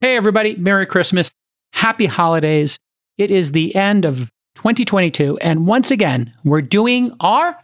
[0.00, 0.54] Hey, everybody.
[0.54, 1.32] Merry Christmas.
[1.72, 2.78] Happy holidays.
[3.16, 5.38] It is the end of 2022.
[5.38, 7.58] And once again, we're doing our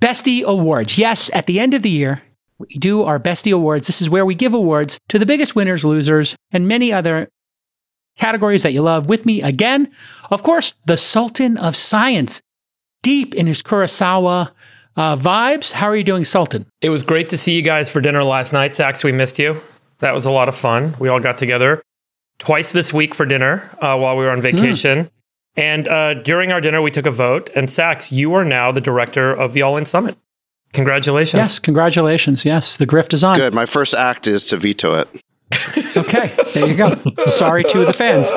[0.00, 0.98] Bestie Awards.
[0.98, 2.22] Yes, at the end of the year,
[2.58, 3.88] we do our Bestie Awards.
[3.88, 7.28] This is where we give awards to the biggest winners, losers, and many other
[8.16, 9.08] categories that you love.
[9.08, 9.90] With me again,
[10.30, 12.40] of course, the Sultan of Science,
[13.02, 14.52] deep in his Kurosawa
[14.94, 15.72] uh, vibes.
[15.72, 16.66] How are you doing, Sultan?
[16.80, 18.76] It was great to see you guys for dinner last night.
[18.76, 19.60] Sacks, we missed you.
[19.98, 20.94] That was a lot of fun.
[20.98, 21.82] We all got together
[22.38, 25.04] twice this week for dinner uh, while we were on vacation.
[25.04, 25.10] Mm.
[25.56, 27.50] And uh, during our dinner, we took a vote.
[27.56, 30.16] And Sacks, you are now the director of the All In Summit.
[30.72, 31.38] Congratulations.
[31.38, 32.44] Yes, congratulations.
[32.44, 33.38] Yes, the grift is on.
[33.38, 33.54] Good.
[33.54, 35.08] My first act is to veto it.
[35.96, 37.24] okay, there you go.
[37.26, 38.34] Sorry to the fans.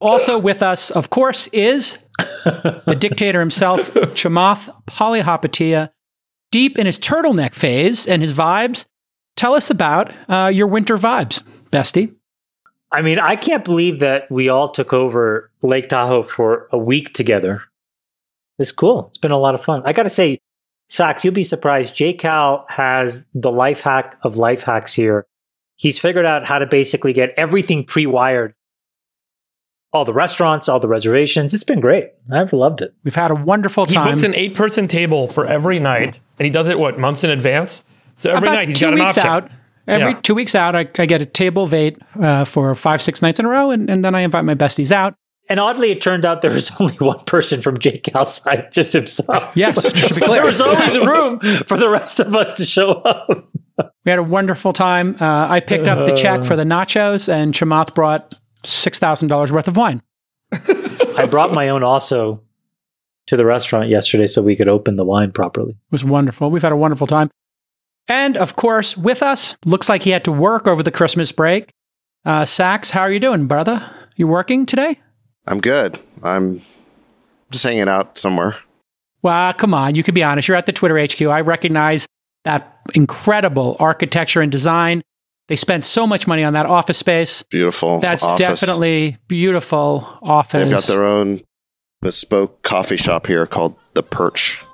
[0.00, 1.98] Also with us, of course, is
[2.44, 5.90] the dictator himself, Chamath Palihapitiya,
[6.50, 8.86] deep in his turtleneck phase and his vibes.
[9.36, 12.14] Tell us about uh, your winter vibes, bestie.
[12.90, 17.14] I mean, I can't believe that we all took over Lake Tahoe for a week
[17.14, 17.62] together.
[18.58, 19.06] It's cool.
[19.08, 19.82] It's been a lot of fun.
[19.84, 20.38] I got to say,
[20.88, 21.96] Sacks, you'll be surprised.
[21.96, 25.26] J Cal has the life hack of life hacks here.
[25.76, 28.54] He's figured out how to basically get everything pre wired
[29.92, 31.52] all the restaurants, all the reservations.
[31.52, 32.10] It's been great.
[32.32, 32.94] I've loved it.
[33.04, 34.06] We've had a wonderful time.
[34.06, 37.24] He books an eight person table for every night, and he does it, what, months
[37.24, 37.84] in advance?
[38.22, 39.30] So every About night he's two got an weeks option.
[39.30, 39.50] out.
[39.88, 40.20] Every Yeah.
[40.22, 43.40] two weeks out, I, I get a table of eight uh, for five, six nights
[43.40, 45.14] in a row, and, and then I invite my besties out.
[45.48, 48.92] And oddly, it turned out there was only one person from Jake Cal's side, just
[48.92, 49.56] himself.
[49.56, 50.38] Yes, just be so clear.
[50.40, 53.28] there was always a room for the rest of us to show up.
[54.04, 55.16] We had a wonderful time.
[55.20, 59.50] Uh, I picked up the check for the nachos, and Chamath brought six thousand dollars
[59.50, 60.00] worth of wine.
[61.16, 62.40] I brought my own also
[63.26, 65.70] to the restaurant yesterday so we could open the wine properly.
[65.72, 66.50] It was wonderful.
[66.52, 67.30] We've had a wonderful time.
[68.08, 71.70] And of course, with us, looks like he had to work over the Christmas break.
[72.24, 73.88] Uh, Sacks, how are you doing, brother?
[74.16, 75.00] You working today?
[75.46, 75.98] I'm good.
[76.22, 76.62] I'm
[77.50, 78.56] just hanging out somewhere.
[79.22, 79.94] Well, come on.
[79.94, 80.48] You can be honest.
[80.48, 81.20] You're at the Twitter HQ.
[81.22, 82.06] I recognize
[82.44, 85.02] that incredible architecture and design.
[85.48, 87.42] They spent so much money on that office space.
[87.50, 88.00] Beautiful.
[88.00, 88.38] That's office.
[88.60, 90.60] definitely beautiful office.
[90.60, 91.42] They've got their own
[92.00, 94.64] bespoke coffee shop here called the Perch.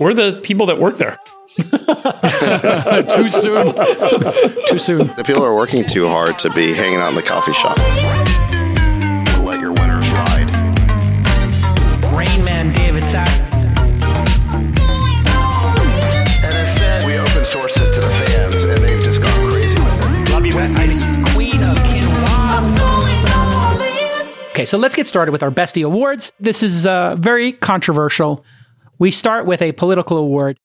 [0.00, 1.18] We're the people that work there.
[1.56, 3.74] too soon.
[4.66, 5.06] too soon.
[5.06, 7.78] The people are working too hard to be hanging out in the coffee shop.
[9.44, 10.52] Let your winners ride.
[12.12, 13.30] Rain Man David Sacks.
[16.42, 20.04] And instead, we open source it to the fans, and they've just gone crazy with
[20.04, 20.30] it.
[20.32, 20.52] Love you,
[21.34, 22.74] Queen of Quinoa.
[24.50, 26.32] Okay, so let's get started with our Bestie Awards.
[26.40, 28.44] This is uh, very controversial.
[28.98, 30.56] We start with a political award.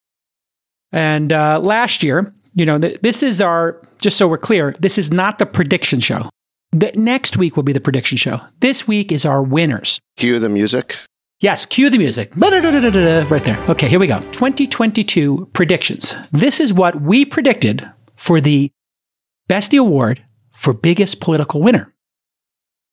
[0.91, 4.97] And uh, last year, you know, th- this is our, just so we're clear, this
[4.97, 6.29] is not the prediction show.
[6.72, 8.41] The next week will be the prediction show.
[8.59, 10.00] This week is our winners.
[10.17, 10.97] Cue the music.
[11.41, 12.35] Yes, cue the music.
[13.29, 13.57] Right there.
[13.69, 14.19] Okay, here we go.
[14.34, 16.16] 2022 predictions.
[16.31, 18.72] This is what we predicted for the
[19.50, 21.94] Bestie Award for biggest political winner.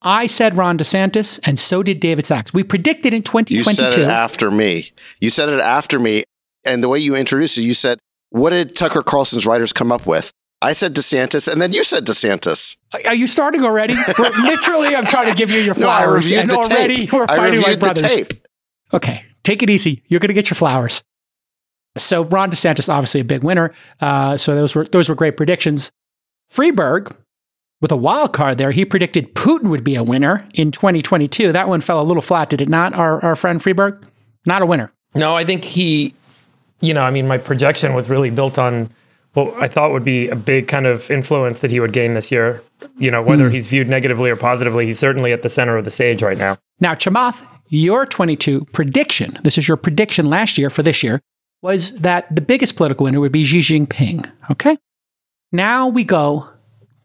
[0.07, 2.55] I said Ron DeSantis, and so did David Sacks.
[2.55, 3.55] We predicted in 2022.
[3.57, 4.93] You said it after me.
[5.21, 6.23] You said it after me.
[6.65, 7.99] And the way you introduced it, you said,
[8.31, 10.31] What did Tucker Carlson's writers come up with?
[10.63, 12.77] I said DeSantis, and then you said DeSantis.
[13.05, 13.95] Are you starting already?
[14.19, 16.31] Literally, I'm trying to give you your flowers.
[16.31, 17.13] No, I reviewed and the already tape.
[17.13, 18.15] we're I fighting like reviewed the brothers.
[18.15, 18.33] tape.
[18.95, 20.03] Okay, take it easy.
[20.07, 21.03] You're going to get your flowers.
[21.99, 23.73] So Ron DeSantis, obviously a big winner.
[24.01, 25.91] Uh, so those were those were great predictions.
[26.49, 27.15] Friedberg,
[27.81, 31.53] with a wild card there, he predicted Putin would be a winner in 2022.
[31.53, 32.95] That one fell a little flat, did it not?
[32.95, 34.07] Our our friend Friedberg,
[34.47, 34.93] not a winner.
[35.15, 36.15] No, I think he,
[36.81, 38.91] you know, I mean, my projection was really built on
[39.33, 42.33] what I thought would be a big kind of influence that he would gain this
[42.33, 42.63] year.
[42.99, 43.55] You know, whether hmm.
[43.55, 46.57] he's viewed negatively or positively, he's certainly at the center of the stage right now.
[46.81, 51.21] Now, Chamath, your 22 prediction, this is your prediction last year for this year,
[51.63, 54.31] was that the biggest political winner would be Xi Jinping.
[54.51, 54.79] Okay.
[55.53, 56.49] Now we go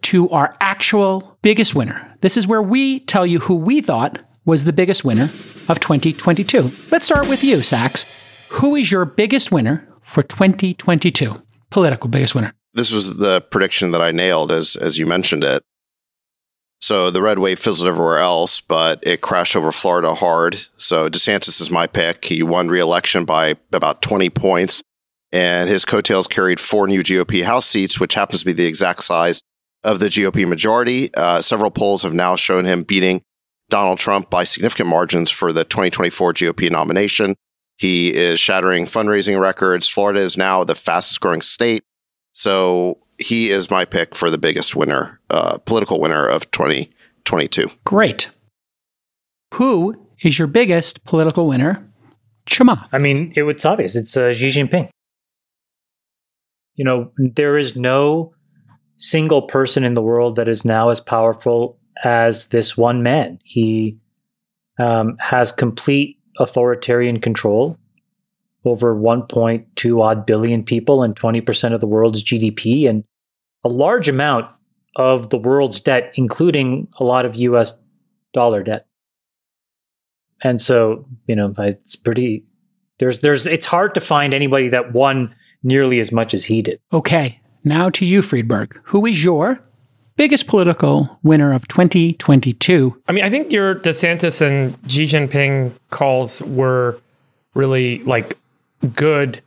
[0.04, 2.16] to our actual biggest winner.
[2.22, 5.26] This is where we tell you who we thought was the biggest winner
[5.70, 6.72] of 2022.
[6.92, 8.48] Let's start with you, Sax.
[8.50, 11.42] Who is your biggest winner for 2022?
[11.70, 12.54] Political biggest winner.
[12.74, 15.64] This was the prediction that I nailed as as you mentioned it.
[16.80, 20.66] So the red wave fizzled everywhere else, but it crashed over Florida hard.
[20.78, 22.26] So DeSantis is my pick.
[22.26, 24.82] He won re-election by about 20 points,
[25.32, 29.04] and his coattails carried four new GOP House seats, which happens to be the exact
[29.04, 29.42] size
[29.84, 31.14] of the GOP majority.
[31.14, 33.22] Uh, several polls have now shown him beating
[33.70, 37.36] Donald Trump by significant margins for the 2024 GOP nomination.
[37.78, 39.88] He is shattering fundraising records.
[39.88, 41.84] Florida is now the fastest growing state.
[42.34, 47.72] So he is my pick for the biggest winner uh, political winner of 2022.
[47.86, 48.30] Great.
[49.56, 51.88] Who is your biggest political winner?
[52.48, 52.88] Chamath.
[52.92, 53.96] I mean, it, it's obvious.
[53.96, 54.90] It's uh, Xi Jinping.
[56.76, 58.34] You know, there is no
[59.02, 63.40] single person in the world that is now as powerful as this one man.
[63.44, 64.00] He
[64.78, 67.78] um, has complete authoritarian control
[68.64, 73.04] over 1.2 odd billion people and 20% of the world's GDP and
[73.64, 74.48] a large amount
[74.96, 77.82] of the world's debt, including a lot of US
[78.34, 78.86] dollar debt.
[80.44, 82.46] And so, you know, it's pretty
[83.00, 85.34] there's there's it's hard to find anybody that won
[85.64, 86.80] nearly as much as he did.
[86.94, 87.41] Okay.
[87.64, 88.80] Now to you, Friedberg.
[88.86, 89.62] Who is your
[90.16, 93.02] biggest political winner of 2022?
[93.08, 97.00] I mean, I think your DeSantis and Xi Jinping calls were
[97.54, 98.38] really like
[98.96, 99.42] good.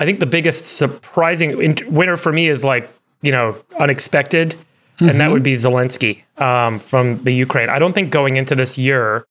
[0.00, 2.90] I think the biggest surprising winner for me is like,
[3.22, 4.50] you know, unexpected.
[4.50, 5.10] Mm-hmm.
[5.10, 5.32] And that mm-hmm.
[5.34, 7.68] would be Zelensky um, from the Ukraine.
[7.68, 9.26] I don't think going into this year,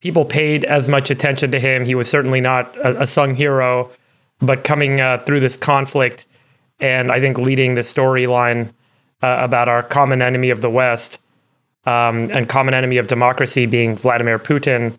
[0.00, 1.84] people paid as much attention to him.
[1.84, 3.90] He was certainly not a, a sung hero,
[4.40, 6.26] but coming uh, through this conflict
[6.80, 8.68] and I think leading the storyline
[9.22, 11.20] uh, about our common enemy of the West
[11.84, 14.98] um, and common enemy of democracy being Vladimir Putin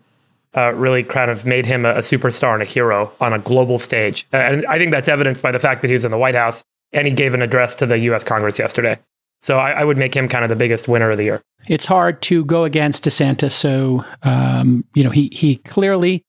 [0.56, 3.78] uh, really kind of made him a, a, superstar and a hero on a global
[3.78, 4.26] stage.
[4.32, 6.64] And I think that's evidenced by the fact that he was in the White House
[6.92, 8.24] and he gave an address to the U.S.
[8.24, 8.98] Congress yesterday.
[9.42, 11.42] So I, I would make him kind of the biggest winner of the year.
[11.68, 13.52] It's hard to go against DeSantis.
[13.52, 16.24] So, um, you know, he, he clearly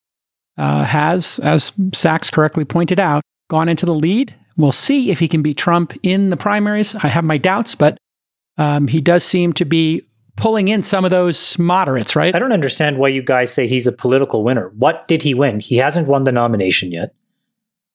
[0.58, 4.34] uh, has, as Sacks correctly pointed out, gone into the lead.
[4.60, 6.94] We'll see if he can beat Trump in the primaries.
[6.94, 7.96] I have my doubts, but
[8.58, 10.02] um, he does seem to be
[10.36, 12.34] pulling in some of those moderates, right?
[12.34, 14.70] I don't understand why you guys say he's a political winner.
[14.76, 15.60] What did he win?
[15.60, 17.14] He hasn't won the nomination yet.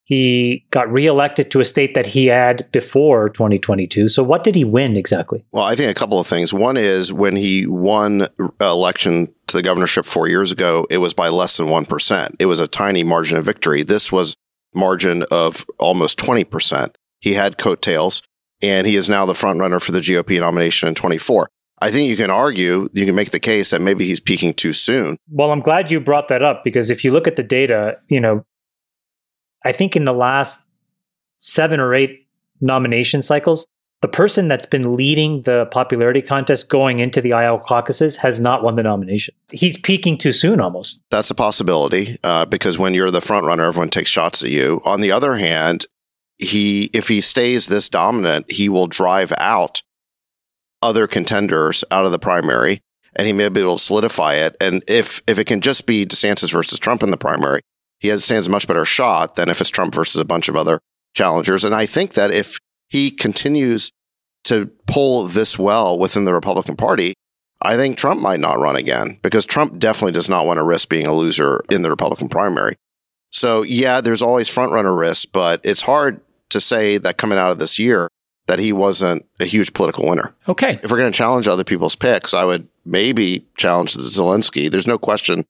[0.06, 4.08] He got reelected to a state that he had before 2022.
[4.08, 5.44] So, what did he win exactly?
[5.52, 6.54] Well, I think a couple of things.
[6.54, 8.28] One is when he won
[8.62, 12.36] election to the governorship four years ago, it was by less than 1%.
[12.38, 13.82] It was a tiny margin of victory.
[13.82, 14.36] This was
[14.76, 16.96] margin of almost 20%.
[17.20, 18.22] He had coattails
[18.62, 21.50] and he is now the front runner for the GOP nomination in 24.
[21.82, 24.74] I think you can argue, you can make the case that maybe he's peaking too
[24.74, 25.18] soon.
[25.30, 28.22] Well, I'm glad you brought that up because if you look at the data, you
[28.22, 28.46] know,
[29.64, 30.66] I think in the last
[31.38, 32.28] seven or eight
[32.62, 33.68] nomination cycles,
[34.06, 38.62] the person that's been leading the popularity contest going into the Iowa caucuses has not
[38.62, 39.34] won the nomination.
[39.52, 41.02] He's peaking too soon almost.
[41.10, 44.80] That's a possibility uh, because when you're the front runner, everyone takes shots at you.
[44.86, 45.88] On the other hand,
[46.38, 49.82] he if he stays this dominant, he will drive out
[50.84, 52.82] other contenders out of the primary
[53.16, 54.56] and he may be able to solidify it.
[54.62, 57.62] And if if it can just be DeSantis versus Trump in the primary,
[57.98, 60.56] he has stands a much better shot than if it's Trump versus a bunch of
[60.56, 60.80] other
[61.16, 61.66] challengers.
[61.66, 62.60] And I think that if
[62.96, 63.92] he continues
[64.46, 67.14] to pull this well within the Republican Party,
[67.62, 70.88] I think Trump might not run again because Trump definitely does not want to risk
[70.88, 72.76] being a loser in the Republican primary.
[73.32, 76.22] So yeah, there's always frontrunner risk, but it's hard
[76.52, 78.08] to say that coming out of this year
[78.48, 80.34] that he wasn't a huge political winner.
[80.48, 80.80] Okay.
[80.82, 84.72] If we're going to challenge other people's picks, I would maybe challenge Zelensky.
[84.72, 85.44] There's no question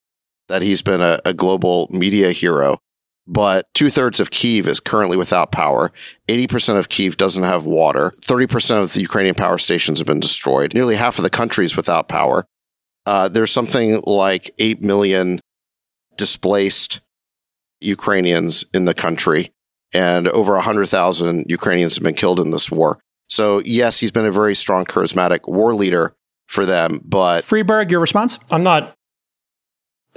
[0.48, 2.80] that he's been a, a global media hero,
[3.28, 5.92] but two thirds of Kiev is currently without power.
[6.28, 8.12] 80% of Kiev doesn't have water.
[8.22, 10.74] 30% of the Ukrainian power stations have been destroyed.
[10.74, 12.46] Nearly half of the country is without power.
[13.06, 15.40] Uh, there's something like 8 million
[16.18, 17.02] displaced
[17.82, 19.52] Ukrainians in the country
[19.94, 23.00] and over 100,000 Ukrainians have been killed in this war.
[23.30, 26.16] So, yes, he's been a very strong, charismatic war leader
[26.48, 27.44] for them, but.
[27.44, 28.38] Friedberg, your response?
[28.52, 28.96] I'm not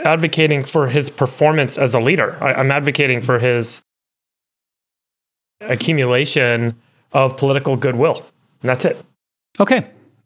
[0.04, 2.36] advocating for his performance as a leader.
[2.42, 3.82] I, am advocating for his
[5.60, 6.76] accumulation
[7.12, 8.24] of political goodwill.
[8.62, 9.02] And that's it.
[9.58, 9.78] Okay.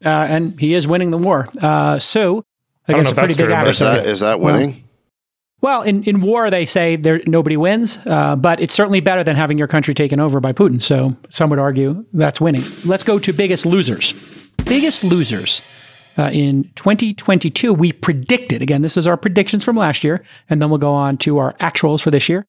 [0.04, 1.48] Uh, and he is winning the war.
[1.60, 2.44] Uh, so,
[2.88, 4.70] I, I guess a pretty big Is that, is that winning?
[4.70, 4.82] Well,
[5.62, 9.36] well, in, in war, they say there nobody wins, uh, but it's certainly better than
[9.36, 10.82] having your country taken over by Putin.
[10.82, 12.64] So some would argue that's winning.
[12.84, 14.12] Let's go to biggest losers.
[14.64, 15.62] Biggest losers.
[16.18, 20.68] Uh, in 2022, we predicted, again, this is our predictions from last year, and then
[20.68, 22.46] we'll go on to our actuals for this year.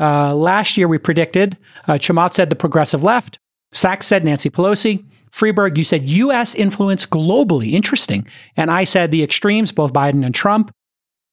[0.00, 1.56] Uh, last year, we predicted,
[1.86, 3.38] uh, Chamath said the progressive left,
[3.72, 7.72] Sacks said Nancy Pelosi, Friedberg, you said US influence globally.
[7.72, 8.24] Interesting.
[8.56, 10.70] And I said the extremes, both Biden and Trump.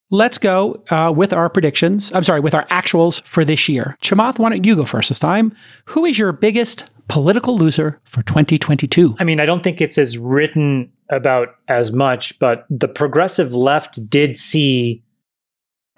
[0.10, 2.12] Let's go uh, with our predictions.
[2.14, 3.96] I'm sorry, with our actuals for this year.
[4.02, 5.56] Chamath, why don't you go first this time?
[5.86, 9.18] Who is your biggest political loser for 2022?
[9.20, 14.10] I mean, I don't think it's as written about as much, but the progressive left
[14.10, 15.04] did see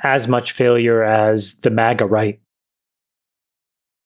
[0.01, 2.41] as much failure as the MAGA right.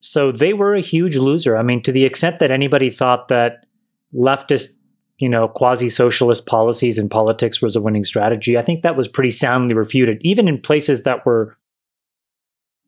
[0.01, 1.57] So they were a huge loser.
[1.57, 3.65] I mean, to the extent that anybody thought that
[4.13, 4.77] leftist
[5.17, 8.57] you know, quasi socialist policies and politics was a winning strategy.
[8.57, 11.57] I think that was pretty soundly refuted, even in places that were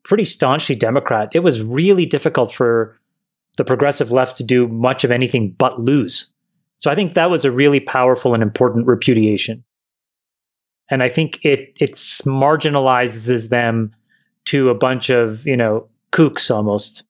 [0.04, 1.30] pretty staunchly Democrat.
[1.34, 2.98] It was really difficult for
[3.56, 6.32] the progressive left to do much of anything but lose.
[6.80, 9.64] So I think that was a really powerful and important repudiation.
[10.90, 13.94] And I think it it marginalizes them
[14.46, 17.04] to a bunch of, you know, kooks almost.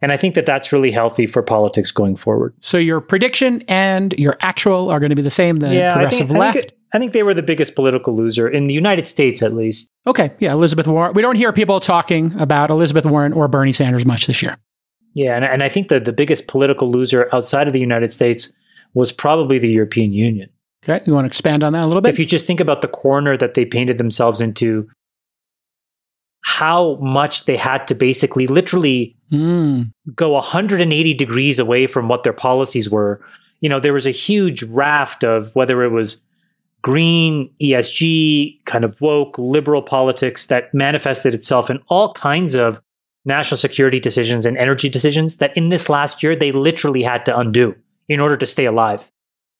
[0.00, 2.54] And I think that that's really healthy for politics going forward.
[2.60, 5.58] So your prediction and your actual are going to be the same.
[5.58, 6.56] The yeah, progressive I think, left.
[6.56, 9.54] I think, I think they were the biggest political loser in the United States, at
[9.54, 9.90] least.
[10.06, 11.14] okay, yeah, Elizabeth Warren.
[11.14, 14.56] We don't hear people talking about Elizabeth Warren or Bernie Sanders much this year.
[15.16, 18.52] Yeah, and, and I think that the biggest political loser outside of the United States
[18.94, 20.48] was probably the European Union.
[20.84, 22.10] Okay, you want to expand on that a little bit?
[22.10, 24.88] If you just think about the corner that they painted themselves into,
[26.44, 32.32] how much they had to basically literally Mm, go 180 degrees away from what their
[32.32, 33.20] policies were.
[33.60, 36.22] You know, there was a huge raft of whether it was
[36.82, 42.80] green, ESG, kind of woke, liberal politics that manifested itself in all kinds of
[43.26, 47.38] national security decisions and energy decisions that in this last year they literally had to
[47.38, 47.74] undo
[48.08, 49.10] in order to stay alive.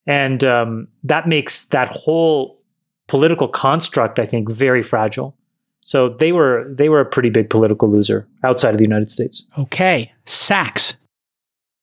[0.07, 2.63] And um, that makes that whole
[3.09, 5.37] political construct, I think, very fragile.
[5.81, 9.47] So they were they were a pretty big political loser outside of the United States.
[9.59, 10.95] okay, Sacks.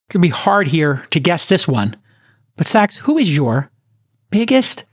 [0.08, 1.96] It's to be hard here to guess this one.
[2.58, 3.72] But Sacks, who is your
[4.30, 4.84] biggest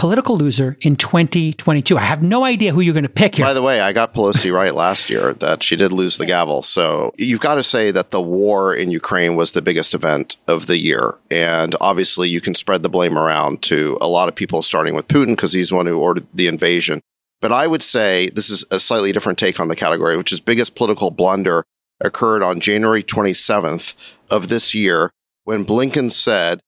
[0.00, 1.98] political loser in 2022?
[1.98, 3.44] I have no idea who you're going to pick here.
[3.44, 6.62] By the way, I got Pelosi right last year that she did lose the gavel.
[6.62, 10.66] So you've got to say that the war in Ukraine was the biggest event of
[10.66, 11.18] the year.
[11.30, 15.06] And obviously, you can spread the blame around to a lot of people, starting with
[15.06, 17.02] Putin, because he's the one who ordered the invasion.
[17.42, 20.40] But I would say this is a slightly different take on the category, which is
[20.40, 21.62] biggest political blunder
[22.00, 23.94] occurred on January 27th
[24.30, 25.10] of this year
[25.44, 26.60] when Blinken said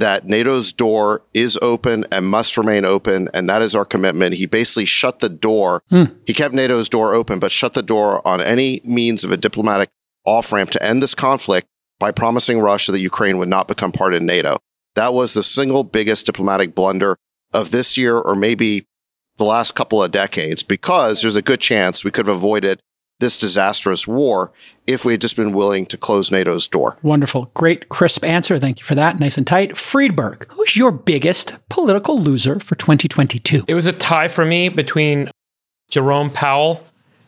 [0.00, 3.28] that NATO's door is open and must remain open.
[3.34, 4.34] And that is our commitment.
[4.34, 5.82] He basically shut the door.
[5.90, 6.04] Hmm.
[6.26, 9.90] He kept NATO's door open, but shut the door on any means of a diplomatic
[10.24, 14.14] off ramp to end this conflict by promising Russia that Ukraine would not become part
[14.14, 14.56] of NATO.
[14.94, 17.16] That was the single biggest diplomatic blunder
[17.52, 18.86] of this year or maybe
[19.36, 22.82] the last couple of decades because there's a good chance we could have avoided
[23.20, 24.50] this disastrous war
[24.86, 26.98] if we had just been willing to close NATO's door.
[27.02, 27.50] Wonderful.
[27.54, 28.58] Great, crisp answer.
[28.58, 29.20] Thank you for that.
[29.20, 29.76] Nice and tight.
[29.76, 33.64] Friedberg, who's your biggest political loser for 2022?
[33.68, 35.30] It was a tie for me between
[35.90, 36.82] Jerome Powell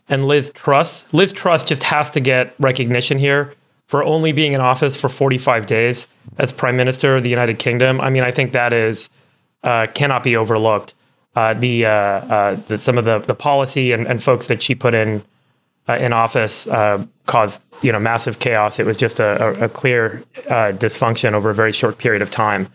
[0.09, 1.11] and Liz Truss.
[1.13, 3.53] Liz Truss just has to get recognition here
[3.87, 6.07] for only being in office for 45 days
[6.37, 8.01] as Prime Minister of the United Kingdom.
[8.01, 9.09] I mean, I think that is
[9.63, 10.93] uh, cannot be overlooked.
[11.35, 14.75] Uh, the, uh, uh, the some of the the policy and, and folks that she
[14.75, 15.23] put in
[15.89, 18.79] uh, in office uh, caused you know massive chaos.
[18.79, 22.31] It was just a, a, a clear uh, dysfunction over a very short period of
[22.31, 22.67] time.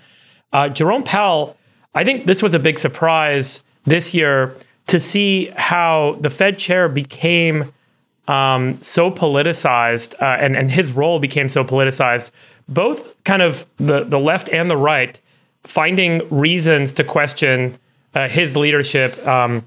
[0.52, 1.56] Uh, Jerome Powell,
[1.94, 6.88] I think this was a big surprise this year to see how the Fed chair
[6.88, 7.72] became
[8.26, 12.30] um, so politicized, uh, and and his role became so politicized.
[12.68, 15.18] Both kind of the the left and the right
[15.64, 17.78] finding reasons to question
[18.14, 19.64] uh, his leadership um,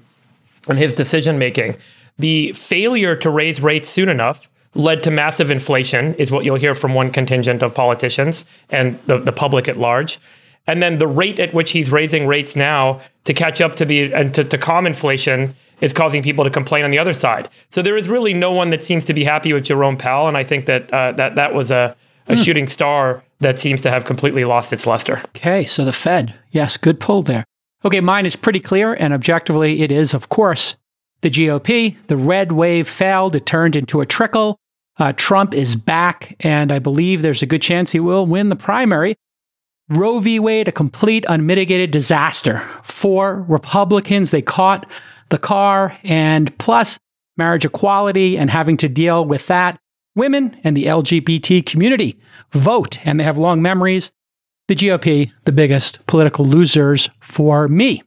[0.68, 1.76] and his decision making.
[2.18, 6.74] The failure to raise rates soon enough led to massive inflation, is what you'll hear
[6.74, 10.18] from one contingent of politicians and the, the public at large.
[10.66, 14.14] And then the rate at which he's raising rates now to catch up to the
[14.14, 17.48] and to, to calm inflation is causing people to complain on the other side.
[17.70, 20.36] So there is really no one that seems to be happy with Jerome Powell, and
[20.36, 21.96] I think that uh, that that was a,
[22.28, 25.20] a shooting star that seems to have completely lost its luster.
[25.36, 26.38] Okay, so the Fed.
[26.52, 27.44] Yes, good pull there.
[27.84, 30.76] Okay, mine is pretty clear, and objectively, it is, of course,
[31.22, 31.96] the GOP.
[32.08, 34.58] The red wave failed, it turned into a trickle.
[34.98, 38.56] Uh, Trump is back, and I believe there's a good chance he will win the
[38.56, 39.16] primary.
[39.88, 40.38] Roe v.
[40.38, 44.30] Wade, a complete unmitigated disaster for Republicans.
[44.30, 44.86] They caught
[45.30, 46.98] the car, and plus
[47.36, 49.78] marriage equality and having to deal with that.
[50.14, 52.20] Women and the LGBT community
[52.52, 54.12] vote, and they have long memories.
[54.68, 58.02] The GOP, the biggest political losers for me.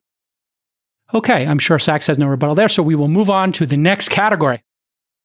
[1.15, 3.77] Okay, I'm sure Sacks has no rebuttal there, so we will move on to the
[3.77, 4.61] next category,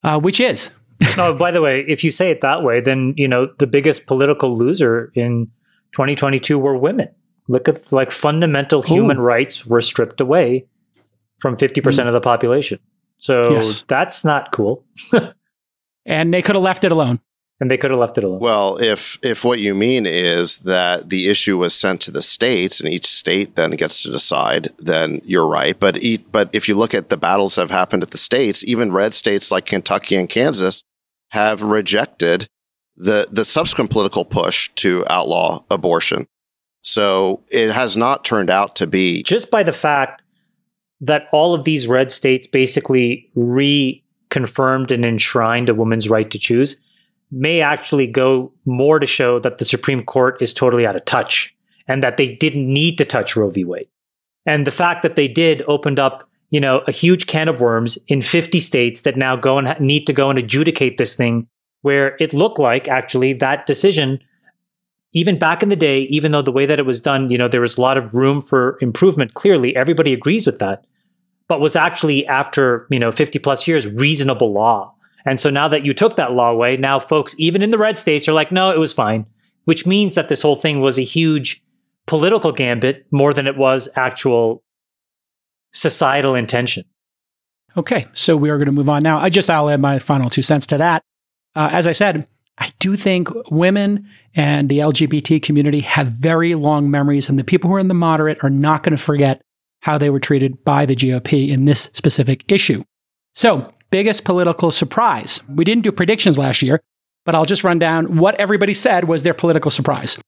[0.05, 0.71] uh, which is
[1.19, 4.07] oh, by the way, if you say it that way, then you know the biggest
[4.07, 5.51] political loser in
[5.93, 7.09] 2022 were women.
[7.49, 10.67] Look at like fundamental human rights were stripped away
[11.41, 12.79] from 50% of the population.
[13.17, 13.83] So Yes.
[13.89, 14.85] that's not cool.
[16.07, 17.19] and they could have left it alone.
[17.61, 18.41] And they could have left it alone.
[18.41, 22.81] Well, if if what you mean is that the issue was sent to the states
[22.81, 25.79] and each state then gets to decide, then you're right.
[25.79, 25.99] But
[26.33, 29.13] but if you look at the battles that have happened at the states, even red
[29.13, 30.83] states like Kentucky and Kansas
[31.29, 32.47] have rejected
[32.97, 36.27] the the subsequent political push to outlaw abortion.
[36.83, 39.23] So it has not turned out to be.
[39.23, 40.23] Just by the fact
[41.01, 46.81] that all of these red states basically reconfirmed and enshrined a woman's right to choose
[47.31, 51.55] may actually go more to show that the Supreme Court is totally out of touch
[51.87, 53.65] and that they didn't need to touch Roe v.
[53.65, 53.89] Wade.
[54.47, 57.99] And the fact that they did opened up, you know, a huge can of worms
[58.09, 61.47] in 50 states that now go and ha- need to go and adjudicate this thing
[61.83, 64.21] where it looked like actually that decision
[65.13, 67.49] even back in the day, even though the way that it was done, you know,
[67.49, 69.35] there was a lot of room for improvement.
[69.35, 70.85] Clearly, everybody agrees with that,
[71.49, 74.95] but was actually after, you know, 50 plus years, reasonable law.
[75.25, 77.99] And so now that you took that law away, now folks, even in the red
[77.99, 79.27] states, are like, no, it was fine,
[79.65, 81.63] which means that this whole thing was a huge
[82.07, 84.63] political gambit more than it was actual
[85.73, 86.85] societal intention.
[87.77, 89.19] Okay, so we are going to move on now.
[89.19, 91.03] I just I'll add my final two cents to that.
[91.55, 92.27] Uh, as I said,
[92.59, 97.71] I do think women and the LGBT community have very long memories, and the people
[97.71, 99.41] who are in the moderate are not going to forget
[99.83, 102.83] how they were treated by the GOP in this specific issue.
[103.35, 105.41] So, biggest political surprise.
[105.49, 106.81] We didn't do predictions last year,
[107.25, 110.19] but I'll just run down what everybody said was their political surprise.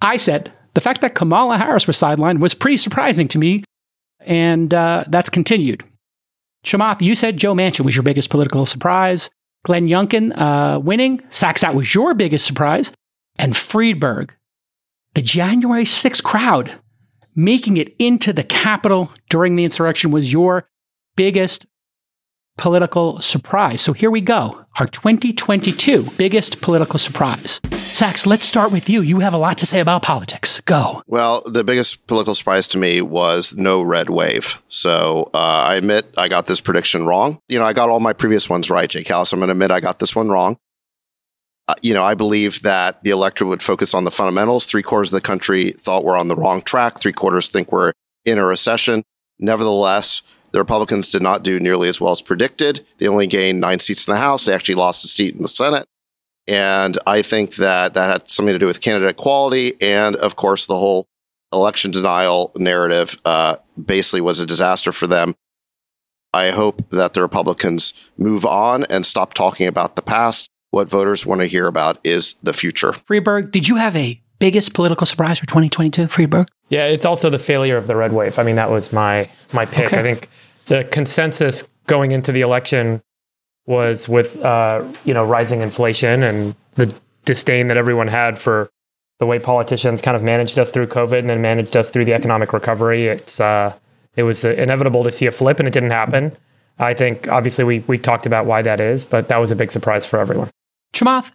[0.00, 3.64] I said the fact that Kamala Harris was sidelined was pretty surprising to me,
[4.20, 5.82] and uh, that's continued.
[6.64, 9.30] Chamath, you said Joe Manchin was your biggest political surprise.
[9.64, 11.22] Glenn Youngkin uh, winning.
[11.30, 12.92] Sacks, that was your biggest surprise.
[13.38, 14.34] And Friedberg,
[15.14, 16.78] the January 6th crowd
[17.36, 20.66] making it into the Capitol during the insurrection was your
[21.16, 21.66] biggest
[22.56, 23.80] political surprise.
[23.80, 24.64] So here we go.
[24.78, 27.60] Our 2022 biggest political surprise.
[27.72, 29.00] Sacks, let's start with you.
[29.00, 30.60] You have a lot to say about politics.
[30.60, 31.02] Go.
[31.06, 34.62] Well, the biggest political surprise to me was no red wave.
[34.68, 37.38] So uh, I admit I got this prediction wrong.
[37.48, 39.32] You know, I got all my previous ones right, Jay Callis.
[39.32, 40.58] I'm going to admit I got this one wrong.
[41.68, 44.66] Uh, you know, I believe that the electorate would focus on the fundamentals.
[44.66, 46.98] Three quarters of the country thought we're on the wrong track.
[46.98, 47.92] Three quarters think we're
[48.24, 49.02] in a recession.
[49.38, 50.22] Nevertheless,
[50.56, 52.80] the Republicans did not do nearly as well as predicted.
[52.96, 54.46] They only gained nine seats in the House.
[54.46, 55.84] They actually lost a seat in the Senate.
[56.48, 59.74] And I think that that had something to do with candidate equality.
[59.82, 61.08] And of course, the whole
[61.52, 65.34] election denial narrative uh, basically was a disaster for them.
[66.32, 70.48] I hope that the Republicans move on and stop talking about the past.
[70.70, 72.94] What voters want to hear about is the future.
[72.94, 76.48] Friedberg, did you have a biggest political surprise for 2022, Friedberg?
[76.70, 78.38] Yeah, it's also the failure of the red wave.
[78.38, 79.86] I mean, that was my my pick.
[79.86, 80.00] Okay.
[80.00, 80.30] I think
[80.66, 83.02] the consensus going into the election
[83.66, 88.70] was with uh, you know rising inflation and the disdain that everyone had for
[89.18, 92.12] the way politicians kind of managed us through COVID and then managed us through the
[92.12, 93.06] economic recovery.
[93.06, 93.74] It's uh,
[94.14, 96.36] it was inevitable to see a flip, and it didn't happen.
[96.78, 99.72] I think obviously we we talked about why that is, but that was a big
[99.72, 100.50] surprise for everyone.
[100.92, 101.32] Chamath,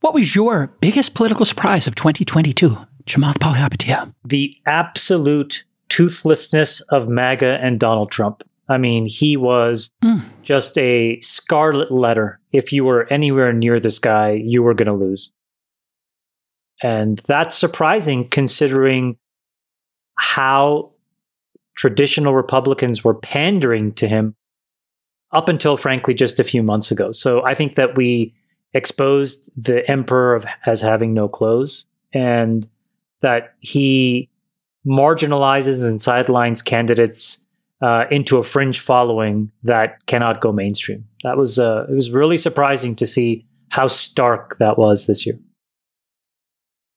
[0.00, 2.76] what was your biggest political surprise of 2022?
[3.06, 4.12] Chamath Palihapitiya.
[4.24, 8.42] The absolute toothlessness of MAGA and Donald Trump.
[8.68, 10.22] I mean, he was mm.
[10.42, 12.40] just a scarlet letter.
[12.52, 15.32] If you were anywhere near this guy, you were going to lose.
[16.82, 19.16] And that's surprising considering
[20.16, 20.92] how
[21.76, 24.34] traditional Republicans were pandering to him
[25.32, 27.12] up until, frankly, just a few months ago.
[27.12, 28.34] So I think that we
[28.72, 32.68] exposed the emperor of, as having no clothes and
[33.20, 34.30] that he
[34.86, 37.43] marginalizes and sidelines candidates
[37.84, 41.04] uh, into a fringe following that cannot go mainstream.
[41.22, 45.38] That was uh, it was really surprising to see how stark that was this year.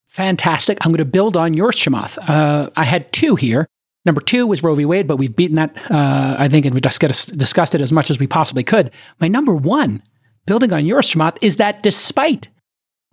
[0.07, 0.77] Fantastic.
[0.81, 2.17] I'm going to build on your Chamath.
[2.29, 3.67] Uh, I had two here.
[4.05, 4.85] Number two was Roe v.
[4.85, 8.17] Wade, but we've beaten that, uh, I think, and we discussed, it as much as
[8.17, 8.91] we possibly could.
[9.19, 10.01] My number one,
[10.45, 12.47] building on yours, Chamath, is that despite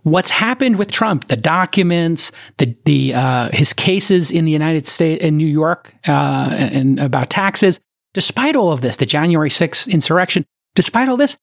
[0.04, 5.22] what's happened with Trump, the documents, the the uh, his cases in the United States
[5.22, 7.80] in New York uh, and about taxes.
[8.12, 10.44] Despite all of this, the January 6th insurrection,
[10.76, 11.36] despite all this,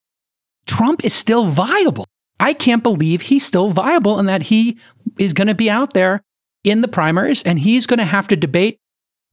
[0.67, 2.05] Trump is still viable.
[2.39, 4.77] I can't believe he's still viable and that he
[5.19, 6.21] is going to be out there
[6.63, 8.79] in the primaries and he's going to have to debate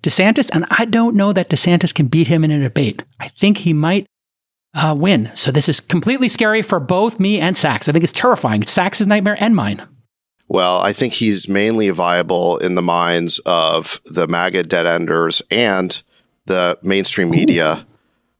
[0.03, 0.51] DeSantis.
[0.53, 3.05] And I don't know that DeSantis can beat him in a debate.
[3.21, 4.09] I think he might
[4.75, 5.31] uh, win.
[5.35, 7.89] So this is completely scary for both me and Sacks.
[7.89, 8.63] I think it's terrifying.
[8.63, 9.87] It's Sacks's nightmare and mine.
[10.49, 16.03] Well, I think he's mainly viable in the minds of the MAGA dead enders and
[16.47, 17.85] the mainstream media Ooh.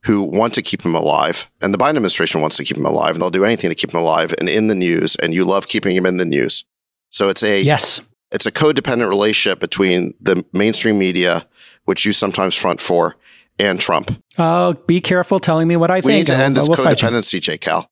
[0.05, 1.51] who want to keep him alive.
[1.61, 3.93] And the Biden administration wants to keep him alive, and they'll do anything to keep
[3.93, 5.17] him alive and in the news.
[5.17, 6.65] And you love keeping him in the news.
[7.11, 8.01] So it's a yes,
[8.33, 11.47] it's a codependent relationship between the mainstream media,
[11.85, 13.17] which you sometimes front for,
[13.59, 14.23] and Trump.
[14.39, 16.11] Oh, be careful telling me what I we think.
[16.13, 17.59] We need to end this we'll codependency, J.
[17.59, 17.91] Cal.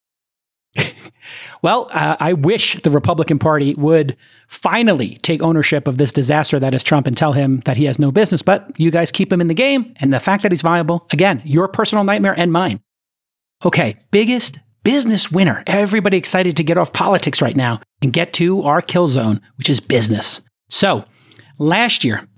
[1.62, 4.16] well, uh, I wish the Republican Party would
[4.48, 7.98] finally take ownership of this disaster that is Trump and tell him that he has
[7.98, 8.42] no business.
[8.42, 9.94] But you guys keep him in the game.
[9.96, 12.80] And the fact that he's viable, again, your personal nightmare and mine.
[13.64, 15.64] Okay, biggest business winner.
[15.66, 19.68] Everybody excited to get off politics right now and get to our kill zone, which
[19.68, 20.42] is business.
[20.68, 21.04] So
[21.58, 22.28] last year,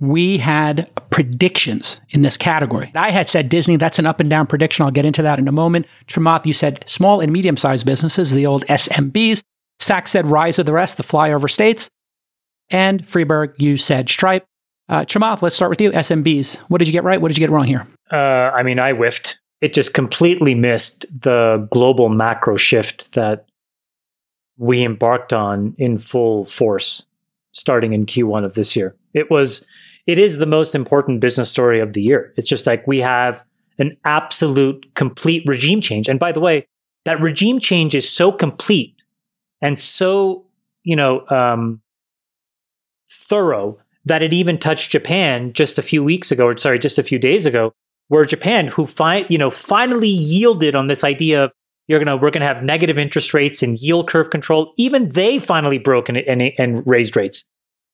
[0.00, 2.90] we had predictions in this category.
[2.94, 4.84] I had said Disney, that's an up and down prediction.
[4.84, 5.86] I'll get into that in a moment.
[6.06, 9.42] Chamath, you said small and medium sized businesses, the old SMBs.
[9.78, 11.88] Sacks said rise of the rest, the flyover states.
[12.70, 14.44] And Friedberg, you said Stripe.
[14.88, 15.90] Uh, Chamath, let's start with you.
[15.92, 16.56] SMBs.
[16.68, 17.20] What did you get right?
[17.20, 17.86] What did you get wrong here?
[18.10, 19.38] Uh, I mean, I whiffed.
[19.60, 23.46] It just completely missed the global macro shift that
[24.58, 27.06] we embarked on in full force
[27.52, 28.94] starting in Q1 of this year.
[29.14, 29.66] It was
[30.06, 32.34] it is the most important business story of the year.
[32.36, 33.42] It's just like we have
[33.78, 36.08] an absolute complete regime change.
[36.08, 36.66] And by the way,
[37.04, 38.94] that regime change is so complete
[39.62, 40.44] and so,
[40.82, 41.80] you know, um,
[43.10, 47.02] thorough that it even touched Japan just a few weeks ago, or sorry, just a
[47.02, 47.72] few days ago,
[48.08, 51.52] where Japan, who fi- you know, finally yielded on this idea of
[51.88, 55.78] you're gonna we're gonna have negative interest rates and yield curve control, even they finally
[55.78, 57.44] broke and, and, and raised rates.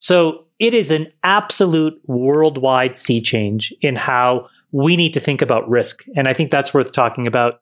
[0.00, 5.68] So it is an absolute worldwide sea change in how we need to think about
[5.68, 6.04] risk.
[6.16, 7.60] And I think that's worth talking about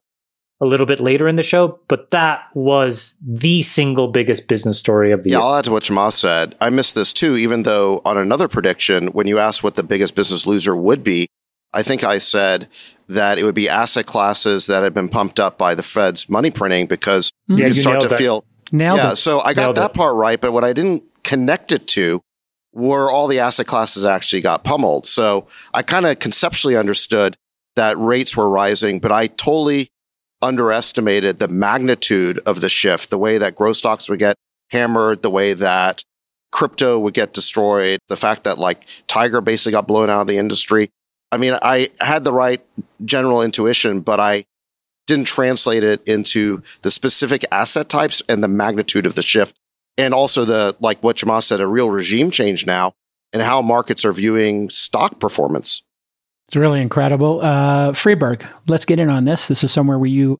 [0.60, 5.12] a little bit later in the show, but that was the single biggest business story
[5.12, 5.46] of the yeah, year.
[5.46, 6.56] I'll add to what Chamath said.
[6.60, 10.16] I missed this too, even though on another prediction, when you asked what the biggest
[10.16, 11.28] business loser would be,
[11.72, 12.66] I think I said
[13.08, 16.50] that it would be asset classes that had been pumped up by the Fed's money
[16.50, 17.60] printing because mm-hmm.
[17.60, 18.18] Yeah, you you start to nailed it.
[18.18, 18.44] feel.
[18.72, 19.16] Nailed yeah, it.
[19.16, 19.96] so I got Nailed that it.
[19.96, 22.20] part right, but what I didn't connect it to
[22.78, 25.04] were all the asset classes actually got pummeled.
[25.04, 27.36] So I kind of conceptually understood
[27.76, 29.88] that rates were rising, but I totally
[30.40, 34.36] underestimated the magnitude of the shift, the way that growth stocks would get
[34.70, 36.04] hammered, the way that
[36.52, 40.38] crypto would get destroyed, the fact that like Tiger basically got blown out of the
[40.38, 40.88] industry.
[41.32, 42.64] I mean, I had the right
[43.04, 44.44] general intuition, but I
[45.06, 49.56] didn't translate it into the specific asset types and the magnitude of the shift.
[49.98, 52.94] And also the, like what Jamal said, a real regime change now
[53.32, 55.82] and how markets are viewing stock performance.
[56.46, 57.42] It's really incredible.
[57.42, 59.48] Uh, Friedberg, let's get in on this.
[59.48, 60.38] This is somewhere where you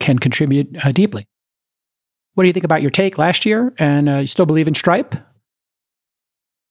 [0.00, 1.26] can contribute uh, deeply.
[2.34, 3.74] What do you think about your take last year?
[3.76, 5.14] And uh, you still believe in Stripe?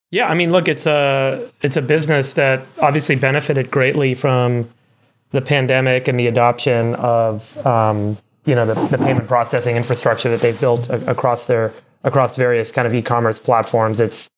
[0.10, 4.70] Yeah, I mean, look, it's a it's a business that obviously benefited greatly from
[5.30, 10.42] the pandemic and the adoption of um, you know the, the payment processing infrastructure that
[10.42, 11.74] they've built a- across their
[12.04, 14.00] across various kind of e-commerce platforms.
[14.00, 14.30] It's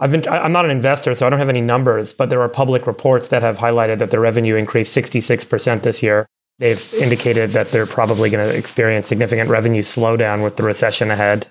[0.00, 2.48] I've been I'm not an investor, so I don't have any numbers, but there are
[2.48, 6.26] public reports that have highlighted that their revenue increased 66 percent this year.
[6.58, 11.48] They've indicated that they're probably going to experience significant revenue slowdown with the recession ahead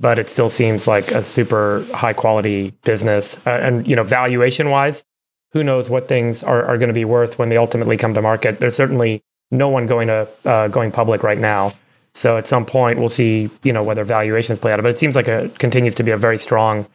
[0.00, 3.40] but it still seems like a super high quality business.
[3.46, 5.04] Uh, and you know, valuation wise,
[5.52, 8.22] who knows what things are, are going to be worth when they ultimately come to
[8.22, 8.60] market?
[8.60, 11.72] There's certainly no one going to uh, going public right now.
[12.14, 14.82] So at some point, we'll see you know whether valuations play out.
[14.82, 16.86] But it seems like it continues to be a very strong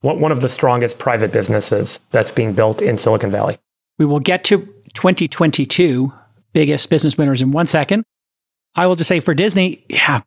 [0.00, 3.58] one of the strongest private businesses that's being built in Silicon Valley.
[3.98, 4.58] We will get to
[4.94, 6.12] 2022
[6.52, 8.04] biggest business winners in one second.
[8.74, 10.20] I will just say for Disney, yeah,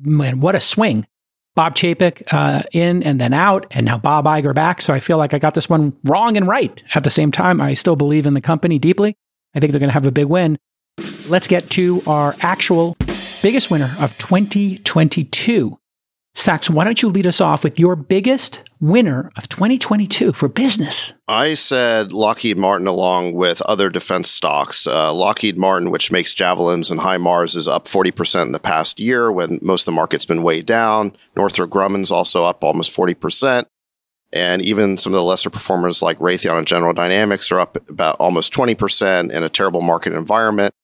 [0.00, 1.06] man, what a swing.
[1.54, 4.82] Bob Chapek uh, in and then out, and now Bob Iger back.
[4.82, 7.60] So I feel like I got this one wrong and right at the same time.
[7.60, 9.16] I still believe in the company deeply.
[9.54, 10.58] I think they're going to have a big win.
[11.28, 12.96] Let's get to our actual
[13.42, 15.78] biggest winner of 2022.
[16.36, 21.14] Sacks, why don't you lead us off with your biggest winner of 2022 for business?
[21.26, 24.86] I said Lockheed Martin along with other defense stocks.
[24.86, 29.32] Uh, Lockheed Martin, which makes javelins and HIMARS, is up 40% in the past year
[29.32, 31.16] when most of the market's been way down.
[31.36, 33.64] Northrop Grumman's also up almost 40%.
[34.32, 38.16] And even some of the lesser performers like Raytheon and General Dynamics are up about
[38.16, 40.74] almost 20% in a terrible market environment.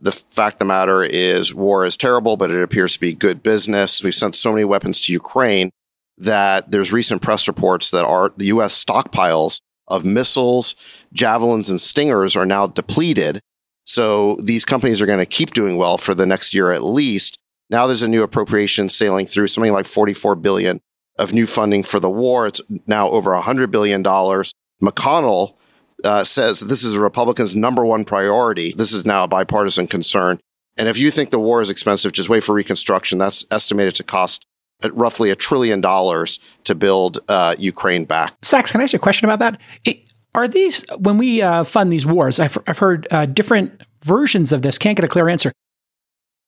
[0.00, 3.42] The fact of the matter is war is terrible, but it appears to be good
[3.42, 4.02] business.
[4.02, 5.70] We've sent so many weapons to Ukraine
[6.16, 8.82] that there's recent press reports that our the U.S.
[8.84, 10.74] stockpiles of missiles,
[11.12, 13.40] javelins, and stingers are now depleted.
[13.84, 17.38] So these companies are going to keep doing well for the next year at least.
[17.70, 20.80] Now there's a new appropriation sailing through something like 44 billion
[21.18, 22.46] of new funding for the war.
[22.46, 24.52] It's now over 100 billion dollars.
[24.82, 25.56] McConnell
[26.04, 28.72] uh, says this is a Republicans' number one priority.
[28.72, 30.40] This is now a bipartisan concern.
[30.78, 33.18] And if you think the war is expensive, just wait for Reconstruction.
[33.18, 34.46] That's estimated to cost
[34.82, 38.34] at roughly a trillion dollars to build uh, Ukraine back.
[38.42, 39.60] Sacks, can I ask you a question about that?
[39.84, 44.52] It, are these, when we uh, fund these wars, I've, I've heard uh, different versions
[44.52, 45.52] of this, can't get a clear answer.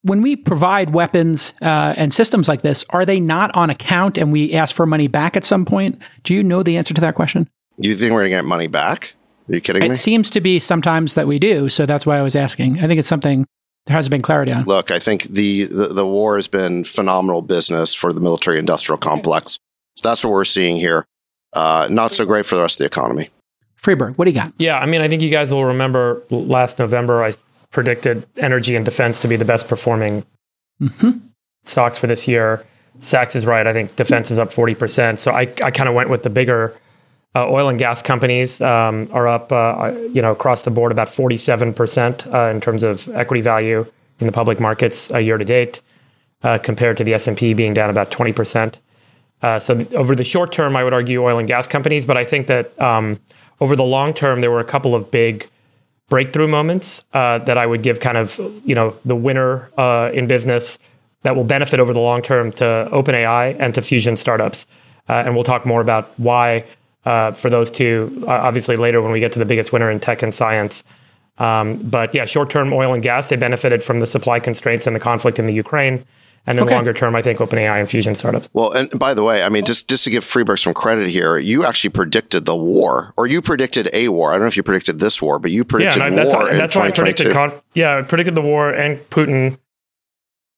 [0.02, 4.32] when we provide weapons uh, and systems like this, are they not on account and
[4.32, 6.00] we ask for money back at some point?
[6.24, 7.48] Do you know the answer to that question?
[7.78, 9.14] You think we're going to get money back?
[9.52, 9.94] Are you kidding it me?
[9.94, 11.68] It seems to be sometimes that we do.
[11.68, 12.78] So that's why I was asking.
[12.78, 13.46] I think it's something
[13.86, 14.64] there hasn't been clarity on.
[14.64, 18.98] Look, I think the, the, the war has been phenomenal business for the military industrial
[18.98, 19.58] complex.
[19.96, 21.04] So that's what we're seeing here.
[21.52, 23.30] Uh, not so great for the rest of the economy.
[23.76, 24.52] Friedberg, what do you got?
[24.58, 27.34] Yeah, I mean, I think you guys will remember last November I
[27.70, 30.24] predicted energy and defense to be the best performing
[30.80, 31.18] mm-hmm.
[31.64, 32.64] stocks for this year.
[33.00, 33.66] Sacks is right.
[33.66, 35.18] I think defense is up 40%.
[35.18, 36.78] So I, I kind of went with the bigger
[37.34, 41.08] uh, oil and gas companies um, are up, uh, you know, across the board about
[41.08, 43.86] 47% uh, in terms of equity value
[44.20, 45.80] in the public markets uh, year to date,
[46.42, 48.74] uh, compared to the S&P being down about 20%.
[49.42, 52.16] Uh, so th- over the short term, I would argue oil and gas companies, but
[52.16, 53.18] I think that um,
[53.60, 55.48] over the long term, there were a couple of big
[56.08, 60.26] breakthrough moments uh, that I would give kind of you know the winner uh, in
[60.26, 60.78] business
[61.22, 64.66] that will benefit over the long term to OpenAI and to Fusion startups,
[65.08, 66.64] uh, and we'll talk more about why
[67.04, 70.00] uh, for those two uh, obviously later when we get to the biggest winner in
[70.00, 70.84] tech and science.
[71.38, 74.94] Um, but yeah, short term oil and gas they benefited from the supply constraints and
[74.94, 76.04] the conflict in the Ukraine.
[76.44, 76.74] And then okay.
[76.74, 78.48] longer term, I think OpenAI and Fusion startups.
[78.52, 81.38] Well, and by the way, I mean just just to give Friedberg some credit here,
[81.38, 84.30] you actually predicted the war, or you predicted a war.
[84.30, 86.74] I don't know if you predicted this war, but you predicted yeah, that's, war that's,
[86.74, 87.32] in why I predicted.
[87.32, 89.56] Conf- yeah, I predicted the war and Putin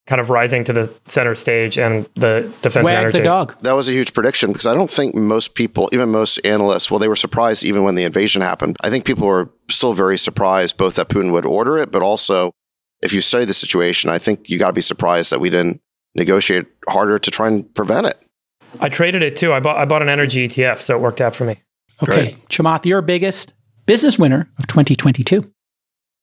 [0.06, 3.18] kind of rising to the center stage and the defense Wag energy.
[3.18, 3.56] the dog.
[3.62, 7.00] That was a huge prediction because I don't think most people, even most analysts, well,
[7.00, 8.76] they were surprised even when the invasion happened.
[8.82, 12.52] I think people were still very surprised both that Putin would order it, but also
[13.00, 15.80] if you study the situation, I think you got to be surprised that we didn't
[16.14, 18.16] negotiate harder to try and prevent it.
[18.80, 19.52] I traded it too.
[19.52, 21.56] I bought I bought an energy ETF, so it worked out for me.
[22.02, 22.48] Okay, Great.
[22.48, 23.54] Chamath, your biggest
[23.86, 25.50] business winner of 2022.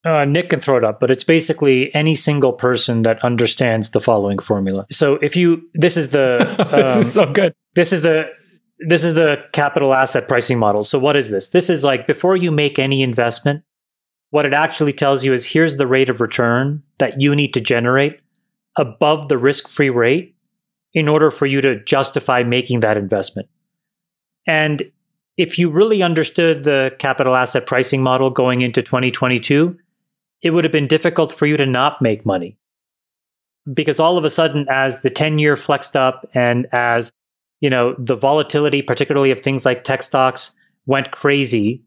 [0.04, 4.02] Uh, Nick can throw it up, but it's basically any single person that understands the
[4.02, 4.86] following formula.
[4.90, 7.54] So if you, this is the, um, this is so good.
[7.76, 8.32] This is the,
[8.80, 10.84] this is the capital asset pricing model.
[10.84, 11.50] So what is this?
[11.50, 13.64] This is like before you make any investment,
[14.32, 17.62] what it actually tells you is here's the rate of return that you need to
[17.62, 18.20] generate
[18.78, 20.36] above the risk free rate
[20.94, 23.48] in order for you to justify making that investment.
[24.48, 24.92] And
[25.38, 29.78] if you really understood the capital asset pricing model going into 2022,
[30.42, 32.58] it would have been difficult for you to not make money.
[33.72, 37.12] Because all of a sudden, as the 10 year flexed up and as
[37.62, 41.84] you know, the volatility, particularly of things like tech stocks, went crazy,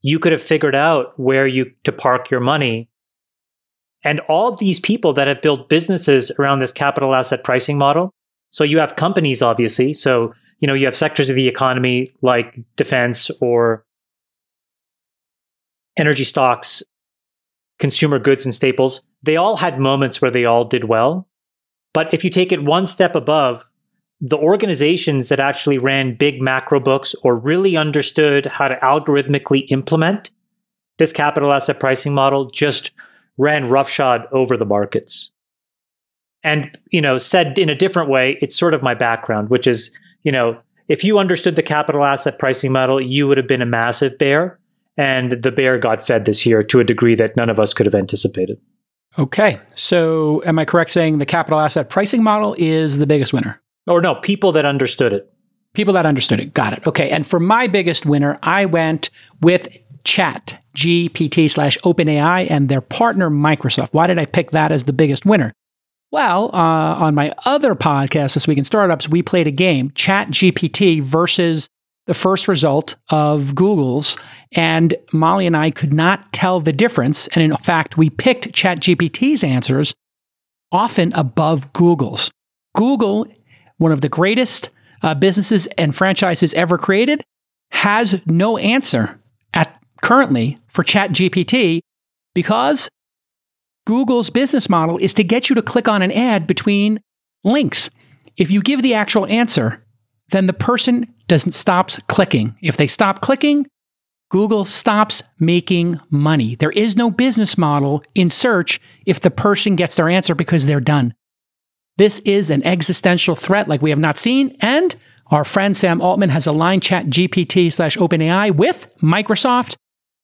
[0.00, 2.88] you could have figured out where you to park your money
[4.02, 8.10] and all these people that have built businesses around this capital asset pricing model.
[8.50, 9.92] So you have companies, obviously.
[9.92, 13.84] So, you know, you have sectors of the economy like defense or
[15.98, 16.82] energy stocks,
[17.78, 19.02] consumer goods and staples.
[19.22, 21.28] They all had moments where they all did well.
[21.92, 23.64] But if you take it one step above,
[24.20, 30.30] the organizations that actually ran big macro books or really understood how to algorithmically implement
[30.98, 32.92] this capital asset pricing model just
[33.36, 35.32] ran roughshod over the markets.
[36.42, 39.96] And, you know, said in a different way, it's sort of my background, which is,
[40.22, 43.66] you know, if you understood the capital asset pricing model, you would have been a
[43.66, 44.60] massive bear.
[44.96, 47.86] And the bear got fed this year to a degree that none of us could
[47.86, 48.60] have anticipated.
[49.18, 49.60] Okay.
[49.76, 53.60] So, am I correct saying the capital asset pricing model is the biggest winner?
[53.86, 55.30] Or no, people that understood it.
[55.72, 56.54] People that understood it.
[56.54, 56.86] Got it.
[56.86, 57.10] Okay.
[57.10, 59.68] And for my biggest winner, I went with
[60.04, 63.88] Chat GPT slash OpenAI and their partner Microsoft.
[63.92, 65.52] Why did I pick that as the biggest winner?
[66.10, 70.28] Well, uh, on my other podcast this week in startups, we played a game, Chat
[70.28, 71.68] GPT versus
[72.06, 74.18] the first result of Google's,
[74.52, 77.28] and Molly and I could not tell the difference.
[77.28, 79.94] And in fact, we picked ChatGPT's answers
[80.70, 82.30] often above Google's.
[82.74, 83.26] Google,
[83.78, 84.70] one of the greatest
[85.02, 87.22] uh, businesses and franchises ever created,
[87.70, 89.20] has no answer
[89.54, 91.80] at currently for ChatGPT
[92.34, 92.88] because
[93.86, 97.00] Google's business model is to get you to click on an ad between
[97.44, 97.90] links.
[98.36, 99.83] If you give the actual answer,
[100.30, 102.56] then the person doesn't stops clicking.
[102.62, 103.66] If they stop clicking,
[104.30, 106.54] Google stops making money.
[106.56, 110.80] There is no business model in search if the person gets their answer because they're
[110.80, 111.14] done.
[111.96, 114.94] This is an existential threat like we have not seen, and
[115.28, 119.76] our friend Sam Altman has aligned Chat GPT slash OpenAI with Microsoft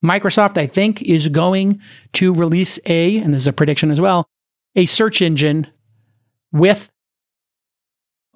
[0.05, 1.81] Microsoft, I think, is going
[2.15, 4.27] to release a, and this is a prediction as well,
[4.75, 5.67] a search engine
[6.53, 6.91] with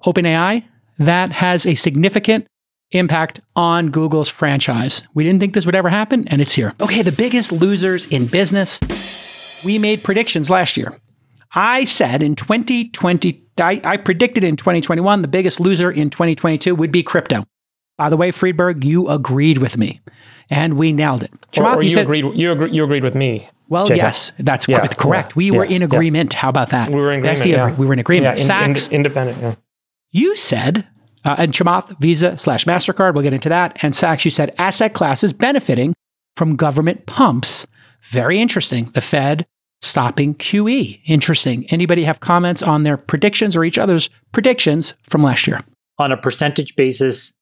[0.05, 0.65] OpenAI
[0.99, 2.47] that has a significant
[2.91, 5.03] impact on Google's franchise.
[5.13, 6.73] We didn't think this would ever happen, and it's here.
[6.81, 8.79] Okay, the biggest losers in business.
[9.65, 10.97] We made predictions last year.
[11.53, 16.91] I said in 2020, I, I predicted in 2021 the biggest loser in 2022 would
[16.91, 17.45] be crypto.
[17.97, 20.01] By the way, Friedberg, you agreed with me,
[20.49, 21.31] and we nailed it.
[21.33, 22.25] Or, Chamath, or you you, said, agreed.
[22.35, 23.47] You, agree, you agreed with me.
[23.69, 24.03] well, Jacob.
[24.03, 25.29] yes, that's Yeah, correct.
[25.31, 25.85] yeah, we were yeah, in yeah.
[25.85, 26.33] agreement.
[26.33, 26.89] How about that?
[26.89, 27.39] We were in agreement.
[27.39, 27.67] Bestie yeah.
[27.67, 28.37] agree- We were in agreement.
[28.37, 29.57] Yeah, in- Sacks, ind- independent.
[30.15, 30.87] You said,
[31.25, 33.83] uh, and Chamath, Visa slash MasterCard, we'll get into that.
[33.83, 35.93] And Sacks, you said asset classes benefiting
[36.37, 37.67] from government pumps.
[38.11, 38.85] Very interesting.
[38.85, 39.45] The Fed
[39.81, 41.01] stopping QE.
[41.05, 41.65] Interesting.
[41.69, 45.59] Anybody have comments on their predictions or each other's predictions from last year?
[45.99, 47.35] On a percentage basis,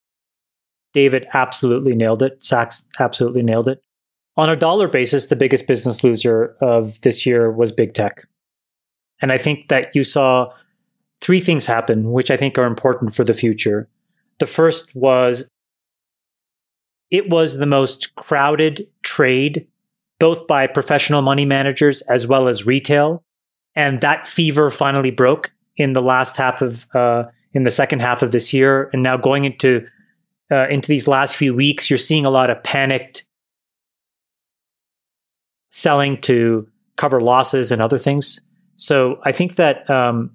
[0.94, 2.44] David absolutely nailed it.
[2.44, 3.84] Sacks absolutely nailed it.
[4.36, 8.26] On a dollar basis, the biggest business loser of this year was big tech.
[9.22, 10.52] And I think that you saw
[11.24, 13.88] three things happen, which I think are important for the future.
[14.40, 15.50] The first was
[17.10, 19.66] it was the most crowded trade,
[20.20, 23.24] both by professional money managers as well as retail.
[23.74, 28.22] And that fever finally broke in the last half of, uh, in the second half
[28.22, 28.90] of this year.
[28.92, 29.88] And now going into,
[30.52, 33.26] uh, into these last few weeks, you're seeing a lot of panicked
[35.72, 38.42] selling to cover losses and other things.
[38.76, 40.32] So I think that um,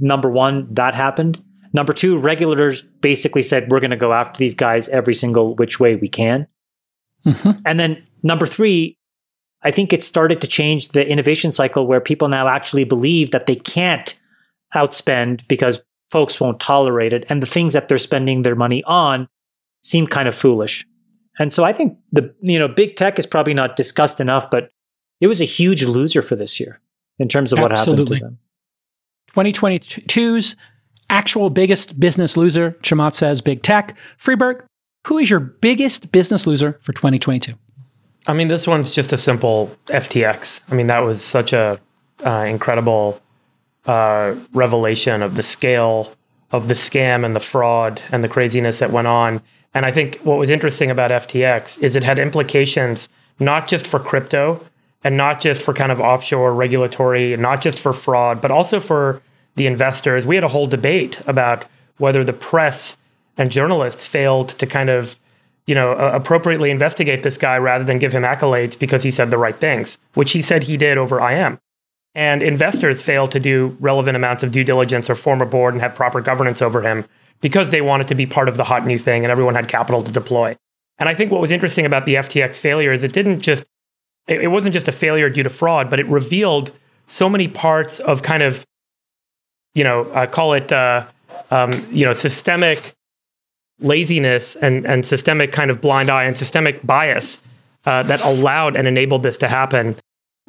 [0.00, 1.42] number one, that happened.
[1.72, 5.78] Number two, regulators basically said we're going to go after these guys every single which
[5.78, 6.46] way we can.
[7.26, 7.60] Mhm.
[7.64, 8.96] And then number three,
[9.62, 13.46] I think it started to change the innovation cycle where people now actually believe that
[13.46, 14.18] they can't
[14.74, 17.26] outspend because folks won't tolerate it.
[17.28, 19.28] And the things that they're spending their money on
[19.82, 20.86] seem kind of foolish.
[21.38, 24.70] And so I think the you know big tech is probably not discussed enough, but
[25.20, 26.80] it was a huge loser for this year
[27.18, 28.16] in terms of what Absolutely.
[28.16, 28.38] happened to them.
[29.34, 30.56] 2022's
[31.10, 33.96] actual biggest business loser, Chamath says big tech.
[34.18, 34.64] Friedberg,
[35.06, 37.54] who is your biggest business loser for 2022?
[38.26, 40.60] I mean, this one's just a simple FTX.
[40.70, 41.80] I mean, that was such a
[42.24, 43.20] uh, incredible
[43.86, 46.12] uh, revelation of the scale
[46.50, 49.40] of the scam and the fraud and the craziness that went on.
[49.74, 53.98] And I think what was interesting about FTX is it had implications not just for
[53.98, 54.60] crypto
[55.04, 59.22] and not just for kind of offshore regulatory not just for fraud, but also for
[59.56, 60.26] the investors.
[60.26, 61.64] We had a whole debate about
[61.98, 62.96] whether the press
[63.36, 65.18] and journalists failed to kind of
[65.68, 69.36] you know, appropriately investigate this guy rather than give him accolades because he said the
[69.36, 71.58] right things, which he said he did over IM.
[72.14, 75.82] And investors failed to do relevant amounts of due diligence or form a board and
[75.82, 77.04] have proper governance over him
[77.42, 80.02] because they wanted to be part of the hot new thing and everyone had capital
[80.02, 80.56] to deploy.
[80.98, 83.66] And I think what was interesting about the FTX failure is it didn't just,
[84.28, 86.70] it, it wasn't just a failure due to fraud, but it revealed
[87.06, 88.64] so many parts of kind of,
[89.74, 91.06] you know, uh, call it, uh,
[91.50, 92.94] um, you know, systemic
[93.80, 97.42] laziness and, and systemic kind of blind eye and systemic bias
[97.86, 99.96] uh, that allowed and enabled this to happen.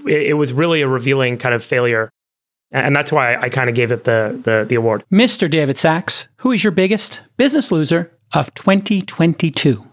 [0.06, 2.10] It, it was really a revealing kind of failure.
[2.72, 5.04] And that's why I kind of gave it the, the, the award.
[5.12, 5.50] Mr.
[5.50, 9.89] David Sacks, who is your biggest business loser of 2022?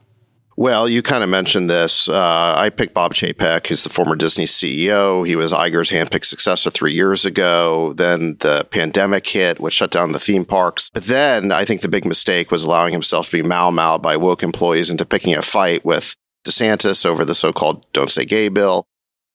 [0.58, 2.08] Well, you kind of mentioned this.
[2.08, 5.26] Uh, I picked Bob Chapek, who's the former Disney CEO.
[5.26, 7.92] He was Iger's handpicked successor three years ago.
[7.92, 10.88] Then the pandemic hit, which shut down the theme parks.
[10.94, 14.16] But then I think the big mistake was allowing himself to be mal mal by
[14.16, 16.16] woke employees into picking a fight with
[16.46, 18.86] DeSantis over the so called Don't Say Gay bill.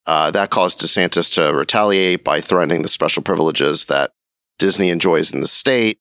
[0.08, 4.12] Uh, that caused DeSantis to retaliate by threatening the special privileges that
[4.58, 6.00] Disney enjoys in the state.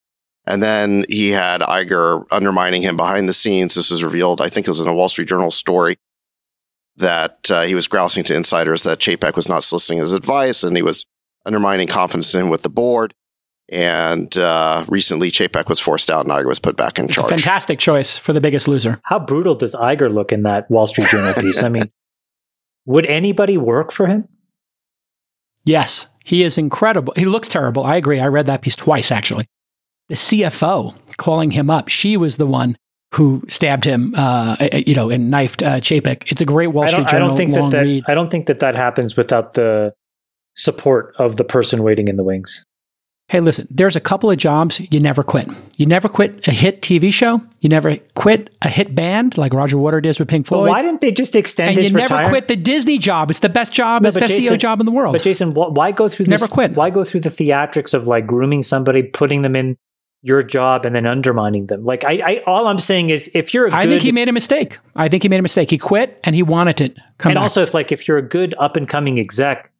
[0.51, 3.75] And then he had Iger undermining him behind the scenes.
[3.77, 5.97] This was revealed, I think it was in a Wall Street Journal story,
[6.97, 10.77] that uh, he was grousing to insiders that Chapek was not soliciting his advice and
[10.77, 11.07] he was
[11.47, 13.15] undermining confidence in him with the board.
[13.73, 17.21] And uh, recently, Chapek was forced out and Iger was put back in It's a
[17.21, 17.31] charge.
[17.31, 19.01] fantastic choice for the biggest loser.
[19.05, 21.63] How brutal does Iger look in that Wall Street Journal piece?
[21.63, 21.91] I mean,
[22.87, 24.27] would anybody work for him?
[25.65, 27.13] Yes, he is incredible.
[27.17, 27.85] He looks terrible.
[27.85, 28.19] I agree.
[28.19, 29.47] I read that piece twice, actually.
[30.11, 32.77] The CFO calling him up, she was the one
[33.15, 36.31] who stabbed him, uh, you know, and knifed uh, Chapek.
[36.33, 38.05] It's a great Wall Street I Journal don't think that, long that read.
[38.09, 39.95] I don't think that that happens without the
[40.57, 42.67] support of the person waiting in the wings.
[43.29, 45.49] Hey, listen, there's a couple of jobs you never quit.
[45.77, 47.41] You never quit a hit TV show.
[47.61, 50.69] You never quit a hit band like Roger Waters did with Pink But Floyd.
[50.71, 52.31] why didn't they just extend it and his you never retirement?
[52.33, 53.31] quit the Disney job.
[53.31, 55.13] It's the best job, No, it's the best Jason- CEO job in the world.
[55.13, 56.41] But Jason, why go through this?
[56.41, 56.73] Never quit.
[56.75, 59.77] Why go through the theatrics of like grooming somebody, putting them in
[60.23, 61.85] your job, and then undermining them?
[61.85, 64.13] Like, I, I all I'm saying is, if you're a I good, I think he
[64.13, 64.79] made a mistake.
[64.95, 65.71] I think he made a mistake.
[65.71, 67.43] He quit and he wanted to come and back.
[67.43, 69.73] also if like if you're a good up and coming exec,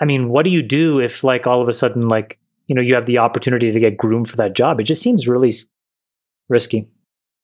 [0.00, 2.38] I mean, what do you do if like all of a sudden like
[2.68, 4.80] you know you have the opportunity to get groomed for that job?
[4.80, 5.52] It just seems really
[6.48, 6.88] risky.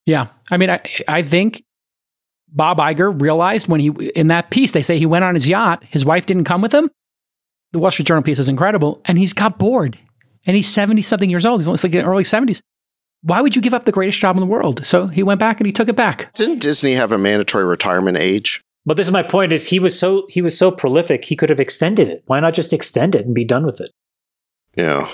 [0.06, 0.28] Yeah.
[0.50, 1.64] I mean, I, I think
[2.48, 5.84] Bob Iger realized when he, in that piece, they say he went on his yacht,
[5.88, 6.90] his wife didn't come with him.
[7.72, 9.98] the Wall Street Journal piece is incredible, and he's got bored,
[10.48, 11.60] and he's seventy something years old.
[11.60, 12.60] He's looks like in the early seventies.
[13.22, 14.84] Why would you give up the greatest job in the world?
[14.84, 16.32] So he went back and he took it back.
[16.34, 18.60] Didn't Disney have a mandatory retirement age?
[18.86, 21.50] But this is my point: is he was so he was so prolific, he could
[21.50, 22.22] have extended it.
[22.26, 23.90] Why not just extend it and be done with it?
[24.74, 25.08] Yeah.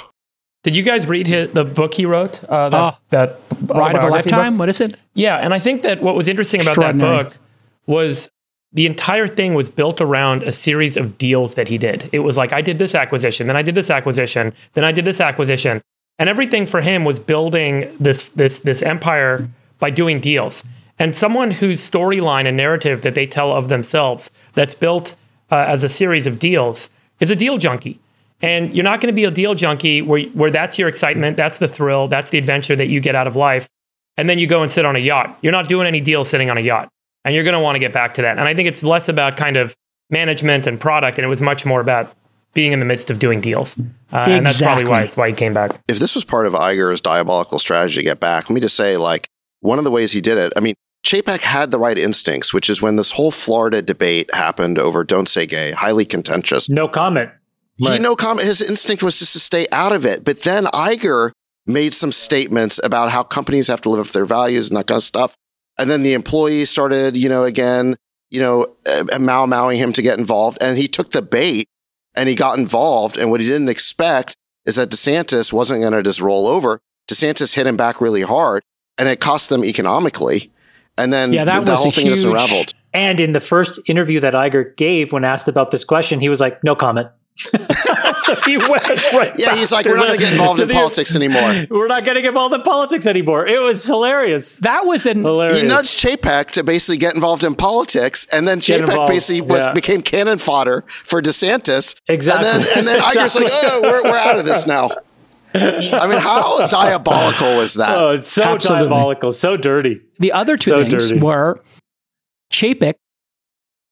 [0.62, 2.43] Did you guys read his, the book he wrote?
[2.45, 2.99] Uh, that, Oh.
[3.11, 4.55] that Ride of a lifetime.
[4.55, 4.61] book?
[4.61, 4.97] What is it?
[5.12, 7.37] Yeah, and I think that what was interesting about that book
[7.87, 8.30] was
[8.75, 12.11] the entire thing was built around a series of deals that he did.
[12.12, 15.05] It was like I did this acquisition, then I did this acquisition, then I did
[15.05, 15.81] this acquisition,
[16.18, 19.49] and everything for him was building this this this empire
[19.79, 20.64] by doing deals.
[20.99, 25.16] And someone whose storyline and narrative that they tell of themselves that's built
[25.51, 27.99] uh, as a series of deals is a deal junkie.
[28.41, 31.59] And you're not going to be a deal junkie where, where that's your excitement, that's
[31.59, 33.68] the thrill, that's the adventure that you get out of life.
[34.16, 35.37] And then you go and sit on a yacht.
[35.43, 36.89] You're not doing any deals sitting on a yacht.
[37.25, 38.39] And you're going to want to get back to that.
[38.39, 39.75] And I think it's less about kind of
[40.11, 42.12] management and product, and it was much more about
[42.53, 43.77] being in the midst of doing deals.
[44.12, 45.81] Uh, And that's probably why, why he came back.
[45.89, 48.97] if this was part of Iger's diabolical strategy to get back, let me just say,
[48.97, 49.29] like,
[49.61, 52.70] one of the ways he did it, I mean, Chapek had the right instincts, which
[52.70, 56.68] is when this whole Florida debate happened over Don't Say Gay, highly contentious.
[56.68, 57.31] No comment.
[57.77, 58.01] He Right.
[58.01, 58.47] no comment.
[58.47, 60.25] His instinct was just to stay out of it.
[60.25, 61.33] But then Iger
[61.66, 64.87] made some statements about how companies have to live up to their values and that
[64.87, 65.35] kind of stuff.
[65.79, 67.97] And then the employees started, you know, again,
[68.31, 70.59] you know, uh, mau mauing him to get involved.
[70.61, 71.68] And he took the bait
[72.14, 73.16] and he got involved.
[73.16, 76.81] And what he didn't expect is that DeSantis wasn't going to just roll over.
[77.09, 78.62] DeSantis hit him back really hard
[78.99, 80.53] and it cost them economically.
[80.97, 82.72] And then Yeah, that the, was whole thing just unraveled.
[82.93, 86.41] And in the first interview that Iger gave when asked about this question, he was
[86.41, 87.09] like, "No comment."
[88.27, 89.33] so he went right.
[89.39, 91.14] Yeah, back he's like, to we're not the- going to get involved in the- politics
[91.14, 91.64] anymore.
[91.70, 93.47] We're not getting involved in politics anymore.
[93.47, 94.57] It was hilarious.
[94.59, 95.61] That was an Hilarious.
[95.61, 99.66] he nudged Chapek to basically get involved in politics, and then Get Chapek basically was
[99.66, 99.72] yeah.
[99.72, 101.95] became cannon fodder for DeSantis.
[102.09, 102.49] Exactly.
[102.49, 104.91] And then, and then Iger's like, oh, we're, we're out of this now.
[105.55, 108.01] I mean, how diabolical is that?
[108.03, 108.89] Oh, it's so Absolutely.
[108.89, 110.01] diabolical, so dirty.
[110.18, 111.20] The other two So things dirty.
[111.20, 111.62] were
[112.53, 112.95] Chapek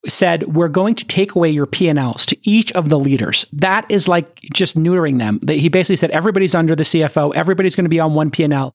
[0.07, 3.45] said, We're going to take away your P&Ls to each of the leaders.
[3.53, 5.39] That is like just neutering them.
[5.47, 8.73] He basically said, Everybody's under the CFO, everybody's going to be on one P&L.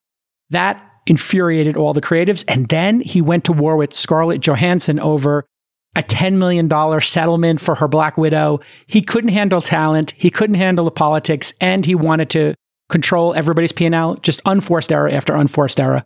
[0.50, 2.44] That infuriated all the creatives.
[2.48, 5.46] And then he went to war with Scarlett Johansson over
[5.96, 6.70] a $10 million
[7.00, 8.60] settlement for her Black Widow.
[8.86, 12.54] He couldn't handle talent, he couldn't handle the politics, and he wanted to
[12.88, 16.04] control everybody's P&L, just unforced error after unforced error.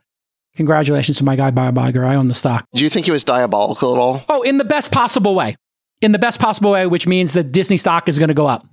[0.56, 2.06] Congratulations to my guy, Bob Iger.
[2.06, 2.66] I own the stock.
[2.74, 4.24] Do you think he was diabolical at all?
[4.28, 5.56] Oh, in the best possible way.
[6.00, 8.66] In the best possible way, which means that Disney stock is going to go up.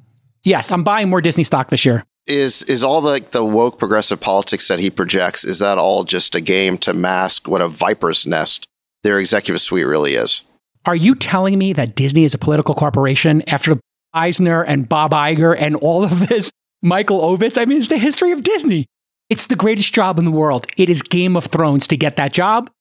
[0.43, 2.03] Yes, I'm buying more Disney stock this year.
[2.27, 5.43] Is is all the the woke progressive politics that he projects?
[5.45, 8.67] Is that all just a game to mask what a viper's nest
[9.03, 10.43] their executive suite really is?
[10.85, 13.79] Are you telling me that Disney is a political corporation after
[14.13, 16.51] Eisner and Bob Iger and all of this?
[16.81, 17.61] Michael Ovitz?
[17.61, 18.85] I mean, it's the history of Disney.
[19.29, 20.65] It's the greatest job in the world.
[20.75, 22.71] It is Game of Thrones to get that job.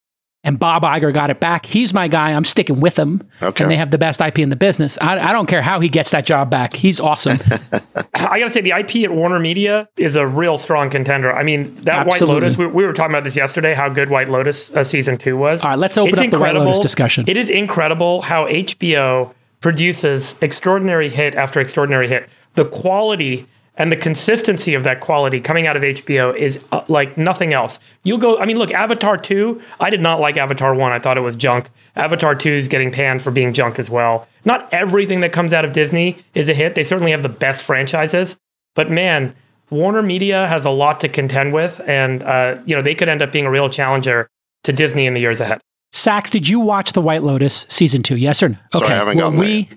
[0.45, 1.67] And Bob Iger got it back.
[1.67, 2.33] He's my guy.
[2.33, 3.29] I'm sticking with him.
[3.43, 3.65] Okay.
[3.65, 4.97] And they have the best IP in the business.
[5.01, 6.75] I, I don't care how he gets that job back.
[6.75, 7.39] He's awesome.
[8.15, 11.33] I got to say, the IP at Warner Media is a real strong contender.
[11.33, 12.35] I mean, that Absolutely.
[12.35, 15.19] White Lotus, we, we were talking about this yesterday, how good White Lotus uh, season
[15.19, 15.65] two was.
[15.65, 17.25] All right, let's open It's up the White Lotus discussion.
[17.29, 22.29] It is incredible how HBO produces extraordinary hit after extraordinary hit.
[22.55, 23.47] The quality
[23.79, 27.81] and the consistency of that quality coming out of HBO is uh, like nothing else.
[28.03, 30.93] You'll go, I mean, look, Avatar 2, I did not like Avatar 1.
[30.93, 31.71] I thought it was junk.
[31.97, 34.27] Avatar 2 is getting panned for being junk as well.
[34.45, 36.75] Not everything that comes out of Disney is a hit.
[36.75, 38.37] They certainly have the best franchises,
[38.75, 39.35] but man,
[39.71, 43.21] Warner Media has a lot to contend with, and uh, you know they could end
[43.21, 44.29] up being a real challenger
[44.65, 45.61] to Disney in the years ahead.
[45.93, 48.17] Sacks, did you watch The White Lotus season two?
[48.17, 48.57] Yes or no?
[48.73, 49.69] Sorry, I haven't well, gotten we,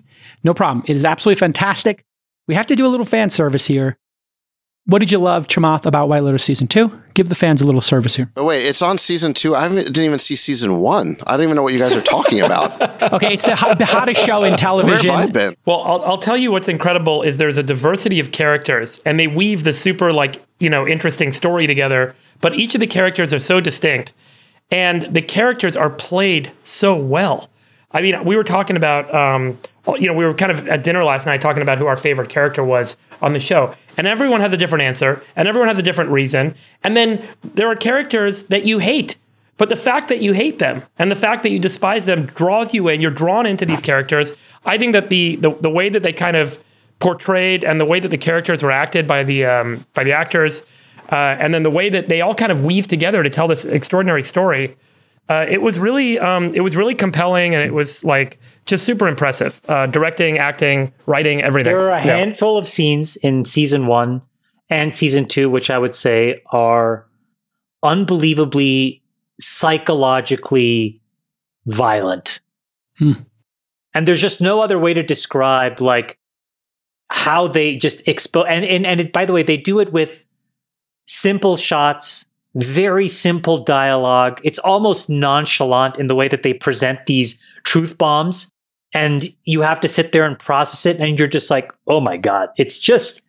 [0.44, 0.86] no problem.
[0.88, 2.06] It is absolutely fantastic.
[2.52, 3.98] We have to do a little fan service here.
[4.86, 6.92] What did you love, Chamath, about White Lotus season two?
[7.14, 8.30] Give the fans a little service here.
[8.36, 9.56] But wait, it's on season two.
[9.56, 11.16] I didn't even see season one.
[11.26, 12.74] I don't even know what you guys are talking about.
[13.14, 14.90] Okay, it's the, hot- the hottest show in television.
[14.90, 15.48] Where have television.
[15.48, 15.58] I been?
[15.66, 19.28] Well, I'll, I'll tell you what's incredible is there's a diversity of characters, and they
[19.28, 22.14] weave the super like you know interesting story together.
[22.42, 24.12] But each of the characters are so distinct,
[24.72, 27.50] and the characters are played so well.
[27.94, 29.60] I mean, we were talking about, um,
[30.00, 32.30] you know, we were kind of at dinner last night talking about who our favorite
[32.30, 35.84] character was on the show, and everyone has a different answer, and everyone has a
[35.84, 36.56] different reason.
[36.84, 39.18] And then there are characters that you hate,
[39.58, 42.74] but the fact that you hate them and the fact that you despise them draws
[42.74, 43.02] you in.
[43.02, 44.34] You're drawn into these characters.
[44.66, 46.60] I think that the the, the way that they kind of
[47.00, 50.64] portrayed and the way that the characters were acted by the um, by the actors,
[51.12, 53.66] uh, and then the way that they all kind of weave together to tell this
[53.66, 54.78] extraordinary story.
[55.32, 59.08] Uh, it was really um, it was really compelling and it was like just super
[59.08, 59.62] impressive.
[59.68, 61.74] Uh, directing, acting, writing, everything.
[61.74, 62.18] There are a Yeah.
[62.18, 64.22] handful of scenes in season one
[64.70, 67.06] and season two, which I would say are
[67.84, 69.02] unbelievably
[69.40, 71.02] psychologically
[71.66, 72.42] violent.
[72.98, 73.14] Hmm.
[73.94, 76.18] And there's just no other way to describe like
[77.10, 80.24] how they just expose and, and and it, by the way, they do it with
[81.06, 82.26] simple shots,
[82.56, 84.42] very simple dialogue.
[84.44, 88.52] It's almost nonchalant in the way that they present these truth bombs
[88.94, 92.18] and you have to sit there and process it and you're just like oh my
[92.18, 93.22] god it's just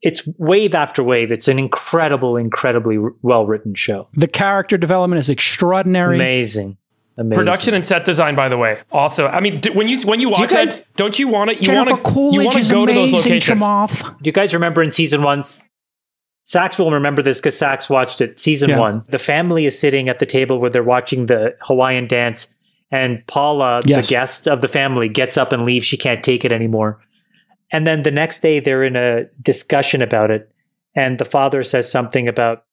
[0.00, 5.28] it's wave after wave it's an incredible incredibly well written show The character development is
[5.28, 6.14] extraordinary.
[6.16, 6.78] amazing
[7.18, 8.78] amazing Production and set design, by the way.
[8.92, 11.56] Also, I mean, d- when you when you watch guys- it, don't you want to
[11.62, 13.60] you want to you Coolidge want to go to those locations?
[13.62, 14.02] Chamath.
[14.22, 15.42] do you guys remember in season one
[16.48, 18.78] Sacks will remember this because Sacks watched it season Yeah.
[18.78, 22.54] one the family is sitting at the table where they're watching the Hawaiian dance
[22.92, 24.06] and Paula Yes.
[24.06, 27.00] the guest of the family gets up and leaves she can't take it anymore
[27.72, 30.52] and then the next day they're in a discussion about it
[30.94, 32.64] and the father says something about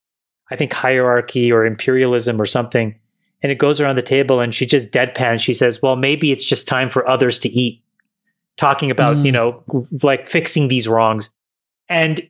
[0.51, 2.93] i think hierarchy or imperialism or something
[3.41, 6.45] and it goes around the table and she just deadpans she says well maybe it's
[6.45, 7.81] just time for others to eat
[8.55, 9.25] talking about Mm.
[9.25, 9.63] you know
[10.03, 11.31] like fixing these wrongs
[11.89, 12.21] and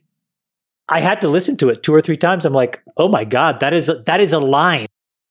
[0.88, 3.60] i had to listen to it two or three times i'm like oh my god
[3.60, 4.86] that is that is a line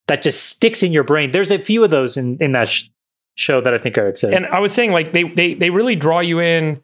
[0.08, 2.90] that just sticks in your brain there's a few of those in in that sh-
[3.36, 5.96] show that i think are exciting And I was saying, like they they they really
[5.96, 6.82] draw you in.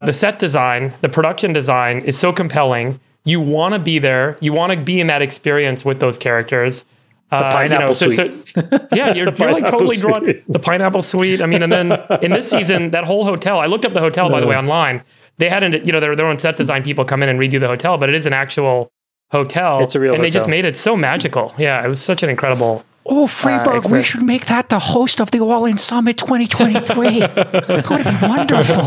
[0.00, 3.00] The set design, the production design is so compelling.
[3.24, 4.36] You want to be there.
[4.40, 6.84] You want to be in that experience with those characters.
[7.32, 8.62] Uh, the pineapple so- suite so-
[8.92, 10.24] yeah, you're, you're like totally drawn.
[10.48, 11.42] The pineapple suite.
[11.42, 13.58] I mean, and then in this season, that whole hotel.
[13.58, 15.02] I looked up the hotel by the way online.
[15.38, 17.68] They hadn't, you know, their their own set design people come in and redo the
[17.68, 18.90] hotel, but it is an actual
[19.30, 19.80] hotel.
[19.80, 21.54] It's a real and they just made it so magical.
[21.58, 22.84] Yeah, it was such an incredible.
[23.10, 27.20] Oh, Friedberg, we should make that the host of the All In Summit 2023.
[27.20, 28.84] that would be wonderful.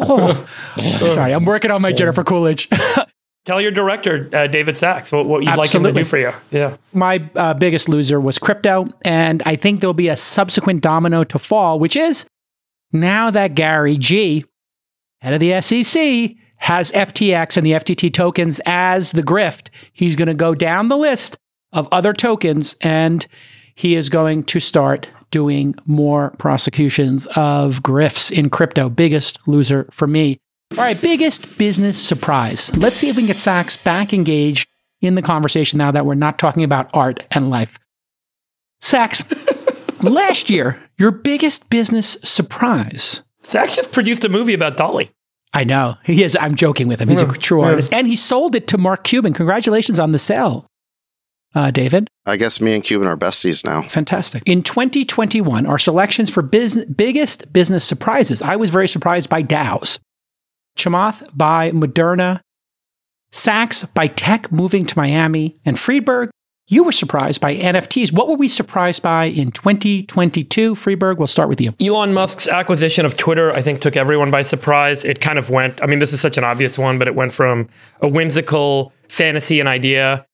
[0.80, 2.68] Oh, sorry, I'm working on my Jennifer Coolidge.
[3.46, 6.32] Tell your director, uh, David Sacks, what, what you'd like him to do for you.
[6.50, 6.76] Yeah.
[6.92, 11.38] my uh, biggest loser was crypto, and I think there'll be a subsequent domino to
[11.38, 12.26] fall, which is
[12.92, 14.44] now that Gary G,
[15.20, 19.68] head of the SEC, has FTX and the FTT tokens as the grift.
[19.92, 21.38] He's going to go down the list
[21.72, 23.26] of other tokens, and
[23.74, 28.88] he is going to start doing more prosecutions of grifts in crypto.
[28.88, 30.38] Biggest loser for me.
[30.72, 32.74] All right, biggest business surprise.
[32.76, 34.68] Let's see if we can get Sacks back engaged
[35.00, 37.78] in the conversation now that we're not talking about art and life.
[38.80, 39.24] Sacks,
[40.02, 43.22] last year, your biggest business surprise.
[43.48, 45.10] Sacks just produced a movie about Dolly.
[45.54, 45.96] I know.
[46.04, 46.36] He is.
[46.38, 47.08] I'm joking with him.
[47.08, 47.94] He's a true artist.
[47.94, 49.32] And he sold it to Mark Cuban.
[49.32, 50.66] Congratulations on the sale,
[51.54, 52.08] uh, David.
[52.26, 53.80] I guess me and Cuban are besties now.
[53.82, 54.42] Fantastic.
[54.44, 58.42] In 2021, our selections for business, biggest business surprises.
[58.42, 59.98] I was very surprised by DAOs.
[60.76, 62.40] Chamath by Moderna.
[63.32, 65.58] Sacks by tech moving to Miami.
[65.64, 66.28] And Friedberg,
[66.68, 68.12] you were surprised by NFTs.
[68.12, 70.74] What were we surprised by in 2022?
[70.74, 71.74] Friedberg, we'll start with you.
[71.80, 75.04] Elon Musk's acquisition of Twitter, I think, took everyone by surprise.
[75.04, 77.32] It kind of went, I mean, this is such an obvious one, but it went
[77.32, 77.68] from
[78.00, 80.26] a whimsical fantasy and idea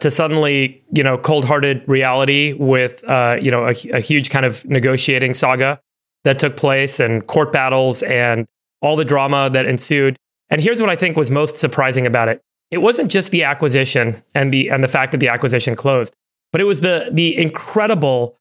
[0.00, 4.44] to suddenly, you know, cold hearted reality with, uh, you know, a, a huge kind
[4.44, 5.80] of negotiating saga
[6.24, 8.46] that took place and court battles and
[8.82, 10.16] all the drama that ensued.
[10.50, 12.42] And here's what I think was most surprising about it.
[12.70, 16.14] It wasn't just the acquisition and the and the fact that the acquisition closed,
[16.52, 18.36] but it was the the incredible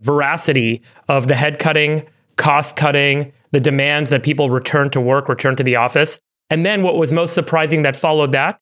[0.00, 2.06] veracity of the head cutting,
[2.36, 6.18] cost cutting, the demands that people return to work, return to the office.
[6.50, 8.58] And then what was most surprising that followed that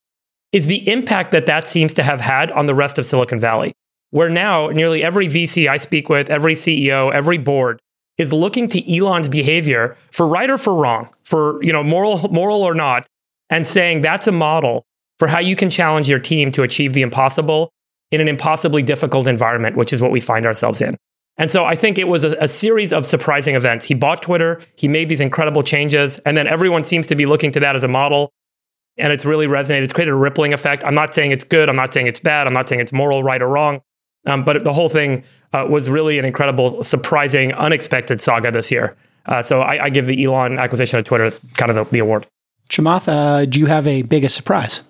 [0.52, 3.72] is the impact that that seems to have had on the rest of Silicon Valley,
[4.10, 7.80] where now nearly every VC I speak with, every CEO, every board
[8.18, 12.62] is looking to Elon's behavior for right or for wrong, for you know moral moral
[12.62, 13.06] or not,
[13.52, 14.86] and saying that's a model
[15.18, 17.70] for how you can challenge your team to achieve the impossible
[18.10, 20.96] in an impossibly difficult environment, which is what we find ourselves in.
[21.36, 23.84] And so I think it was a, a series of surprising events.
[23.84, 27.50] He bought Twitter, he made these incredible changes, and then everyone seems to be looking
[27.52, 28.32] to that as a model.
[28.96, 29.82] And it's really resonated.
[29.82, 30.82] It's created a rippling effect.
[30.84, 31.68] I'm not saying it's good.
[31.68, 32.46] I'm not saying it's bad.
[32.46, 33.80] I'm not saying it's moral, right or wrong.
[34.26, 38.96] Um, but the whole thing uh, was really an incredible, surprising, unexpected saga this year.
[39.26, 42.26] Uh, so I, I give the Elon acquisition of Twitter kind of the, the award.
[42.72, 44.80] Chamath, uh, do you have a biggest surprise?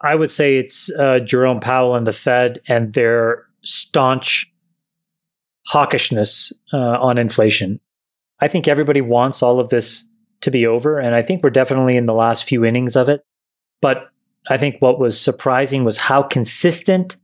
[0.00, 4.50] I would say it's uh, Jerome Powell and the Fed and their staunch
[5.70, 7.80] hawkishness uh, on inflation.
[8.40, 10.08] I think everybody wants all of this
[10.40, 13.22] to be over, and I think we're definitely in the last few innings of it.
[13.82, 14.08] But
[14.48, 17.16] I think what was surprising was how consistent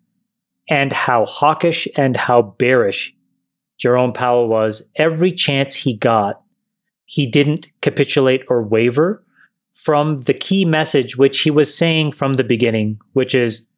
[0.68, 3.14] and how hawkish and how bearish
[3.78, 6.42] Jerome Powell was every chance he got.
[7.06, 9.24] He didn't capitulate or waver
[9.84, 13.68] from the key message, which he was saying from the beginning, which is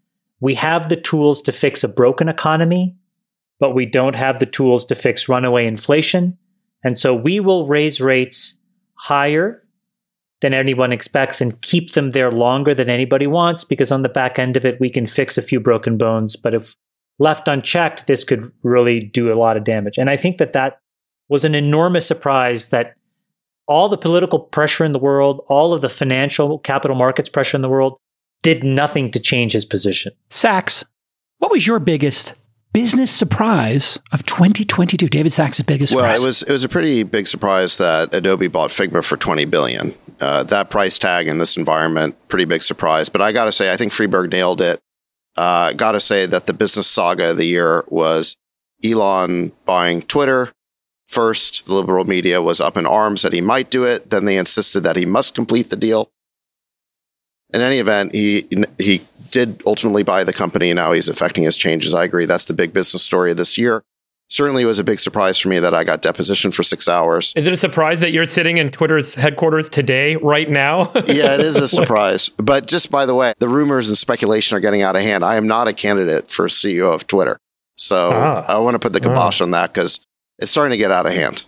[0.40, 2.94] we have the tools to fix a broken economy,
[3.58, 6.38] but we don't have the tools to fix runaway inflation.
[6.84, 8.60] And so we will raise rates
[8.94, 9.64] higher
[10.42, 14.38] than anyone expects and keep them there longer than anybody wants because on the back
[14.38, 16.36] end of it, we can fix a few broken bones.
[16.36, 16.76] But if
[17.18, 19.98] left unchecked, this could really do a lot of damage.
[19.98, 20.78] And I think that that
[21.28, 22.95] was an enormous surprise that
[23.66, 27.62] all the political pressure in the world, all of the financial capital markets pressure in
[27.62, 27.98] the world
[28.42, 30.12] did nothing to change his position.
[30.30, 30.84] Sacks,
[31.38, 32.34] what was your biggest
[32.72, 35.08] business surprise of 2022?
[35.08, 36.22] David Sacks' biggest well, surprise.
[36.22, 39.94] it was it was a pretty big surprise that Adobe bought Figma for 20 billion.
[40.20, 43.08] Uh, that price tag in this environment, pretty big surprise.
[43.08, 44.80] But I got to say, I think Friedberg nailed it.
[45.36, 48.36] Uh, got to say that the business saga of the year was
[48.84, 50.52] Elon buying Twitter.
[51.06, 54.10] First, the liberal media was up in arms that he might do it.
[54.10, 56.10] Then they insisted that he must complete the deal.
[57.54, 58.46] In any event, he
[58.78, 60.72] he did ultimately buy the company.
[60.74, 61.94] Now he's affecting his changes.
[61.94, 62.26] I agree.
[62.26, 63.82] That's the big business story of this year.
[64.28, 67.32] Certainly, it was a big surprise for me that I got deposition for six hours.
[67.36, 70.90] Is it a surprise that you're sitting in Twitter's headquarters today, right now?
[71.06, 72.28] yeah, it is a surprise.
[72.30, 75.24] But just by the way, the rumors and speculation are getting out of hand.
[75.24, 77.36] I am not a candidate for CEO of Twitter.
[77.76, 78.44] So ah.
[78.48, 79.44] I want to put the kibosh ah.
[79.44, 80.00] on that because
[80.38, 81.44] it's starting to get out of hand.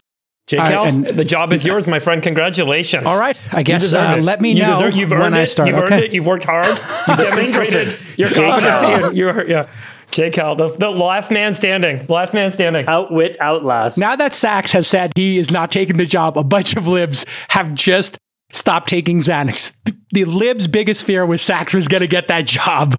[0.49, 0.57] J.
[0.57, 2.23] Cal, and the job is yours, my friend.
[2.23, 3.05] Congratulations.
[3.05, 3.39] All right.
[3.53, 5.69] I guess uh, let me know you you've when I start.
[5.69, 5.95] You've okay.
[5.95, 6.13] earned it.
[6.13, 6.67] You've worked hard.
[7.09, 8.87] You've demonstrated your competency.
[8.87, 9.69] and you're, yeah.
[10.11, 10.31] J.
[10.31, 12.07] Cal, the, the last man standing.
[12.07, 12.87] Last man standing.
[12.87, 13.99] Outwit, outlast.
[13.99, 17.27] Now that Sacks has said he is not taking the job, a bunch of libs
[17.51, 18.17] have just
[18.51, 19.75] stopped taking Xanax.
[20.13, 22.95] The libs' biggest fear was Sacks was going to get that job.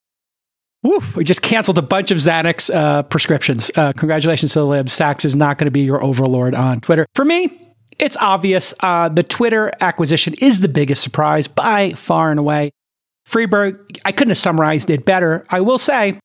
[0.81, 3.69] Woo, we just canceled a bunch of Xanax uh, prescriptions.
[3.75, 4.93] Uh, congratulations to the libs.
[4.93, 7.05] Sacks is not going to be your overlord on Twitter.
[7.15, 8.73] For me, it's obvious.
[8.79, 12.71] Uh, the Twitter acquisition is the biggest surprise by far and away.
[13.25, 15.45] Friedberg, I couldn't have summarized it better.
[15.49, 16.17] I will say,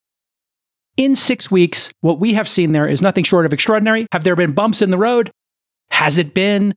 [0.97, 4.07] in six weeks, what we have seen there is nothing short of extraordinary.
[4.13, 5.33] Have there been bumps in the road?
[5.91, 6.75] Has it been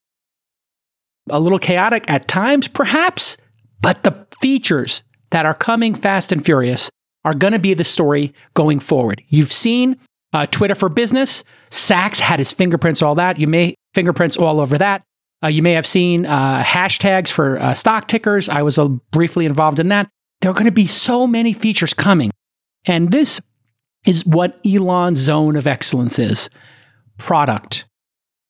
[1.29, 2.67] a little chaotic at times?
[2.67, 3.37] Perhaps.
[3.81, 6.89] But the features that are coming fast and furious
[7.27, 9.21] are going to be the story going forward.
[9.27, 9.97] You've seen
[10.31, 11.43] uh, Twitter for Business.
[11.69, 13.37] Sacks had his fingerprints, all that.
[13.37, 15.03] You may fingerprints all over that.
[15.43, 18.47] Uh, you may have seen uh, hashtags for uh, stock tickers.
[18.47, 20.07] I was uh, briefly involved in that.
[20.39, 22.31] There are going to be so many features coming.
[22.85, 23.41] And this
[24.05, 26.49] is what Elon's zone of excellence is
[27.17, 27.83] product.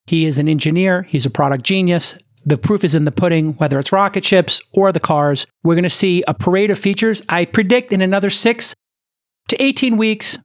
[0.06, 2.16] He is an engineer, he's a product genius.
[2.48, 5.46] The proof is in the pudding, whether it's rocket ships or the cars.
[5.66, 7.22] We're going to see a parade of features.
[7.28, 8.74] I predict in another six
[9.50, 10.40] to 18 weeks,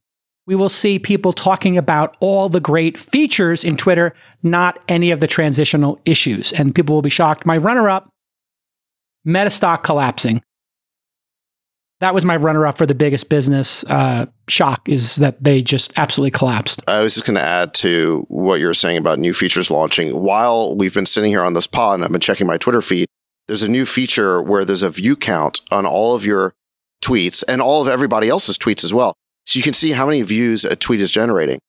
[0.45, 5.21] we will see people talking about all the great features in Twitter, not any of
[5.21, 6.53] the transitional issues.
[6.53, 7.47] And people will be shocked.
[7.47, 8.11] My runner up,
[9.25, 10.43] Metastock collapsing.
[12.03, 15.97] That was my runner up for the biggest business uh, shock is that they just
[15.97, 16.83] absolutely collapsed.
[16.89, 20.21] I was just going to add to what you were saying about new features launching.
[20.21, 23.07] While we've been sitting here on this pod and I've been checking my Twitter feed,
[23.47, 26.55] there's a new feature where there's a view count on all of your
[27.05, 29.15] tweets and all of everybody else's tweets as well.
[29.47, 31.61] So you can see how many views a tweet is generating.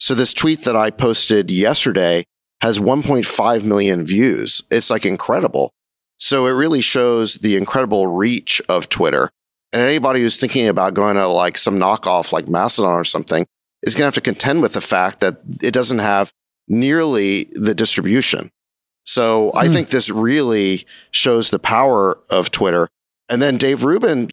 [0.00, 2.24] So this tweet that I posted yesterday
[2.62, 4.62] has 1.5 million views.
[4.70, 5.70] It's like incredible.
[6.16, 9.28] So it really shows the incredible reach of Twitter.
[9.72, 13.46] And anybody who's thinking about going to like some knockoff like Mastodon or something
[13.82, 16.32] is going to have to contend with the fact that it doesn't have
[16.68, 18.50] nearly the distribution.
[19.04, 19.58] So mm.
[19.58, 19.72] I hmm.
[19.72, 22.88] think this really shows the power of Twitter.
[23.28, 24.30] And then Dave Rubin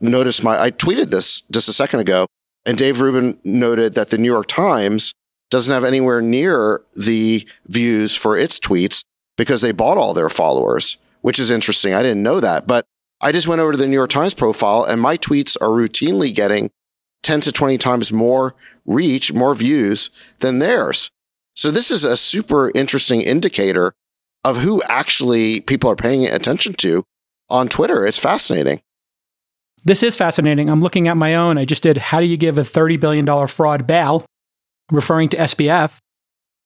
[0.00, 2.26] noticed my, I tweeted this just a second ago,
[2.66, 5.14] and Dave Rubin noted that the New York Times
[5.50, 9.04] doesn't have anywhere near the views for its tweets
[9.36, 11.94] because they bought all their followers, which is interesting.
[11.94, 12.86] I didn't know that, but
[13.22, 16.34] I just went over to the New York Times profile and my tweets are routinely
[16.34, 16.70] getting
[17.22, 18.54] 10 to 20 times more
[18.84, 20.10] reach, more views
[20.40, 21.10] than theirs.
[21.54, 23.92] So this is a super interesting indicator
[24.44, 27.04] of who actually people are paying attention to
[27.48, 28.04] on Twitter.
[28.04, 28.80] It's fascinating.
[29.84, 30.68] This is fascinating.
[30.68, 31.58] I'm looking at my own.
[31.58, 34.24] I just did how do you give a $30 billion fraud bail,
[34.90, 35.92] referring to SBF.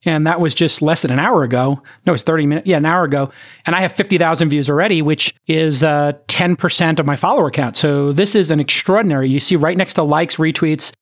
[0.04, 1.82] And that was just less than an hour ago.
[2.04, 2.66] No, it's 30 minutes.
[2.66, 3.30] Yeah, an hour ago.
[3.64, 7.76] And I have 50,000 views already, which is uh, 10% of my follower count.
[7.76, 9.28] So this is an extraordinary.
[9.28, 10.92] You see right next to likes, retweets,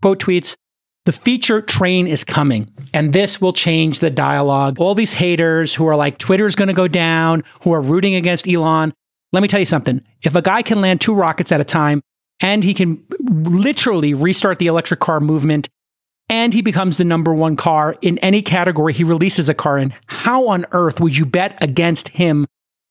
[0.00, 0.56] quote tweets,
[1.04, 4.80] the feature train is coming, and this will change the dialogue.
[4.80, 8.48] All these haters who are like, Twitter's going to go down, who are rooting against
[8.48, 8.94] Elon.
[9.32, 10.00] Let me tell you something.
[10.22, 12.00] If a guy can land two rockets at a time,
[12.40, 15.68] and he can literally restart the electric car movement
[16.28, 19.94] and he becomes the number one car in any category he releases a car in.
[20.06, 22.46] How on earth would you bet against him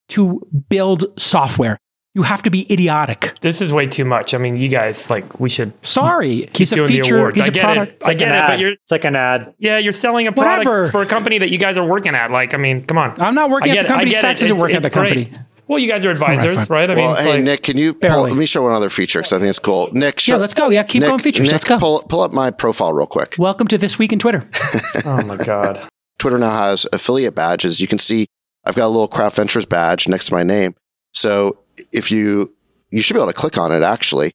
[0.09, 1.77] to build software?
[2.15, 3.33] You have to be idiotic.
[3.41, 4.35] This is way too much.
[4.35, 5.73] I mean, you guys like we should.
[5.83, 7.17] Sorry, keep he's a doing the feature.
[7.17, 7.37] awards.
[7.39, 7.91] He's I a get product.
[7.91, 7.95] it.
[7.95, 8.47] It's I like get an it, ad.
[8.49, 9.53] but you're it's like an ad.
[9.57, 10.91] yeah, you're selling a product Whatever.
[10.91, 12.29] for a company that you guys are working at.
[12.29, 13.19] Like, I mean, come on.
[13.19, 14.11] I'm not working at the company.
[14.11, 14.45] I get Sacks it.
[14.45, 15.31] isn't It's- working at the great.
[15.31, 15.45] company.
[15.73, 16.67] Well, you guys are advisors, fine.
[16.69, 16.91] right?
[16.91, 19.19] I well, it's hey like, Nick, can you pull, let me show one other feature
[19.19, 19.89] because I think it's cool.
[19.91, 20.69] Nick, show, Yeah, let's go.
[20.69, 21.47] Yeah, keep Nick, going features.
[21.47, 21.79] Nick, let's go.
[21.79, 23.33] Pull, pull up my profile real quick.
[23.39, 24.47] Welcome to this week in Twitter.
[25.05, 25.89] oh my god.
[26.19, 27.81] Twitter now has affiliate badges.
[27.81, 28.27] You can see
[28.65, 30.75] I've got a little Craft Ventures badge next to my name.
[31.15, 31.57] So
[31.91, 32.53] if you
[32.91, 34.31] you should be able to click on it actually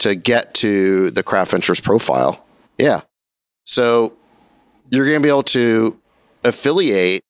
[0.00, 2.44] to get to the Craft Ventures profile.
[2.76, 3.00] Yeah.
[3.64, 4.12] So
[4.90, 5.98] you're going to be able to
[6.44, 7.22] affiliate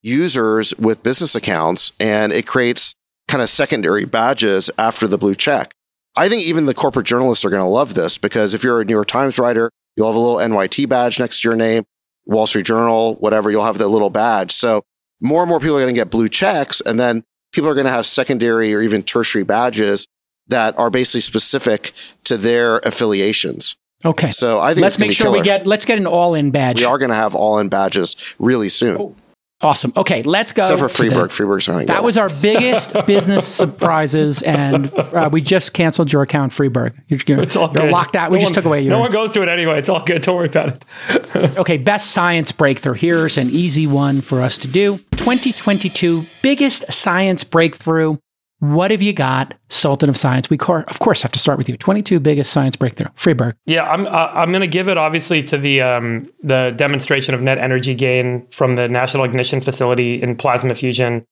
[0.00, 2.94] users with business accounts and it creates
[3.30, 5.72] kind of secondary badges after the blue check.
[6.16, 8.84] I think even the corporate journalists are going to love this because if you're a
[8.84, 11.84] New York Times writer, you'll have a little NYT badge next to your name.
[12.26, 14.52] Wall Street Journal, whatever, you'll have that little badge.
[14.52, 14.82] So
[15.20, 17.86] more and more people are going to get blue checks, and then people are going
[17.86, 20.06] to have secondary or even tertiary badges
[20.48, 21.92] that are basically specific
[22.24, 23.76] to their affiliations.
[24.04, 24.30] Okay.
[24.30, 25.38] So I think Let's it's make be sure killer.
[25.38, 26.80] we get let's get an all-in badge.
[26.80, 28.96] we are going to have all in badges really soon.
[28.98, 29.14] Oh,
[29.62, 29.92] Awesome.
[29.94, 30.62] Okay, let's go.
[30.62, 31.30] Except for to the- Friedberg.
[31.30, 36.52] Friedberg's going That was our biggest business surprises, and uh, we just canceled your account,
[36.54, 36.94] Friedberg.
[37.08, 37.90] You're, you're, It's all you're good.
[37.92, 38.30] locked out.
[38.30, 38.90] We No just one- took away your.
[38.90, 39.78] No one goes to it anyway.
[39.78, 40.22] It's all good.
[40.22, 41.56] Don't worry about it.
[41.58, 42.94] Okay, best science breakthrough.
[42.94, 44.98] Here's an easy one for us to do.
[45.16, 48.16] 2022 biggest science breakthrough.
[48.60, 50.50] What have you got, Sultan of Science?
[50.50, 51.78] We cor- of course have to start with you.
[51.78, 53.08] 22 biggest science breakthrough.
[53.14, 53.56] Friedberg.
[53.64, 57.40] Yeah, I'm uh, I'm going to give it obviously to the um, the demonstration of
[57.40, 61.24] net energy gain from the National Ignition Facility in plasma fusion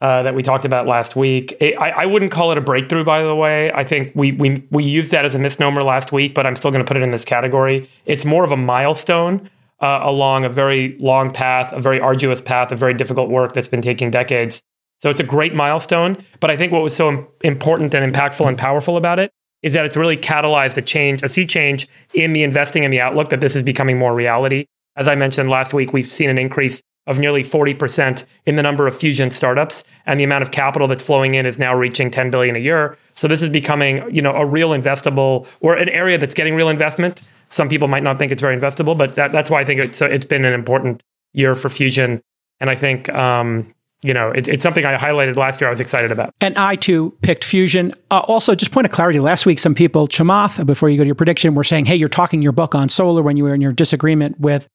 [0.00, 1.56] uh, that we talked about last week.
[1.60, 3.70] I, I wouldn't call it a breakthrough, by the way.
[3.72, 6.72] I think we we we used that as a misnomer last week, but I'm still
[6.72, 7.88] going to put it in this category.
[8.04, 12.72] It's more of a milestone uh, along a very long path, a very arduous path
[12.72, 14.64] of very difficult work that's been taking decades.
[15.02, 16.16] So it's a great milestone.
[16.38, 19.32] But I think what was so important and impactful and powerful about it
[19.62, 23.00] is that it's really catalyzed a change, a sea change in the investing and the
[23.00, 24.66] outlook that this is becoming more reality.
[24.96, 28.86] As I mentioned last week, we've seen an increase of nearly 40% in the number
[28.86, 32.30] of fusion startups and the amount of capital that's flowing in is now reaching 10
[32.30, 32.96] billion a year.
[33.14, 36.68] So this is becoming, you know, a real investable or an area that's getting real
[36.68, 37.28] investment.
[37.48, 40.00] Some people might not think it's very investable, but that, that's why I think it's,
[40.00, 42.22] it's been an important year for fusion.
[42.60, 45.68] And I think, um, you know, it, it's something I highlighted last year.
[45.68, 46.34] I was excited about.
[46.40, 47.92] And I too picked Fusion.
[48.10, 51.06] Uh, also, just point of clarity last week, some people, Chamath, before you go to
[51.08, 53.60] your prediction, were saying, hey, you're talking your book on solar when you were in
[53.60, 54.66] your disagreement with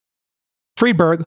[0.78, 1.24] Friedberg.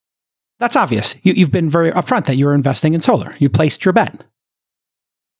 [0.58, 1.16] That's obvious.
[1.22, 3.34] You, you've been very upfront that you were investing in solar.
[3.38, 4.24] You placed your bet.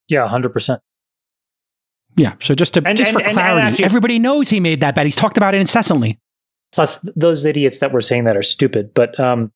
[0.09, 0.81] Yeah, hundred percent.
[2.17, 2.35] Yeah.
[2.43, 4.81] So just to And- just and- for and- and clarity, actually- everybody knows he made
[4.81, 5.07] that bet.
[5.07, 6.19] He's talked about it incessantly.
[6.73, 8.93] Plus, those idiots that were saying that are stupid.
[8.95, 9.53] But um,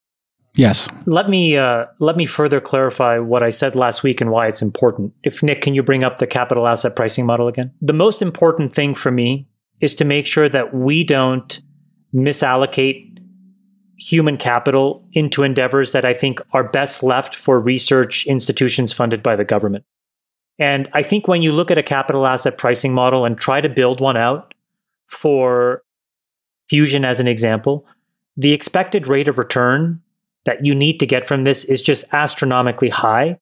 [0.57, 0.89] Yes.
[1.07, 4.63] let me uh, let me further clarify what I said last week and why it's
[4.63, 5.13] important.
[5.25, 7.73] If Nick, can you bring up the capital asset pricing model again?
[7.81, 9.49] The most important thing for me
[9.81, 11.61] is to make sure that we don't
[12.15, 13.19] misallocate
[13.99, 19.37] human capital into endeavors that I think are best left for research institutions funded by
[19.37, 19.85] the government.
[20.59, 23.69] And I think when you look at a capital asset pricing model and try to
[23.69, 24.55] build one out
[25.09, 25.83] for
[26.69, 27.87] fusion as an example,
[28.37, 30.01] the expected rate of return
[30.45, 33.39] that you need to get from this is just astronomically high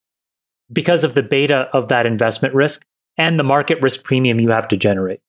[0.72, 2.84] because of the beta of that investment risk
[3.16, 5.20] and the market risk premium you have to generate.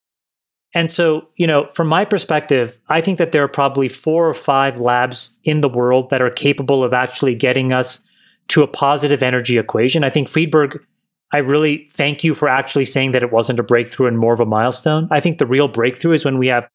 [0.76, 4.34] And so, you know, from my perspective, I think that there are probably four or
[4.34, 8.04] five labs in the world that are capable of actually getting us
[8.50, 10.04] to a positive energy equation.
[10.04, 10.84] I think Friedberg,
[11.32, 14.40] I really thank you for actually saying that it wasn't a breakthrough and more of
[14.40, 15.08] a milestone.
[15.12, 16.68] I think the real breakthrough is when we have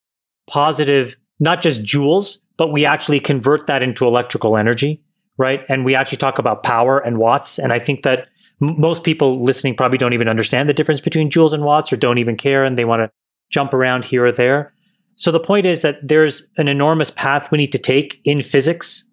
[0.49, 5.01] positive, not just joules, but we actually convert that into electrical energy,
[5.37, 5.61] right?
[5.69, 7.57] And we actually talk about power and watts.
[7.57, 8.27] And I think that
[8.61, 11.95] m- most people listening probably don't even understand the difference between joules and watts or
[11.95, 13.09] don't even care and they want to
[13.49, 14.73] jump around here or there.
[15.15, 19.09] So the point is that there's an enormous path we need to take in physics.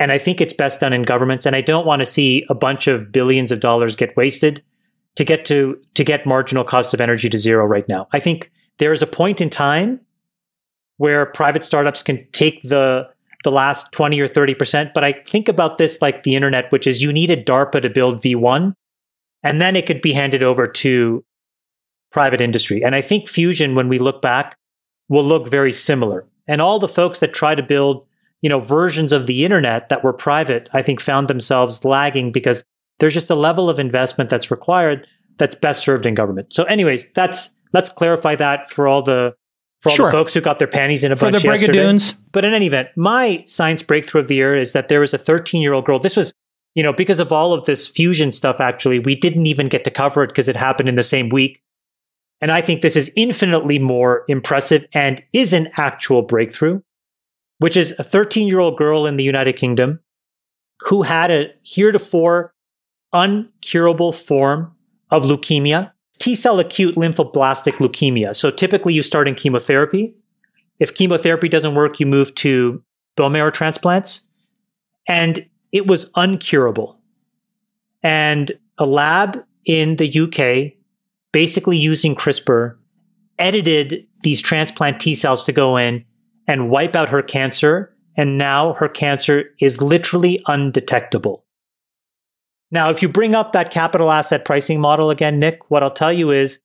[0.00, 1.46] And I think it's best done in governments.
[1.46, 4.60] And I don't want to see a bunch of billions of dollars get wasted
[5.14, 8.08] to get to to get marginal cost of energy to zero right now.
[8.12, 10.00] I think there is a point in time
[11.02, 13.08] where private startups can take the
[13.42, 17.02] the last 20 or 30%, but I think about this like the internet, which is
[17.02, 18.72] you needed DARPA to build V1
[19.42, 21.24] and then it could be handed over to
[22.12, 22.84] private industry.
[22.84, 24.54] And I think fusion when we look back
[25.08, 26.24] will look very similar.
[26.46, 28.06] And all the folks that try to build,
[28.40, 32.62] you know, versions of the internet that were private, I think found themselves lagging because
[33.00, 36.54] there's just a level of investment that's required that's best served in government.
[36.54, 39.34] So anyways, that's let's clarify that for all the
[39.82, 40.06] for all Sure.
[40.06, 41.80] the folks who got their panties in a For the bunch yesterday.
[41.80, 42.14] Brigadoons.
[42.30, 45.18] But in any event, my science breakthrough of the year is that there was a
[45.18, 45.98] 13 year old girl.
[45.98, 46.32] This was,
[46.74, 49.90] you know, because of all of this fusion stuff, actually, we didn't even get to
[49.90, 51.60] cover it because it happened in the same week.
[52.40, 56.80] And I think this is infinitely more impressive and is an actual breakthrough,
[57.58, 60.00] which is a 13 year old girl in the United Kingdom
[60.88, 62.52] who had a heretofore
[63.14, 64.74] uncurable form
[65.10, 65.92] of leukemia,
[66.22, 68.32] T cell acute lymphoblastic leukemia.
[68.32, 70.14] So typically you start in chemotherapy.
[70.78, 72.80] If chemotherapy doesn't work, you move to
[73.16, 74.28] bone marrow transplants.
[75.08, 76.96] And it was uncurable.
[78.04, 80.78] And a lab in the UK,
[81.32, 82.76] basically using CRISPR,
[83.40, 86.04] edited these transplant T cells to go in
[86.46, 87.92] and wipe out her cancer.
[88.16, 91.44] And now her cancer is literally undetectable.
[92.72, 96.12] Now, if you bring up that capital asset pricing model again, Nick, what I'll tell
[96.12, 96.58] you is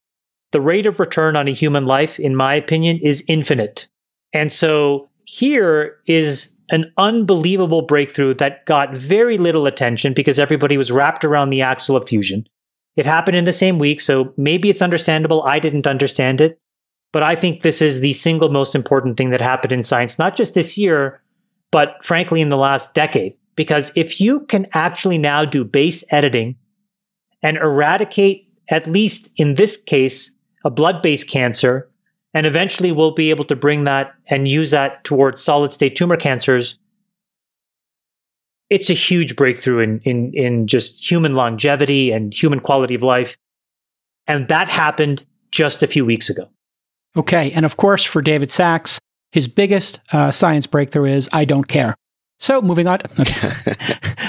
[0.54, 3.90] the rate of return on a human life, in my opinion, is infinite.
[4.34, 10.92] And so here is an unbelievable breakthrough that got very little attention because everybody was
[10.92, 12.48] wrapped around the axle of fusion.
[12.96, 15.44] It happened in the same week, so maybe it's understandable.
[15.44, 16.60] I didn't understand it.
[17.14, 20.36] But I think this is the single most important thing that happened in science, not
[20.36, 21.22] just this year,
[21.72, 23.37] but frankly, in the last decade.
[23.58, 26.56] Because if you can actually now do base editing
[27.44, 30.34] and eradicate, at least in this case,
[30.64, 31.90] a blood based cancer,
[32.34, 36.18] and eventually we'll be able to bring that and use that towards solid state tumor
[36.18, 36.78] cancers.
[38.70, 43.38] It's a huge breakthrough in, in, in just human longevity and human quality of life.
[44.28, 46.50] And that happened just a few weeks ago.
[47.16, 47.52] Okay.
[47.54, 49.00] And of course, for David Sacks,
[49.32, 51.96] his biggest uh, science breakthrough is I don't care.
[52.40, 53.00] So moving on.
[53.20, 53.52] Okay.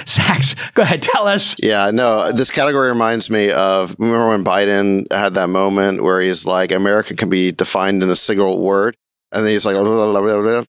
[0.06, 1.02] Sacks, go ahead.
[1.02, 1.54] Tell us.
[1.62, 6.46] Yeah, no, this category reminds me of remember when Biden had that moment where he's
[6.46, 8.96] like, America can be defined in a single word.
[9.32, 10.64] And then he's like, blah, blah, blah, blah.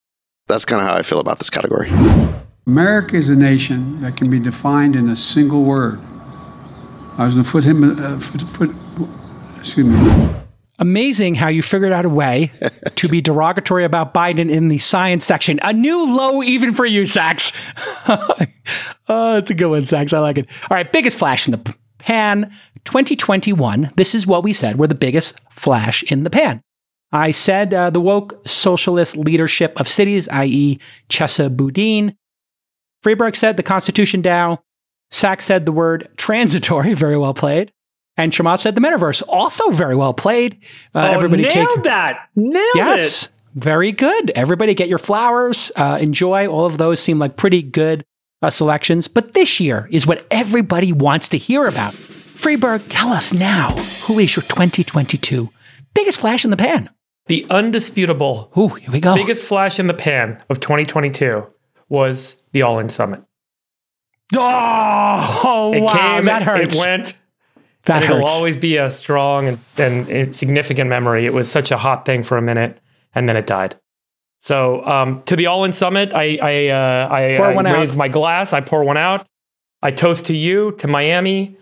[0.47, 1.89] that's kind of how I feel about this category.
[2.67, 5.99] America is a nation that can be defined in a single word.
[7.17, 8.75] I was going to put him, uh, foot, foot,
[9.57, 10.35] excuse me.
[10.79, 12.51] Amazing how you figured out a way
[12.95, 15.59] to be derogatory about Biden in the science section.
[15.61, 17.51] A new low even for you, Sacks.
[19.07, 20.13] oh, it's a good one, Sacks.
[20.13, 20.47] I like it.
[20.69, 22.51] All right, biggest flash in the pan
[22.85, 23.91] 2021.
[23.95, 26.61] This is what we said were the biggest flash in the pan.
[27.11, 32.15] I said uh, the woke socialist leadership of cities, i.e., Chesa Boudin.
[33.03, 34.59] Friedberg said the Constitution DAO.
[35.11, 37.71] Sacks said the word transitory, very well played.
[38.19, 40.57] And Chamath said the metaverse, also very well played.
[40.93, 42.27] Uh, oh, everybody nailed take that.
[42.35, 43.31] Nailed yes, it.
[43.55, 44.31] very good.
[44.31, 45.71] Everybody get your flowers.
[45.77, 46.45] Uh, enjoy.
[46.47, 48.03] All of those seem like pretty good
[48.41, 49.07] uh, selections.
[49.07, 51.93] But this year is what everybody wants to hear about.
[51.93, 53.69] Friedberg, tell us now
[54.03, 55.49] who is your 2022
[55.93, 56.89] biggest flash in the pan?
[57.27, 59.15] The undisputable Ooh, here we go.
[59.15, 61.45] biggest flash in the pan of 2022
[61.87, 63.21] was the All In Summit.
[64.35, 66.75] oh, It wow, came, that hurts.
[66.75, 67.13] it went,
[67.89, 71.25] that it'll always be a strong and, and, significant memory.
[71.25, 72.79] It was such a hot thing for a minute,
[73.13, 73.75] and then it died.
[74.39, 77.77] So um, to the All In Summit, I I, uh, I, I one out.
[77.77, 78.53] raised my glass.
[78.53, 79.27] I pour one out.
[79.81, 81.57] I toast to you, to Miami,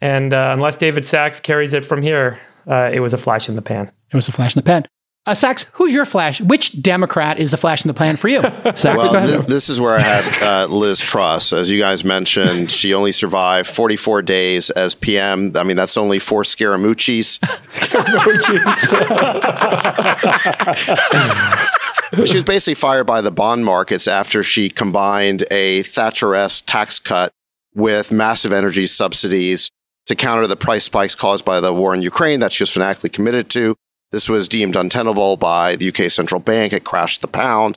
[0.00, 3.56] and uh, unless David Sacks carries it from here, uh, it was a flash in
[3.56, 3.90] the pan.
[4.10, 4.84] it was a flash in the pan.
[5.26, 6.40] Uh, Sacks, who's your flash?
[6.40, 8.40] Which Democrat is the flash in the plan for you?
[8.74, 11.52] Sacks, Well, th- this is where I had uh, Liz Truss.
[11.52, 15.52] As you guys mentioned, she only survived 44 days as PM.
[15.56, 17.38] I mean, that's only four Scaramucci's.
[22.26, 27.30] she was basically fired by the bond markets after she combined a Thatcher-esque tax cut
[27.74, 29.68] with massive energy subsidies
[30.06, 33.10] to counter the price spikes caused by the war in Ukraine that she was fanatically
[33.10, 33.76] committed to.
[34.12, 36.72] This was deemed untenable by the UK central bank.
[36.72, 37.76] It crashed the pound.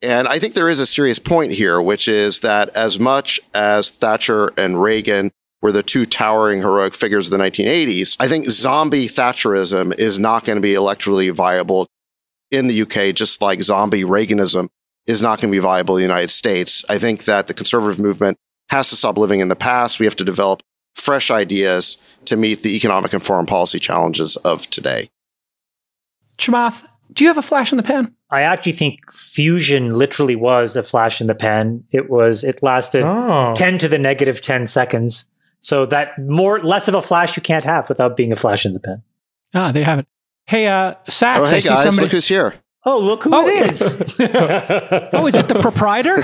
[0.00, 3.90] And I think there is a serious point here, which is that as much as
[3.90, 5.30] Thatcher and Reagan
[5.60, 10.44] were the two towering heroic figures of the 1980s, I think zombie Thatcherism is not
[10.44, 11.86] going to be electorally viable
[12.50, 14.68] in the UK, just like zombie Reaganism
[15.06, 16.84] is not going to be viable in the United States.
[16.88, 18.38] I think that the conservative movement
[18.70, 20.00] has to stop living in the past.
[20.00, 20.62] We have to develop
[20.94, 25.08] fresh ideas to meet the economic and foreign policy challenges of today.
[26.42, 28.14] Chamath, do you have a flash in the pan?
[28.30, 31.84] I actually think fusion literally was a flash in the pan.
[31.92, 35.28] It was it lasted Oh, 10 to the negative 10 seconds.
[35.60, 38.72] So that more less of a flash you can't have without being a flash in
[38.72, 39.02] the pan.
[39.54, 40.06] Ah, there you have it.
[40.46, 42.02] Hey, uh, Sacks, Oh, I hey see guys, somebody.
[42.06, 42.54] look who's here.
[42.84, 43.98] Oh, look who Oh, it is.
[45.14, 46.16] Oh, is it the proprietor?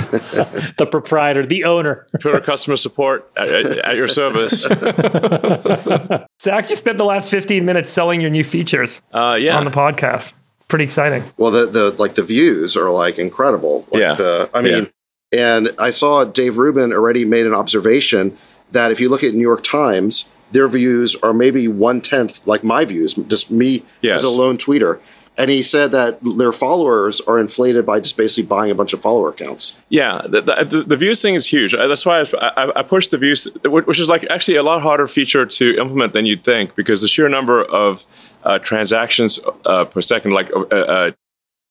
[0.76, 2.04] the proprietor, the owner.
[2.18, 4.62] Twitter customer support at, at your service.
[6.38, 9.56] Sacks, you spent the last 15 minutes selling your new features Uh, yeah.
[9.56, 10.34] on the podcast.
[10.68, 11.24] Pretty exciting.
[11.38, 13.86] Well, the the like the views are like incredible.
[13.90, 14.14] Like Yeah.
[14.14, 14.90] The, I mean,
[15.32, 18.36] and I saw Dave Rubin already made an observation
[18.72, 22.62] that if you look at New York Times, their views are maybe one tenth like
[22.64, 24.18] my views, just me Yes.
[24.18, 25.00] as a lone tweeter.
[25.38, 29.00] And he said that their followers are inflated by just basically buying a bunch of
[29.00, 29.76] follower accounts.
[29.88, 31.74] Yeah, the, the, the views thing is huge.
[31.74, 35.06] Uh, That's why I, I, pushed the views, which is like actually a lot harder
[35.06, 38.04] feature to implement than you'd think because the sheer number of
[38.42, 41.10] uh, transactions uh, per second, like uh, uh,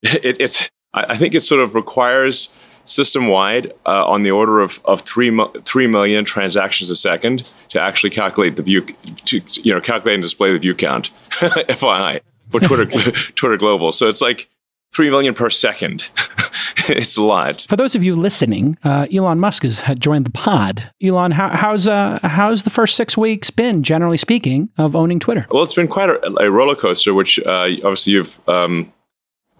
[0.01, 2.55] it, it's, I think it sort of requires
[2.86, 7.82] system wide uh, on the order of, of three, 3 million transactions a second to
[7.82, 8.82] actually calculate the view,
[9.26, 12.85] to, you know, calculate and display the view count, FYI, for Twitter,
[13.35, 13.91] Twitter Global.
[13.91, 14.49] So it's like
[14.93, 16.07] 3 million per second.
[16.89, 17.65] it's a lot.
[17.67, 20.89] For those of you listening, uh, Elon Musk has joined the pod.
[21.03, 25.45] Elon, how, how's uh, how's the first six weeks been, generally speaking, of owning Twitter?
[25.51, 28.91] Well, it's been quite a, a roller coaster, which uh, obviously you've um,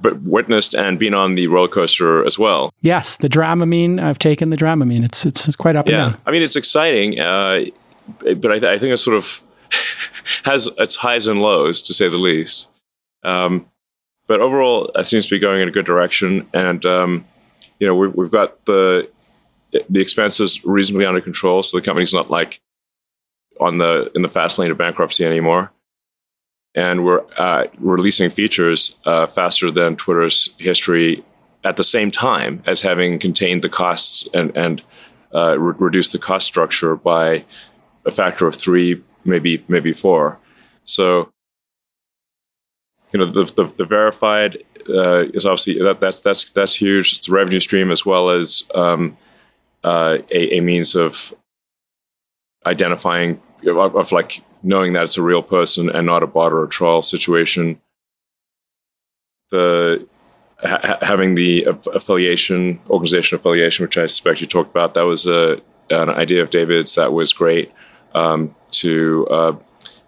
[0.01, 2.73] b- witnessed and been on the roller coaster as well.
[2.81, 3.99] Yes, the Dramamine.
[4.01, 5.03] I've taken the Dramamine.
[5.03, 6.21] It's it's, it's quite up Yeah, and down.
[6.25, 7.65] I mean it's exciting, uh,
[8.19, 9.43] but I, th- I think it sort of
[10.45, 12.67] has its highs and lows, to say the least.
[13.24, 13.68] Um,
[14.28, 17.26] but overall, it seems to be going in a good direction, and um,
[17.80, 19.09] you know we, we've got the
[19.89, 22.61] the expenses reasonably under control, so the company's not like
[23.59, 25.72] on the in the fast lane of bankruptcy anymore.
[26.76, 31.24] And we're uh, releasing features uh, faster than Twitter's history
[31.63, 34.84] at the same time as having contained the costs and and
[35.34, 37.45] uh, re- reduced the cost structure by
[38.05, 40.38] a factor of three, maybe maybe four.
[40.84, 41.32] So
[43.12, 47.18] you know the the, the verified uh, is obviously that, that's that's that's huge.
[47.18, 49.18] It's a revenue stream as well as um,
[49.84, 51.34] uh, a, a means of
[52.66, 56.64] identifying of, of like knowing that it's a real person and not a bot or
[56.64, 57.80] a trial situation.
[59.49, 60.08] The
[60.62, 65.62] ha- having the affiliation, organization affiliation, which I suspect you talked about, that was a
[65.89, 67.72] an idea of David's that was great
[68.14, 69.55] um, to uh,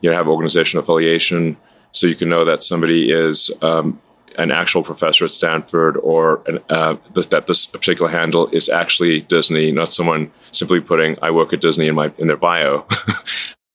[0.01, 1.57] you know have organization affiliation,
[1.91, 3.99] so you can know that somebody is um,
[4.37, 9.71] an actual professor at Stanford or an, uh, that this particular handle is actually Disney,
[9.71, 12.85] not someone simply putting "I work at Disney" in my in their bio.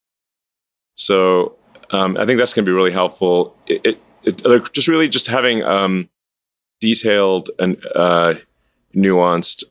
[0.95, 1.55] so
[1.91, 3.55] um, I think that's going to be really helpful.
[3.67, 6.09] It, it, it just really just having um,
[6.79, 8.35] detailed and uh,
[8.95, 9.63] nuanced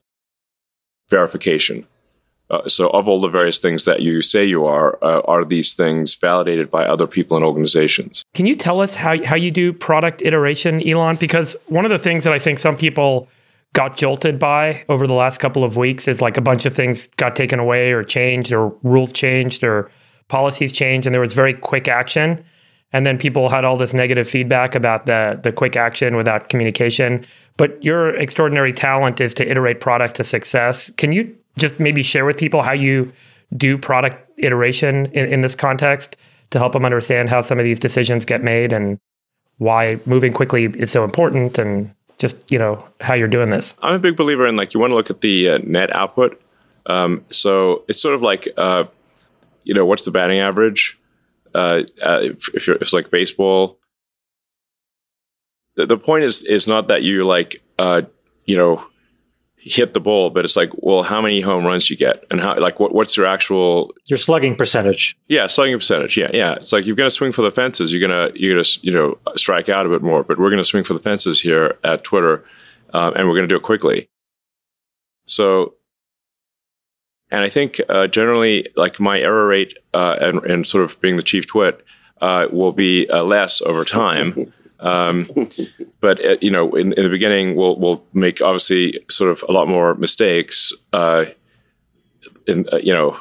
[1.09, 1.87] verification.
[2.49, 5.73] Uh, so, of all the various things that you say you are, uh, are these
[5.73, 8.23] things validated by other people and organizations?
[8.35, 11.15] Can you tell us how, how you do product iteration, Elon?
[11.15, 13.27] Because one of the things that I think some people
[13.73, 17.07] got jolted by over the last couple of weeks is like a bunch of things
[17.07, 19.91] got taken away or changed or rules changed or
[20.29, 22.43] policies changed and there was very quick action.
[22.93, 27.25] And then people had all this negative feedback about the the quick action without communication.
[27.57, 30.89] But your extraordinary talent is to iterate product to success.
[30.91, 33.11] Can you just maybe share with people how you
[33.55, 36.17] do product iteration in, in this context
[36.49, 38.99] to help them understand how some of these decisions get made and
[39.57, 43.95] why moving quickly is so important and just you know how you're doing this I'm
[43.95, 46.41] a big believer in like you want to look at the uh, net output.
[46.87, 48.85] Um, so it's sort of like uh,
[49.63, 50.99] you know what's the batting average?
[51.53, 53.79] Uh, uh, if, if, you're, if it's like baseball,
[55.75, 58.03] the, the point is is not that you like uh,
[58.45, 58.85] you know
[59.67, 62.55] hit the ball, but it's like well how many home runs you get and how
[62.59, 65.17] like what, what's your actual Your slugging percentage.
[65.27, 66.15] yeah, slugging percentage.
[66.17, 66.53] Yeah, yeah.
[66.53, 67.91] It's like you're going to swing for the fences.
[67.91, 70.63] You're gonna you're gonna you know strike out a bit more, but we're going to
[70.63, 72.45] swing for the fences here at Twitter,
[72.93, 74.07] um, and we're going to do it quickly.
[75.25, 75.73] So,
[77.31, 81.17] and I think uh, generally, like my error rate uh, and and sort of being
[81.17, 81.83] the chief twit
[82.21, 84.53] uh, will be uh, less over time.
[84.85, 85.25] Um,
[85.99, 89.51] but uh, you know, in, in the beginning, we'll we'll make obviously sort of a
[89.51, 90.71] lot more mistakes.
[90.93, 91.25] Uh,
[92.47, 93.19] in uh, you know,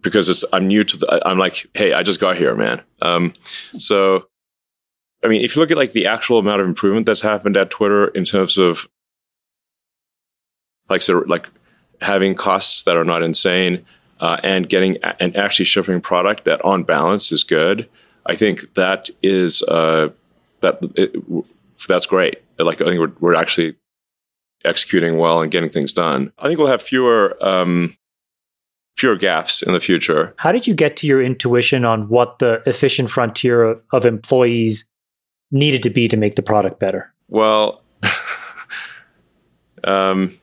[0.00, 2.80] because it's I'm new to the I'm like, hey, I just got here, man.
[3.02, 3.32] Um,
[3.76, 4.28] so
[5.24, 7.70] I mean, if you look at like the actual amount of improvement that's happened at
[7.70, 8.86] Twitter in terms of
[10.88, 11.50] like so like
[12.00, 13.84] having costs that are not insane
[14.20, 17.88] uh, and getting and actually shipping product that on balance is good,
[18.26, 20.10] I think that is uh,
[20.64, 21.14] that it,
[21.86, 22.42] that's great.
[22.58, 23.76] Like I think we're we're actually
[24.64, 26.32] executing well and getting things done.
[26.38, 27.96] I think we'll have fewer um,
[28.96, 30.34] fewer gaffes in the future.
[30.38, 34.88] How did you get to your intuition on what the efficient frontier of, of employees
[35.50, 37.12] needed to be to make the product better?
[37.28, 37.82] Well,
[39.84, 40.38] um,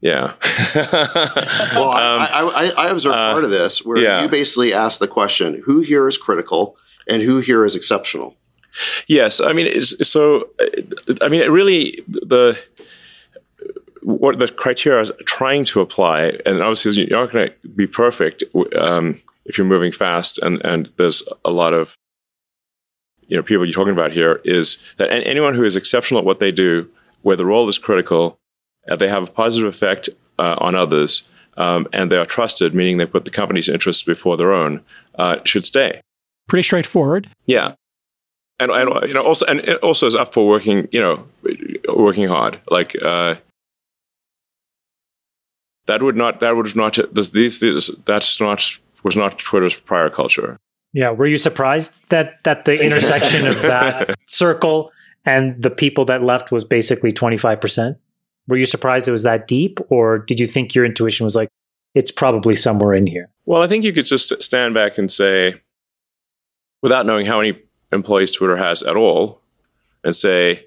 [0.00, 0.34] yeah.
[0.74, 4.22] well, um, I, I, I observed uh, part of this where yeah.
[4.22, 6.76] you basically asked the question: Who here is critical,
[7.08, 8.36] and who here is exceptional?
[9.06, 10.48] Yes, I mean, so
[11.20, 12.58] I mean, really the
[14.02, 18.44] what the criteria is trying to apply, and obviously you're not going to be perfect
[18.76, 21.96] um, if you're moving fast, and and there's a lot of
[23.26, 26.38] you know people you're talking about here is that anyone who is exceptional at what
[26.38, 26.88] they do,
[27.22, 28.38] where the role is critical,
[28.88, 31.22] uh, they have a positive effect uh, on others,
[31.56, 34.82] um, and they are trusted, meaning they put the company's interests before their own,
[35.16, 36.00] uh, should stay.
[36.48, 37.28] Pretty straightforward.
[37.46, 37.74] Yeah,
[38.58, 41.26] and, and you know also and it also is up for working you know
[41.94, 42.96] working hard like.
[43.00, 43.36] Uh,
[45.86, 46.40] that would not.
[46.40, 46.98] That would not.
[47.12, 47.60] This, these.
[47.60, 48.78] This, that's not.
[49.04, 50.58] Was not Twitter's prior culture.
[50.92, 51.10] Yeah.
[51.10, 54.90] Were you surprised that that the intersection of that circle
[55.24, 57.96] and the people that left was basically twenty five percent?
[58.48, 61.48] Were you surprised it was that deep, or did you think your intuition was like,
[61.94, 63.30] it's probably somewhere in here?
[63.44, 65.60] Well, I think you could just stand back and say,
[66.82, 67.58] without knowing how many
[67.92, 69.40] employees Twitter has at all,
[70.04, 70.66] and say,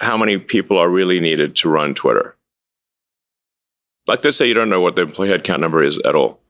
[0.00, 2.36] how many people are really needed to run Twitter?
[4.06, 6.40] Like, let's say you don't know what the employee headcount number is at all.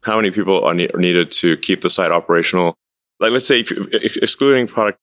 [0.00, 2.74] How many people are, ne- needed to keep the site operational?
[3.20, 4.98] Like, let's say, you, excluding product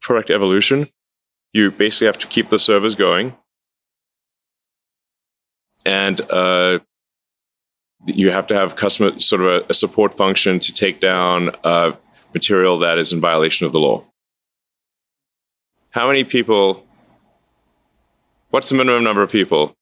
[0.00, 0.88] product evolution,
[1.52, 3.34] you basically have to keep the servers going
[5.84, 6.78] and uh,
[8.06, 11.92] you have to have customer sort of a, a support function to take down uh,
[12.34, 14.04] material that is in violation of the law.
[15.92, 16.84] How many people?
[18.50, 19.74] What's the minimum number of people?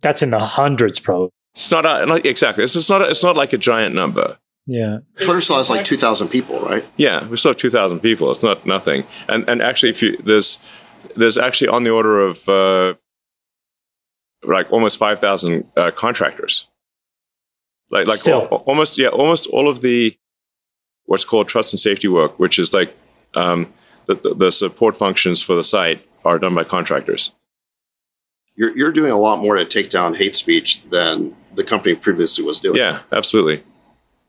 [0.00, 1.30] That's in the hundreds, probably.
[1.54, 2.62] It's not, a, not exactly.
[2.62, 3.02] It's, it's not.
[3.02, 4.38] A, it's not like a giant number.
[4.66, 4.98] Yeah.
[5.20, 6.84] Twitter still has like two thousand people, right?
[6.96, 8.30] Yeah, we still have two thousand people.
[8.30, 9.04] It's not nothing.
[9.28, 10.58] And and actually, if you there's
[11.16, 12.94] there's actually on the order of uh,
[14.42, 16.68] like almost 5,000 uh, contractors.
[17.90, 20.16] Like, like al- almost, yeah, almost all of the
[21.08, 22.94] what's called trust and safety work, which is like
[23.34, 23.72] um,
[24.06, 27.32] the, the, the support functions for the site are done by contractors.
[28.54, 32.44] You're, you're doing a lot more to take down hate speech than the company previously
[32.44, 32.76] was doing.
[32.76, 33.64] Yeah, absolutely.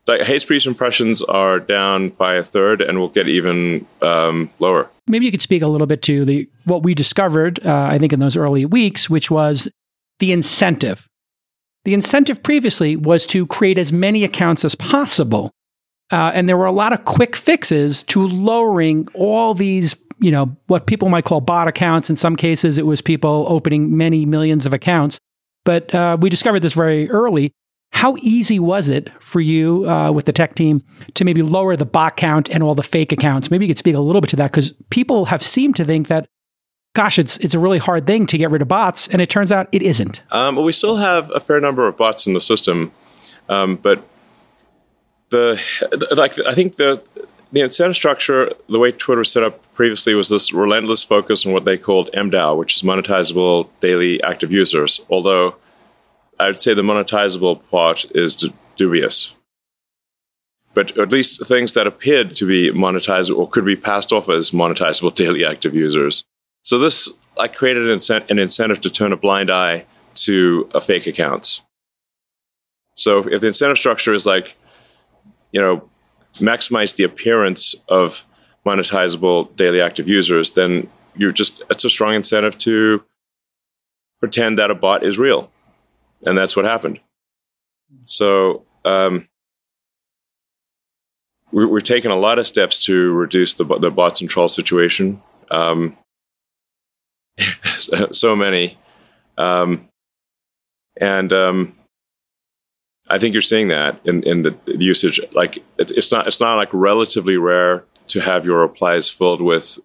[0.06, 4.88] Like hate speech impressions are down by a third, and will get even um, lower.
[5.06, 7.64] Maybe you could speak a little bit to the what we discovered.
[7.64, 9.68] Uh, I think in those early weeks, which was
[10.18, 11.06] the incentive.
[11.84, 15.52] The incentive previously was to create as many accounts as possible.
[16.10, 20.56] Uh, and there were a lot of quick fixes to lowering all these, you know,
[20.66, 22.10] what people might call bot accounts.
[22.10, 25.20] In some cases, it was people opening many millions of accounts.
[25.64, 27.52] But uh, we discovered this very early.
[27.92, 30.82] How easy was it for you uh, with the tech team
[31.14, 33.50] to maybe lower the bot count and all the fake accounts?
[33.50, 36.08] Maybe you could speak a little bit to that because people have seemed to think
[36.08, 36.28] that
[36.94, 39.52] gosh, it's it's a really hard thing to get rid of bots, and it turns
[39.52, 40.22] out it isn't.
[40.30, 42.92] Um, well, we still have a fair number of bots in the system,
[43.48, 44.02] um, but
[45.30, 45.60] the
[46.16, 47.02] like I think the
[47.52, 51.52] the incentive structure, the way Twitter was set up previously, was this relentless focus on
[51.52, 55.00] what they called MDAU, which is monetizable daily active users.
[55.10, 55.56] Although
[56.38, 59.34] I would say the monetizable part is d- dubious.
[60.72, 64.50] But at least things that appeared to be monetizable or could be passed off as
[64.50, 66.24] monetizable daily active users
[66.62, 67.08] so this
[67.38, 71.62] I created an, incent- an incentive to turn a blind eye to a fake accounts.
[72.94, 74.56] So if the incentive structure is like,
[75.52, 75.88] you know,
[76.34, 78.26] maximize the appearance of
[78.64, 83.02] monetizable daily active users, then you're just it's a strong incentive to
[84.20, 85.50] pretend that a bot is real,
[86.24, 87.00] and that's what happened.
[88.04, 89.28] So um,
[91.52, 95.22] we, have taken a lot of steps to reduce the the bots and troll situation.
[95.50, 95.96] Um,
[98.12, 98.78] so many.
[99.38, 99.88] Um,
[101.00, 101.76] and um,
[103.10, 105.20] I think you're seeing that in, in the, the usage.
[105.32, 109.78] Like it's, it's not it's not like relatively rare to have your replies filled with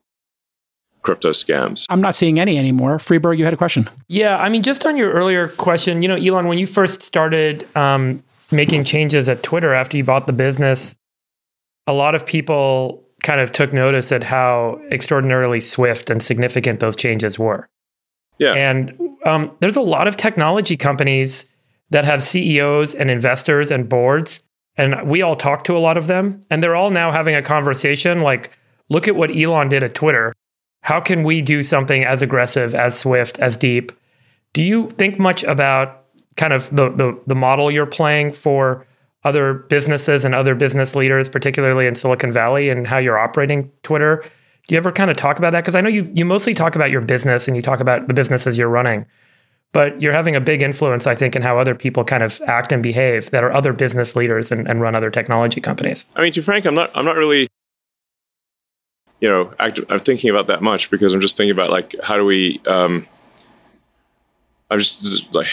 [1.02, 1.85] crypto scams.
[1.89, 2.97] I'm not seeing any anymore.
[2.99, 3.89] Friedberg, you had a question.
[4.07, 7.68] Yeah, I mean, just on your earlier question, you know, Elon, when you first started
[7.77, 10.95] um, making changes at Twitter after you bought the business,
[11.88, 16.95] a lot of people kind of took notice at how extraordinarily swift and significant those
[16.95, 17.68] changes were.
[18.38, 18.53] Yeah.
[18.53, 21.49] And um, there's a lot of technology companies
[21.90, 24.44] that have CEOs and investors and boards.
[24.78, 26.41] And we all talk to a lot of them.
[26.49, 28.57] And they're all now having a conversation like,
[28.90, 30.34] look at what Elon did at Twitter.
[30.82, 33.91] How can we do something as aggressive, as swift, as deep?
[34.53, 36.03] Do you think much about
[36.38, 38.86] kind of the, the, the model you're playing for
[39.26, 44.24] other businesses and other business leaders, particularly in Silicon Valley, and how you're operating Twitter.
[44.68, 45.62] Do you ever kind of talk about that?
[45.62, 48.14] Because I know you you mostly talk about your business and you talk about the
[48.14, 49.06] businesses you're running,
[49.76, 52.72] but you're having a big influence, I think, in how other people kind of act
[52.72, 56.06] and behave that are other business leaders and, and run other technology companies.
[56.15, 57.49] I mean, to frank, I'm not I'm not really
[59.19, 62.15] you know act- I'm thinking about that much because I'm just thinking about like how
[62.15, 63.06] do we um,
[64.72, 65.49] I'm just like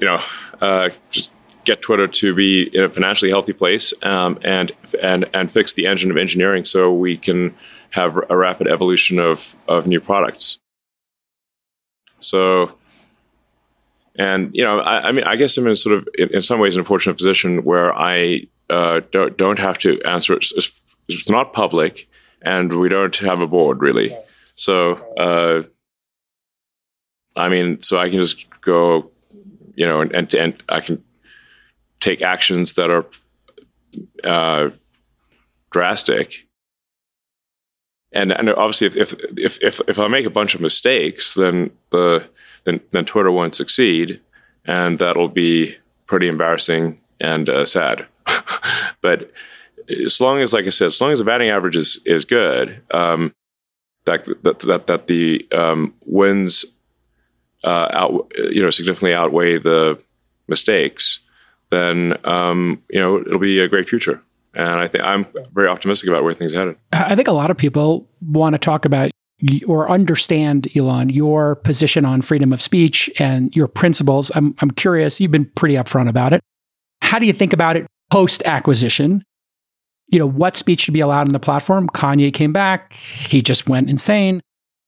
[0.00, 0.22] you know
[0.62, 1.30] uh, just
[1.64, 4.72] get Twitter to be in a financially healthy place um, and
[5.02, 7.54] and and fix the engine of engineering so we can
[7.90, 10.58] have a rapid evolution of of new products.
[12.20, 12.77] So,
[14.18, 16.58] and you know, I, I mean, I guess I'm in sort of in, in, some
[16.58, 20.46] ways an unfortunate position where I uh, don't don't have to answer it.
[20.56, 22.08] It's, it's, not public,
[22.42, 24.14] and we don't have a board really.
[24.54, 25.62] So, uh,
[27.36, 29.10] I mean, so I can just go,
[29.74, 31.02] you know, and and, and I can
[32.00, 33.06] take actions that are
[34.24, 34.70] uh,
[35.70, 36.48] drastic
[38.12, 41.70] and and obviously if, if if if if I make a bunch of mistakes, then
[41.90, 42.28] the
[42.68, 44.20] then then Twitter won't succeed,
[44.64, 45.76] and that'll be
[46.06, 48.06] pretty embarrassing and uh, sad.
[49.00, 49.32] but
[49.88, 52.82] as long as, like I said, as long as the batting average is is good,
[52.90, 53.34] um,
[54.04, 56.66] that that that that the um, wins
[57.64, 60.00] uh, out you know significantly outweigh the
[60.46, 61.20] mistakes,
[61.70, 64.22] then um, you know it'll be a great future.
[64.54, 66.76] And I think I'm very optimistic about where things are headed.
[66.92, 69.10] I think a lot of people want to talk about
[69.66, 74.32] or understand, Elon, your position on freedom of speech and your principles.
[74.34, 76.40] I'm, I'm curious, you've been pretty upfront about it.
[77.02, 79.22] How do you think about it post acquisition?
[80.08, 81.88] You know, what speech should be allowed on the platform?
[81.90, 84.40] Kanye came back, he just went insane.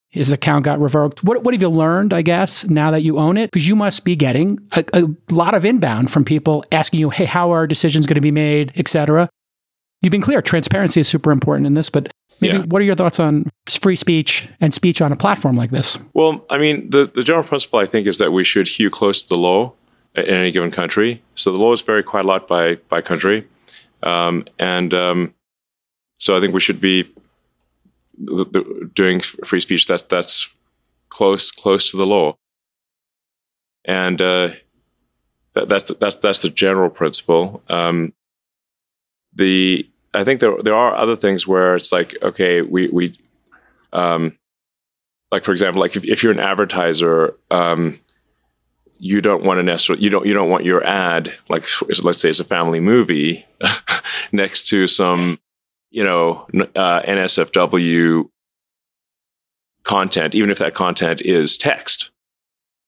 [0.08, 1.22] His account got revoked.
[1.22, 3.52] What, what have you learned, I guess, now that you own it?
[3.52, 7.26] Because you must be getting a, a lot of inbound from people asking you, hey,
[7.26, 9.28] how are decisions going to be made, et cetera
[10.02, 12.64] you've been clear transparency is super important in this but maybe yeah.
[12.64, 15.98] what are your thoughts on free speech and speech on a platform like this?
[16.14, 19.22] Well i mean the, the general principle i think is that we should hew close
[19.22, 19.72] to the law
[20.14, 21.22] in any given country.
[21.34, 23.46] So the laws vary quite a lot by by country.
[24.02, 25.34] Um, and um,
[26.18, 27.10] so i think we should be
[28.16, 30.54] the, the, doing free speech that's that's
[31.08, 32.36] close close to the law.
[33.84, 34.50] And uh,
[35.54, 37.62] that, that's the, that's that's the general principle.
[37.68, 38.12] Um,
[39.34, 43.18] the I think there there are other things where it's like okay we we
[43.92, 44.38] um
[45.30, 48.00] like for example like if, if you're an advertiser um
[48.98, 51.64] you don't want to necessarily you don't you don't want your ad like
[52.02, 53.46] let's say it's a family movie
[54.32, 55.38] next to some
[55.90, 56.46] you know
[56.76, 58.28] uh, NSFW
[59.82, 62.10] content even if that content is text.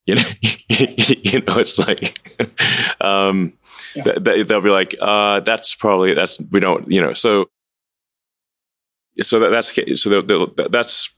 [0.05, 2.19] You know you know it's like
[3.01, 3.53] um
[3.95, 4.03] yeah.
[4.03, 7.49] th- they'll be like, uh, that's probably that's we don't you know so
[9.21, 11.13] so that, that's so they'll, they'll, that's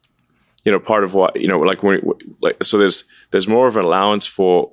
[0.65, 2.01] you know part of what you know like when
[2.41, 4.71] like so there's there's more of an allowance for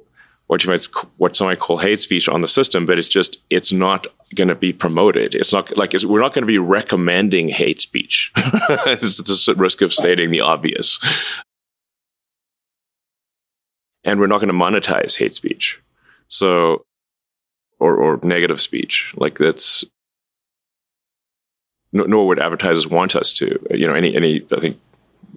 [0.53, 0.87] what you might
[1.17, 4.49] what some might call hate speech on the system, but it's just it's not going
[4.49, 5.35] to be promoted.
[5.35, 8.33] It's not like it's, we're not going to be recommending hate speech.
[8.37, 10.99] it's just a risk of stating the obvious,
[14.05, 15.81] and we're not going to monetize hate speech.
[16.29, 16.85] So
[17.83, 19.13] or, or negative speech.
[19.17, 19.85] Like that's
[21.93, 23.59] nor would advertisers want us to.
[23.71, 24.81] You know, any any I think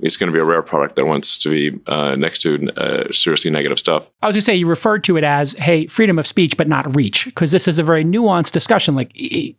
[0.02, 3.12] it's going to be a rare product that wants to be uh, next to uh,
[3.12, 4.10] seriously negative stuff.
[4.22, 6.68] I was going to say you referred to it as hey freedom of speech, but
[6.68, 8.96] not reach, because this is a very nuanced discussion.
[8.96, 9.12] Like,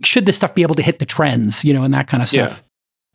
[0.04, 2.28] should this stuff be able to hit the trends, you know, and that kind of
[2.28, 2.52] stuff.
[2.52, 2.58] Yeah.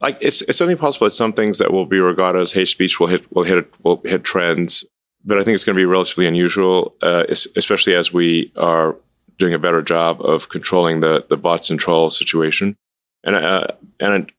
[0.02, 3.00] Like it's it's certainly possible that some things that will be regarded as hate speech
[3.00, 4.84] will hit will hit will hit trends,
[5.24, 8.96] but I think it's going to be relatively unusual, uh, especially as we are
[9.42, 12.78] doing a better job of controlling the the bots and trolls situation.
[13.24, 13.68] And uh,
[14.00, 14.32] and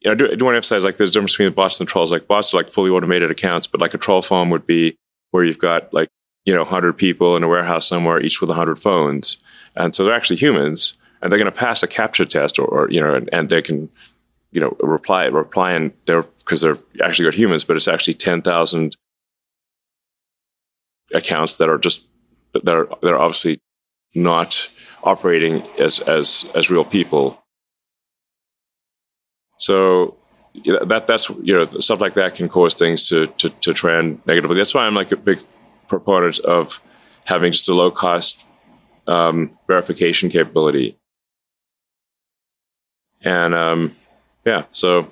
[0.00, 1.54] you know, I do, I do want to emphasize like there's a difference between the
[1.54, 2.12] bots and the trolls.
[2.12, 4.96] Like bots are like fully automated accounts, but like a troll farm would be
[5.30, 6.08] where you've got like
[6.44, 9.38] you know 100 people in a warehouse somewhere, each with 100 phones,
[9.74, 12.90] and so they're actually humans, and they're going to pass a CAPTCHA test, or, or
[12.90, 13.88] you know, and, and, they can
[14.52, 18.96] you know reply reply and they're because they're actually got humans, but it's actually 10,000
[21.14, 22.06] accounts that are just
[22.52, 23.58] that are that are obviously
[24.16, 24.68] not
[25.04, 27.42] operating as as as real people.
[29.58, 30.16] So
[30.64, 34.56] that that's you know stuff like that can cause things to to, to trend negatively.
[34.56, 35.42] That's why I'm like a big
[35.88, 36.82] proponent of
[37.26, 38.46] having just a low cost
[39.06, 40.98] um, verification capability.
[43.22, 43.94] And um,
[44.44, 45.08] yeah, so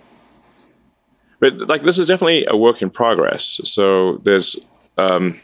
[1.40, 3.60] but like this is definitely a work in progress.
[3.64, 4.56] So there's
[4.97, 5.40] um,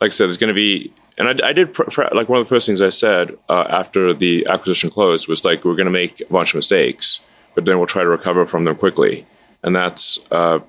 [0.00, 2.40] like I said, there's going to be and I, I did pr- pr- like one
[2.40, 5.86] of the first things I said uh, after the acquisition closed was like we're going
[5.86, 7.20] to make a bunch of mistakes,
[7.54, 9.26] but then we'll try to recover from them quickly,
[9.62, 10.60] and that's uh,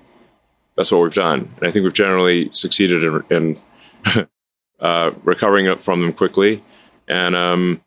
[0.76, 1.52] that's what we've done.
[1.58, 3.58] And I think we've generally succeeded in,
[4.06, 4.28] in
[4.80, 6.62] uh, recovering from them quickly,
[7.08, 7.80] and um,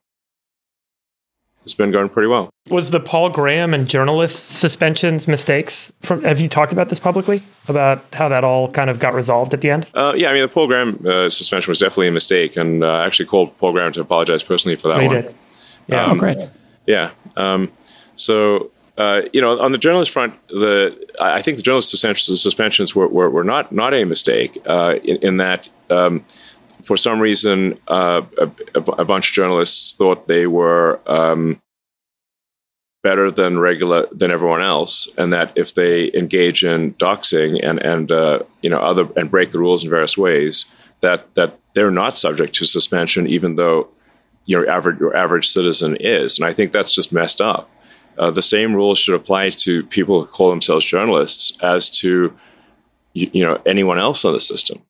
[1.67, 2.49] it's been going pretty well.
[2.69, 5.91] Was the Paul Graham and journalist suspensions mistakes?
[6.01, 9.53] From have you talked about this publicly about how that all kind of got resolved
[9.53, 9.85] at the end?
[9.93, 12.87] Uh, yeah, I mean the Paul Graham uh, suspension was definitely a mistake, and uh,
[12.87, 15.21] I actually called Paul Graham to apologize personally for that Oh, you one.
[15.23, 15.35] did.
[15.87, 16.09] Yeah.
[16.09, 16.37] Oh, great.
[16.85, 17.11] Yeah.
[17.35, 17.69] Um,
[18.15, 22.41] so, uh, you know, on the journalist front, the I I think the journalist suspensions,
[22.41, 26.23] suspensions were, were, were not not a mistake uh, in, in that um,
[26.87, 31.61] for some reason uh, a, a bunch of journalists thought they were um,
[33.03, 38.11] better than regular than everyone else, and that if they engage in doxing and and
[38.11, 40.65] uh, you know other and break the rules in various ways,
[41.01, 43.89] that that they're not subject to suspension, even though
[44.45, 47.69] your average your average citizen is, and I think that's just messed up.
[48.17, 52.33] Uh, the same rules should apply to people who call themselves journalists as to
[53.13, 54.81] you, you know anyone else on the system.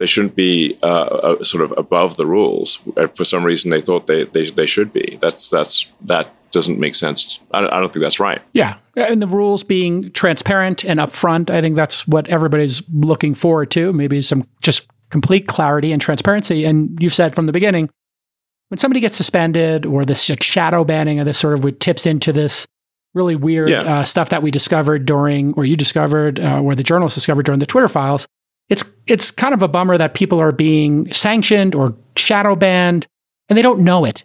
[0.00, 2.80] They shouldn't be uh, uh, sort of above the rules.
[2.96, 5.18] Uh, For some reason, they thought they, they they should be.
[5.20, 7.38] That's that's that doesn't make sense.
[7.52, 8.42] I don't, I don't think that's right.
[8.54, 8.78] Yeah.
[8.96, 13.92] And the rules being transparent and upfront, I think that's what everybody's looking forward to.
[13.92, 16.64] Maybe some just complete clarity and transparency.
[16.64, 17.88] And you've said from the beginning,
[18.68, 22.32] when somebody gets suspended or this like, shadow banning or this sort of tips into
[22.32, 22.66] this
[23.14, 23.82] really weird Yeah.
[23.82, 27.58] uh, stuff that we discovered during, or you discovered, uh, or the journalists discovered during
[27.60, 28.26] the Twitter files,
[28.70, 33.06] it's it's kind of a bummer that people are being sanctioned or shadow banned
[33.48, 34.24] and they don't know it.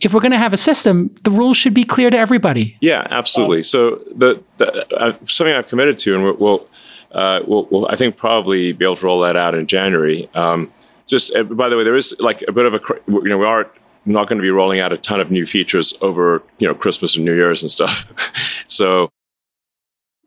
[0.00, 2.76] If we're going to have a system, the rules should be clear to everybody.
[2.80, 3.62] Yeah, absolutely.
[3.62, 6.68] So the, the uh, something I've committed to, and we'll, we'll,
[7.12, 10.28] uh, we'll, we'll I think probably be able to roll that out in January.
[10.34, 10.72] Um,
[11.06, 13.46] just uh, by the way, there is like a bit of a you know we
[13.46, 13.70] are
[14.04, 17.14] not going to be rolling out a ton of new features over you know Christmas
[17.14, 18.64] and New Year's and stuff.
[18.66, 19.08] so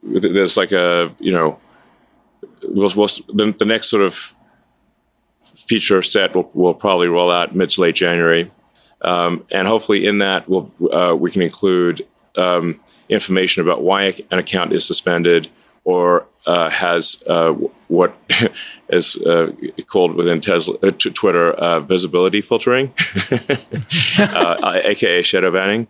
[0.01, 1.59] there's like a you know
[2.67, 4.35] we'll, we'll, the, the next sort of
[5.41, 8.51] feature set will, will probably roll out mid to late January.
[9.01, 12.79] Um, and hopefully, in that, we'll, uh, we can include um,
[13.09, 15.49] information about why an account is suspended
[15.83, 17.51] or uh, has uh,
[17.87, 18.15] what
[18.89, 19.51] is uh,
[19.85, 22.87] called within Tesla, uh, t- Twitter uh, visibility filtering,
[24.19, 25.87] aka shadow banning.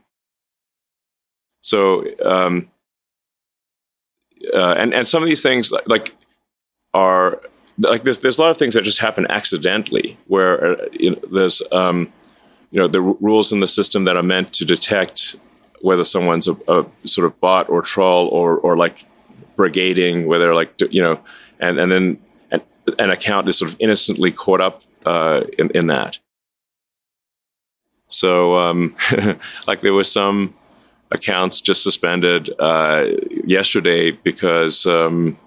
[1.61, 2.69] So, um,
[4.53, 6.13] uh, and and some of these things like
[6.97, 7.39] are
[7.91, 11.21] like there's there's a lot of things that just happen accidentally where uh, you know,
[11.31, 12.11] there's um,
[12.71, 15.35] you know the r- rules in the system that are meant to detect
[15.81, 19.05] whether someone's a, a sort of bot or troll or or like
[19.55, 21.19] brigading where they're like you know
[21.59, 22.05] and and then
[22.51, 22.61] an,
[22.97, 26.17] an account is sort of innocently caught up uh, in in that.
[28.07, 28.95] So um,
[29.67, 30.55] like there were some
[31.11, 33.05] accounts just suspended uh,
[33.43, 35.37] yesterday because um,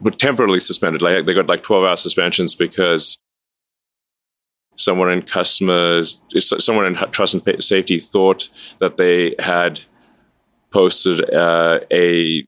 [0.00, 1.02] but temporarily suspended.
[1.02, 3.18] Like they got like twelve hour suspensions because
[4.76, 8.48] someone in customers, someone in trust and safety thought
[8.78, 9.80] that they had
[10.70, 12.44] posted uh, a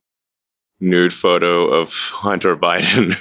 [0.81, 3.15] nude photo of Hunter Biden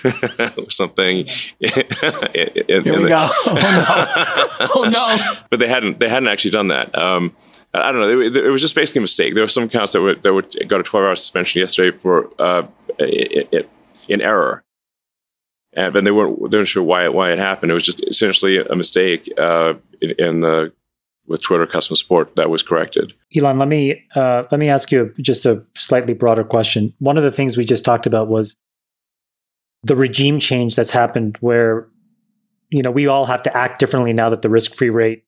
[0.58, 1.28] or something.
[1.60, 3.30] in, in, Here we the- go.
[3.48, 4.68] Oh no.
[4.76, 5.34] Oh no.
[5.50, 6.96] but they hadn't they hadn't actually done that.
[6.98, 7.36] Um,
[7.74, 8.20] I don't know.
[8.20, 9.34] It, it was just basically a mistake.
[9.34, 12.30] There were some accounts that were that were, got a 12 hour suspension yesterday for
[12.40, 12.68] uh,
[13.00, 13.70] it, it,
[14.10, 14.64] in error,
[15.74, 17.72] and but they weren't they weren't sure why it why it happened.
[17.72, 20.74] It was just essentially a mistake uh, in, in the
[21.28, 23.14] with Twitter customer support that was corrected.
[23.36, 26.94] Elon, let me uh, let me ask you just a slightly broader question.
[27.00, 28.58] One of the things we just talked about was
[29.84, 31.88] the regime change that's happened, where
[32.70, 35.24] you know we all have to act differently now that the risk-free rate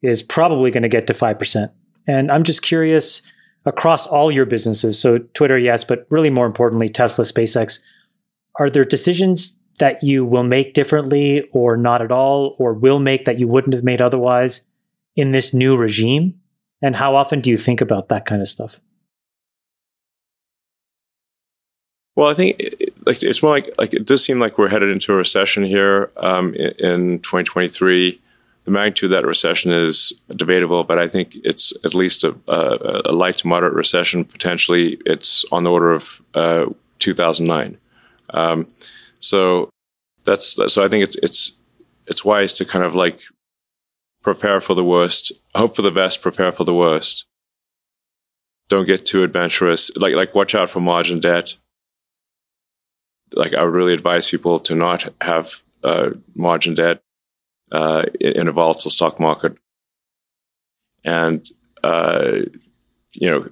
[0.00, 1.72] is probably going to get to five percent.
[2.08, 3.22] And I'm just curious
[3.66, 7.82] across all your businesses, so Twitter, yes, but really more importantly, Tesla, SpaceX,
[8.58, 13.26] are there decisions that you will make differently, or not at all, or will make
[13.26, 14.66] that you wouldn't have made otherwise
[15.14, 16.40] in this new regime?
[16.80, 18.80] And how often do you think about that kind of stuff?
[22.16, 22.60] Well, I think
[23.06, 26.10] like it's more like like it does seem like we're headed into a recession here
[26.16, 28.20] um, in 2023.
[28.68, 33.02] The magnitude of that recession is debatable, but I think it's at least a, a,
[33.06, 34.26] a light to moderate recession.
[34.26, 36.66] Potentially, it's on the order of uh,
[36.98, 37.78] 2009.
[38.30, 38.68] Um,
[39.20, 39.70] so
[40.26, 40.84] that's so.
[40.84, 41.52] I think it's it's
[42.06, 43.22] it's wise to kind of like
[44.22, 47.24] prepare for the worst, hope for the best, prepare for the worst.
[48.68, 49.90] Don't get too adventurous.
[49.96, 51.56] Like like watch out for margin debt
[53.32, 57.00] like I would really advise people to not have uh, margin debt
[57.72, 59.56] uh, in, a volatile stock market.
[61.04, 61.48] And,
[61.82, 62.38] uh,
[63.12, 63.48] you know,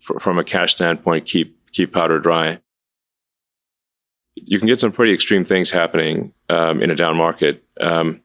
[0.00, 2.60] fr- from a cash standpoint, keep, keep powder dry.
[4.36, 7.64] You can get some pretty extreme things happening um, in a down market.
[7.80, 8.22] Um,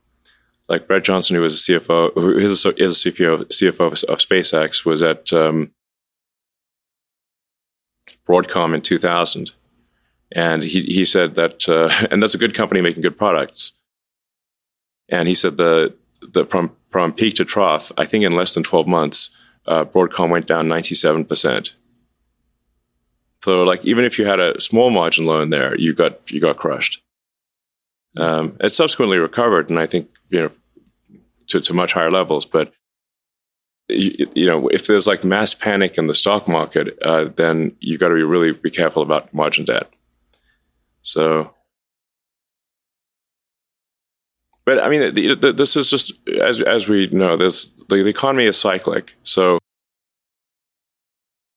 [0.67, 4.09] like Bret Johnsen, who was a CFO, who is a, is a CFO, CFO of,
[4.09, 5.71] of SpaceX, was at um,
[8.27, 9.51] Broadcom in 2000.
[10.31, 13.73] And he, he said that, uh, and that's a good company making good products.
[15.09, 18.63] And he said the, the from, from peak to trough, I think in less than
[18.63, 19.35] 12 months,
[19.67, 21.73] uh, Broadcom went down 97%.
[23.41, 26.57] So like, even if you had a small margin loan there, you got, you got
[26.57, 27.01] crushed.
[28.17, 29.69] Um, it subsequently recovered.
[29.69, 30.51] And I think, you know,
[31.47, 32.73] to, to much higher levels, but
[33.89, 37.99] you, you, know, if there's like mass panic in the stock market, uh, then you've
[37.99, 39.91] got to be really be careful about margin debt.
[41.01, 41.53] So,
[44.69, 48.55] but I mean, this is just as as we know, this the, the economy is
[48.55, 49.17] cyclic.
[49.23, 49.57] So,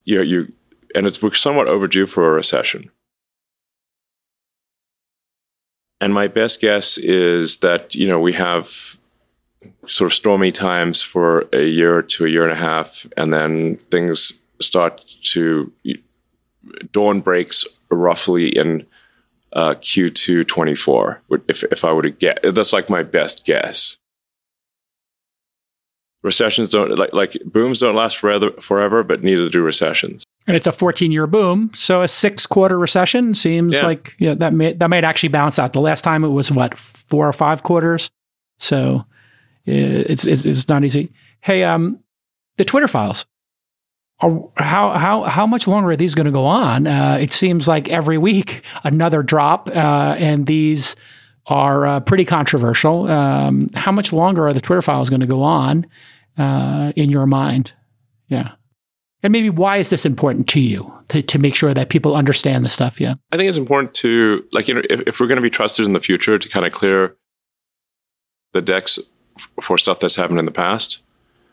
[0.05, 0.53] you know, you
[0.95, 2.91] and it's we're somewhat overdue for a recession.
[6.01, 8.97] And my best guess is that you know we have
[9.87, 13.77] sort of stormy times for a year to a year and a half, and then
[13.91, 15.71] things start to
[16.93, 18.87] dawn breaks roughly in
[19.53, 21.23] uh, Q2 24.
[21.49, 23.99] If if I were to get, that's like my best guess.
[26.23, 30.25] Recessions don't like like booms don't last forever, forever, but neither do recessions.
[30.47, 33.87] And it's a 14 year boom, so a six quarter recession seems Yeah.
[33.87, 35.73] like yeah that may that might actually bounce out.
[35.73, 38.09] The last time it was what four or five quarters,
[38.61, 39.05] so
[39.67, 41.13] it's it's, it's not easy.
[41.41, 41.99] Hey, um,
[42.57, 43.27] the Twitter files.
[44.23, 46.87] How how how much longer are these going to go on?
[46.87, 50.95] Uh, it seems like every week another drop, uh, and these
[51.47, 53.09] are uh, pretty controversial.
[53.09, 55.87] Um, how much longer are the Twitter files going to go on
[56.39, 57.73] uh, in your mind?
[58.29, 58.53] Yeah.
[59.25, 62.65] And maybe why is this important to you to, to make sure that people understand
[62.65, 63.01] the stuff?
[63.01, 63.15] Yeah.
[63.31, 65.85] I think it's important to like you know if, if we're going to be trusted
[65.85, 67.17] in the future to kind of clear
[68.53, 68.99] the decks
[69.61, 71.01] for stuff that's happened in the past.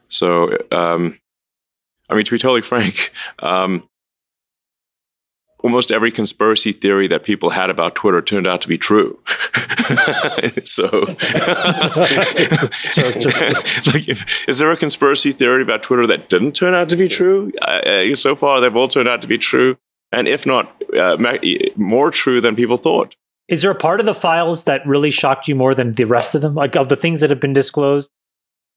[0.07, 1.19] So, um,
[2.10, 3.88] I mean, to be totally frank, um,
[5.61, 9.19] almost every conspiracy theory that people had about Twitter turned out to be true.
[10.64, 10.84] so,
[13.91, 17.07] like, if, is there a conspiracy theory about Twitter that didn't turn out to be
[17.07, 17.52] true?
[17.61, 19.77] Uh, uh, so far, they've all turned out to be true,
[20.11, 21.18] and if not, uh,
[21.76, 23.15] more true than people thought.
[23.48, 26.36] Is there a part of the files that really shocked you more than the rest
[26.36, 26.53] of them?
[26.53, 28.11] Like of the things that have been disclosed,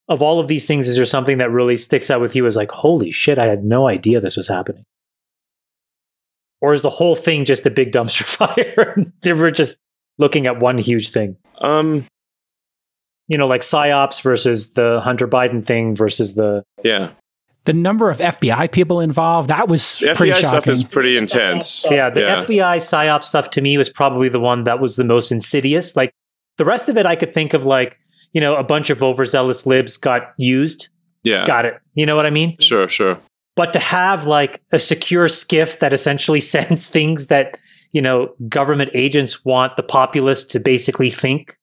[0.09, 2.55] of all of these things, is there something that really sticks out with you as
[2.55, 4.83] like, holy shit, I had no idea this was happening?
[6.61, 8.95] Or is the whole thing just a big dumpster fire?
[9.25, 9.77] We're just
[10.17, 11.37] looking at one huge thing.
[11.59, 12.05] Um,
[13.27, 17.11] You know, like psyops versus the Hunter Biden thing versus the yeah,
[17.65, 20.47] The number of FBI people involved, that was the pretty FBI shocking.
[20.49, 21.85] stuff is pretty intense.
[21.89, 22.43] Yeah, the Yeah.
[22.45, 25.95] FBI psyop stuff to me was probably the one that was the most insidious.
[25.95, 26.11] Like
[26.57, 27.99] the rest of it, I could think of like,
[28.33, 30.89] you know, a bunch of overzealous libs got used.
[31.23, 31.79] Yeah, Got it.
[31.93, 32.57] You know what I mean?
[32.59, 33.19] sure, sure.
[33.55, 37.57] But to have like a secure SCIF that essentially sends things that,
[37.91, 41.57] you know, government agents want the populace to basically think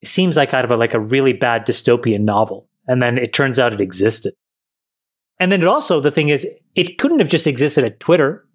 [0.00, 2.68] it seems like out of a, like a really bad dystopian novel.
[2.86, 4.34] And then it turns out it existed.
[5.38, 8.46] And then it also, the thing is, it couldn't have just existed at Twitter.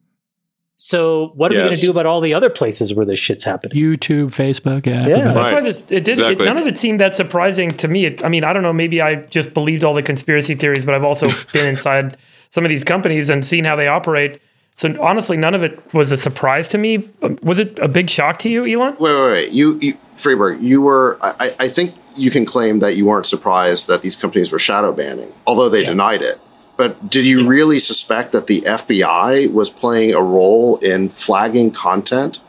[0.78, 3.46] So what are we going to do about all the other places where this shit's
[3.46, 3.82] happening?
[3.82, 5.08] YouTube, Facebook, yeah.
[5.08, 5.24] Yeah.
[5.32, 5.54] That's Right.
[5.54, 6.10] why this it did.
[6.20, 6.46] Exactly.
[6.46, 8.06] It, none of it seemed that surprising to me.
[8.06, 8.74] It, I mean, I don't know.
[8.74, 12.18] Maybe I just believed all the conspiracy theories, but I've also been inside
[12.52, 14.42] some of these companies and seen how they operate.
[14.76, 17.10] So honestly, none of it was a surprise to me.
[17.42, 18.98] Was it a big shock to you, Elon?
[19.00, 19.52] Wait, wait, wait.
[19.52, 21.18] You, you Friedberg, you were.
[21.22, 24.60] I, I- I think you can claim that you weren't surprised that these companies were
[24.60, 26.40] shadow banning, although they denied it.
[26.78, 32.40] But did you really suspect that the FBI was playing a role in flagging content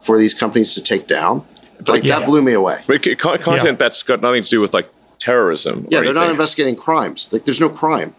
[0.00, 1.46] for these companies to take down?
[1.86, 2.18] Like yeah.
[2.18, 2.78] that blew me away.
[2.86, 5.86] But c- con- content that's got nothing to do with like terrorism.
[5.90, 7.32] Yeah, or they're not investigating crimes.
[7.32, 8.14] Like there's no crime.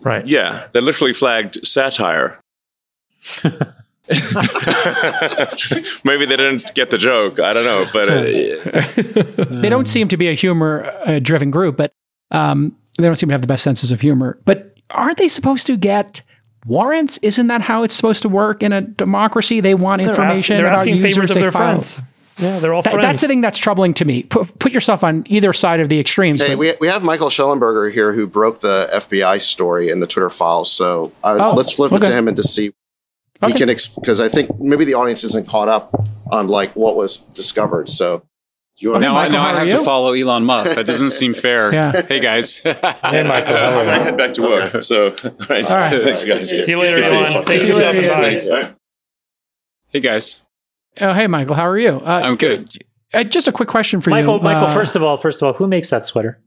[0.00, 0.26] Right.
[0.26, 2.38] Yeah, they literally flagged satire.
[6.04, 7.40] Maybe they didn't get the joke.
[7.40, 8.22] I don't know, but uh,
[9.60, 11.92] They don't seem to be a humor uh, driven group, but
[12.30, 14.38] um, they don't seem to have the best senses of humor.
[14.46, 16.22] But aren't they supposed to get
[16.66, 17.18] warrants?
[17.22, 19.60] Isn't that how it's supposed to work in a democracy?
[19.60, 21.62] They want They're, ask- information they're about asking users favors of their file.
[21.72, 22.00] friends.
[22.38, 23.04] Yeah, they're all That- friends.
[23.04, 24.22] that's the thing that's troubling to me.
[24.22, 26.40] Put, put yourself on either side of the extremes.
[26.40, 30.06] Hey, but- we, we have Michael Shellenberger here who broke the FBI story in the
[30.06, 30.70] Twitter files.
[30.70, 32.72] So uh, Oh, let's flip it to him and to see
[33.44, 35.94] he can because I think maybe the audience isn't caught up
[36.30, 37.88] on like what was discovered.
[37.88, 38.22] So
[38.80, 40.76] You're now, Michael, now I have to follow Elon Musk.
[40.76, 41.72] That doesn't seem fair.
[41.78, 42.00] Yeah.
[42.02, 42.58] Hey guys.
[42.58, 43.54] hey, Michael.
[43.56, 44.82] I head back to work.
[44.84, 45.12] So, all
[45.48, 45.64] right.
[45.64, 46.02] All right.
[46.02, 46.48] Thanks, guys.
[46.48, 47.10] See you later, See.
[47.10, 47.44] Elon.
[47.44, 48.04] Thank See you you for later.
[48.04, 48.60] stopping by.
[48.62, 48.74] Thanks.
[49.88, 50.44] hey guys.
[51.00, 51.90] Oh, hey, Michael, how are you?
[52.00, 52.72] Uh, I'm good.
[53.14, 54.42] uh, just a quick question for Michael, you.
[54.42, 54.66] Michael.
[54.68, 56.40] Uh, First of all, first of all, who makes that sweater?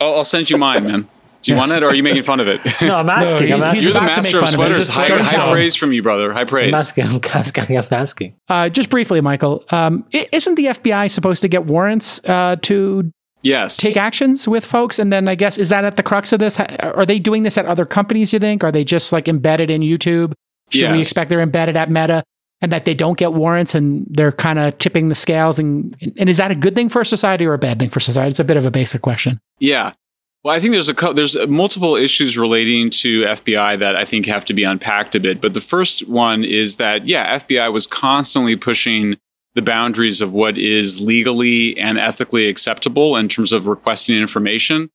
[0.00, 1.08] I'll, I'll send you mine, man.
[1.46, 1.68] Do you Yes.
[1.68, 2.60] want it or are you making fun of it?
[2.82, 3.52] No, I'm asking.
[3.52, 3.84] I'm asking.
[3.84, 4.54] You're the about to make master of fun of it.
[4.82, 4.86] sweaters.
[4.88, 6.32] He's High, high throwing praise from you, brother.
[6.32, 6.66] High praise.
[6.66, 6.80] I'm praise.
[6.80, 7.04] asking.
[7.06, 7.78] I'm asking.
[7.78, 8.34] I'm asking.
[8.48, 13.10] uh, just briefly, Michael, um, isn't the FBI supposed to get warrants uh, to
[13.42, 13.76] Yes.
[13.76, 14.98] take actions with folks?
[14.98, 16.58] And then I guess, is that at the crux of this?
[16.58, 18.64] Are they doing this at other companies, you think?
[18.64, 20.32] Are they just like embedded in YouTube?
[20.70, 22.24] Should we expect they're embedded at Meta
[22.60, 25.60] and that they don't get warrants and they're kind of tipping the scales?
[25.60, 28.30] And, and is that a good thing for society or a bad thing for society?
[28.30, 29.38] It's a bit of a basic question.
[29.60, 29.92] Yeah.
[30.46, 34.26] Well, I think there's a cou- there's multiple issues relating to FBI that I think
[34.26, 35.40] have to be unpacked a bit.
[35.40, 39.16] But the first one is that yeah, FBI was constantly pushing
[39.56, 44.88] the boundaries of what is legally and ethically acceptable in terms of requesting information.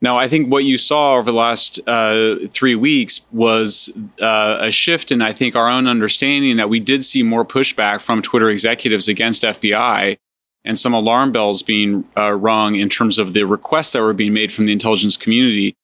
[0.00, 4.72] Now, I think what you saw over the last uh, three weeks was uh, a
[4.72, 8.48] shift in, I think, our own understanding that we did see more pushback from Twitter
[8.48, 10.18] executives against FBI
[10.68, 14.34] and some alarm bells being uh, rung in terms of the requests that were being
[14.34, 15.74] made from the intelligence community.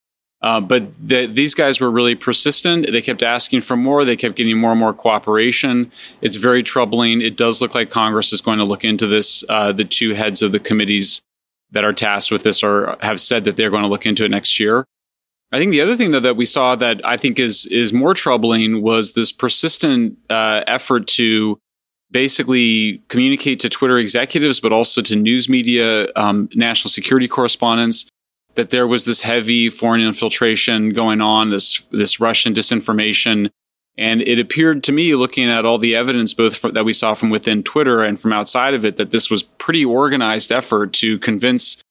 [0.42, 2.86] Uh, but the, these guys were really persistent.
[2.92, 4.04] They kept asking for more.
[4.04, 5.90] They kept getting more and more cooperation.
[6.20, 7.22] It's very troubling.
[7.22, 9.42] It does look like Congress is going to look into this.
[9.48, 11.22] Uh, the two heads of the committees
[11.70, 14.30] that are tasked with this are have said that they're going to look into it
[14.30, 14.84] next year.
[15.50, 18.12] I think the other thing though that we saw that I think is is more
[18.12, 21.58] troubling was this persistent uh, effort to
[22.14, 28.06] basically communicate to Twitter executives, but also to news media, um, national security correspondents,
[28.54, 33.50] that there was this heavy foreign infiltration going on, this this Russian disinformation,
[33.98, 37.14] and it appeared to me, looking at all the evidence, both for, that we saw
[37.14, 41.18] from within Twitter and from outside of it, that this was pretty organized effort to
[41.18, 41.82] convince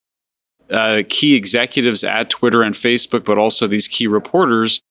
[0.72, 4.82] uh, key executives at Twitter and Facebook, but also these key reporters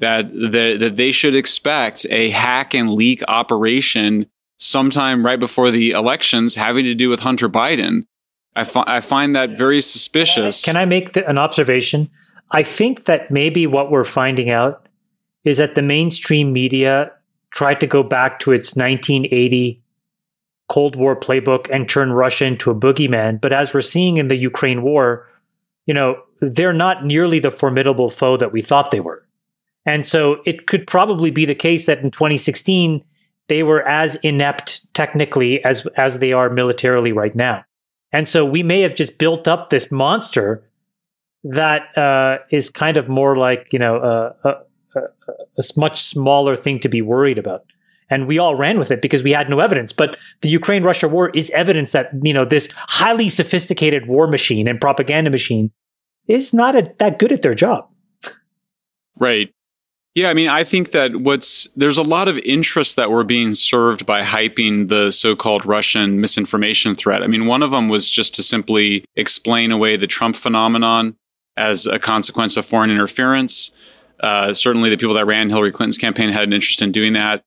[0.00, 5.90] that that, that they should expect a hack and leak operation sometime right before the
[5.90, 8.06] elections having to do with Hunter Biden.
[8.54, 10.64] I, fi- I find that very suspicious.
[10.64, 12.10] Can I make the, an observation?
[12.50, 14.86] I think that maybe what we're finding out
[15.44, 17.12] is that the mainstream media
[17.50, 19.82] tried to go back to its 1980
[20.68, 23.40] Cold War playbook and turn Russia into a boogeyman.
[23.40, 25.28] But as we're seeing in the Ukraine war,
[25.86, 29.24] you know, they're not nearly the formidable foe that we thought they were.
[29.84, 33.04] And so it could probably be the case that in 2016,
[33.48, 37.64] they were as inept technically as, as they are militarily right now.
[38.12, 40.62] And so we may have just built up this monster
[41.44, 45.00] that uh, is kind of more like, you know, a, a,
[45.58, 47.64] a much smaller thing to be worried about.
[48.10, 49.92] And we all ran with it because we had no evidence.
[49.92, 54.68] But the Ukraine Russia war is evidence that, you know, this highly sophisticated war machine
[54.68, 55.70] and propaganda machine
[56.28, 57.88] is not a, that good at their job.
[59.18, 59.54] Right.
[60.14, 63.54] Yeah, I mean, I think that what's there's a lot of interest that we're being
[63.54, 67.22] served by hyping the so-called Russian misinformation threat.
[67.22, 71.16] I mean, one of them was just to simply explain away the Trump phenomenon
[71.56, 73.70] as a consequence of foreign interference.
[74.20, 77.42] Uh, certainly, the people that ran Hillary Clinton's campaign had an interest in doing that.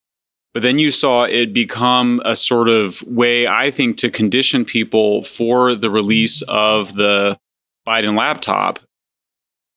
[0.56, 5.22] But then you saw it become a sort of way, I think, to condition people
[5.22, 7.38] for the release of the
[7.86, 8.80] Biden laptop.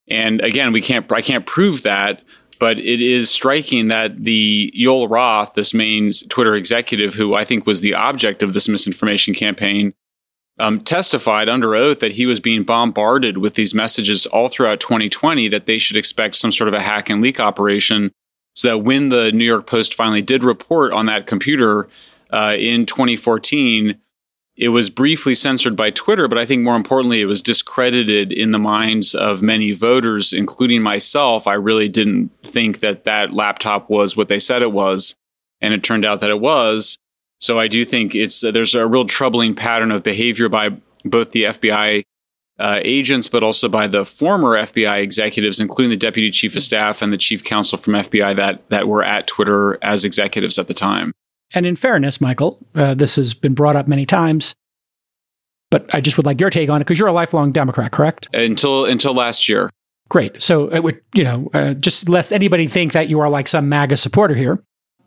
[0.08, 2.22] And again, we can't, I can't prove that,
[2.58, 7.66] but it is striking that the Yoel Roth, this main Twitter executive, who I think
[7.66, 9.94] was the object of this misinformation campaign,
[10.58, 15.48] um, testified under oath that he was being bombarded with these messages all throughout 2020
[15.48, 18.12] that they should expect some sort of a hack and leak operation.
[18.54, 21.88] So that when the New York Post finally did report on that computer
[22.30, 23.98] uh, in 2014,
[24.58, 28.50] it was briefly censored by Twitter, but I think more importantly, it was discredited in
[28.50, 31.46] the minds of many voters, including myself.
[31.46, 35.14] I really didn't think that that laptop was what they said it was,
[35.60, 36.98] and it turned out that it was.
[37.38, 40.70] So I do think it's uh, there's a real troubling pattern of behavior by
[41.04, 42.02] both the FBI
[42.58, 47.00] uh, agents, but also by the former FBI executives, including the deputy chief of staff
[47.00, 50.74] and the chief counsel from FBI that that were at Twitter as executives at the
[50.74, 51.12] time.
[51.54, 54.54] And in fairness, Michael, uh, this has been brought up many times,
[55.70, 58.28] but I just would like your take on it because you're a lifelong Democrat, correct?
[58.34, 59.70] Until until last year.
[60.08, 60.40] Great.
[60.42, 63.68] So it would, you know, uh, just lest anybody think that you are like some
[63.68, 64.62] MAGA supporter here.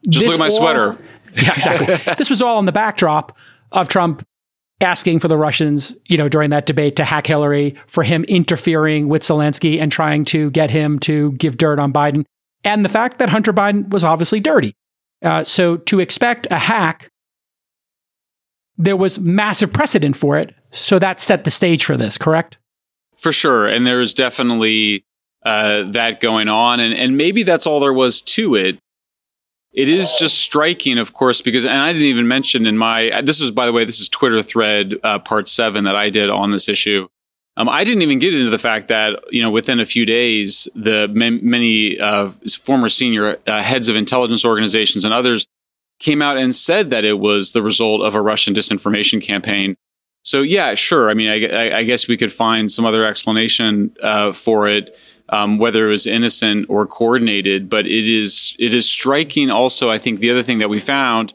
[0.10, 0.98] Just This look at my all- sweater.
[1.42, 2.14] Yeah, exactly.
[2.18, 3.38] this was all in the backdrop
[3.72, 4.22] of Trump
[4.82, 9.08] asking for the Russians, you know, during that debate to hack Hillary, for him interfering
[9.08, 12.26] with Zelensky and trying to get him to give dirt on Biden,
[12.66, 14.74] and the fact that Hunter Biden was obviously dirty.
[15.22, 17.11] Uh, so to expect a hack
[18.81, 20.56] there was massive precedent for it.
[20.72, 22.57] So that set the stage for this, correct?
[23.15, 23.68] For sure.
[23.68, 25.06] And there's definitely
[25.45, 26.80] uh, that going on.
[26.80, 28.80] And, and maybe that's all there was to it.
[29.72, 33.39] It is just striking, of course, because, and I didn't even mention in my, this
[33.39, 36.52] was, by the way, this is Twitter thread uh, part seven that I did on
[36.52, 37.07] this issue.
[37.57, 40.69] Um, I didn't even get into the fact that, you know, within a few days,
[40.73, 42.30] the many uh,
[42.61, 45.45] former senior uh, heads of intelligence organizations and others
[45.99, 49.76] came out and said that it was the result of a Russian disinformation campaign.
[50.23, 51.10] So, yeah, sure.
[51.10, 54.95] I mean, I, I guess we could find some other explanation uh, for it
[55.32, 57.69] um, whether it was innocent or coordinated.
[57.69, 59.49] But it is it is striking.
[59.49, 61.34] Also, I think the other thing that we found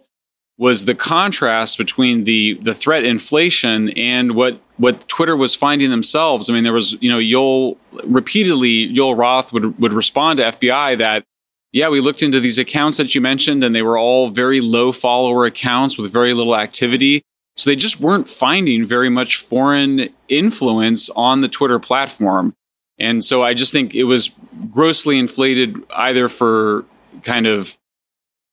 [0.58, 6.48] was the contrast between the the threat inflation and what what Twitter was finding themselves.
[6.48, 10.98] I mean, there was you know Yoel repeatedly Yoel Roth would would respond to FBI
[10.98, 11.24] that
[11.72, 14.92] yeah we looked into these accounts that you mentioned and they were all very low
[14.92, 17.22] follower accounts with very little activity.
[17.58, 22.54] So they just weren't finding very much foreign influence on the Twitter platform.
[22.98, 24.30] And so I just think it was
[24.70, 26.84] grossly inflated either for
[27.22, 27.76] kind of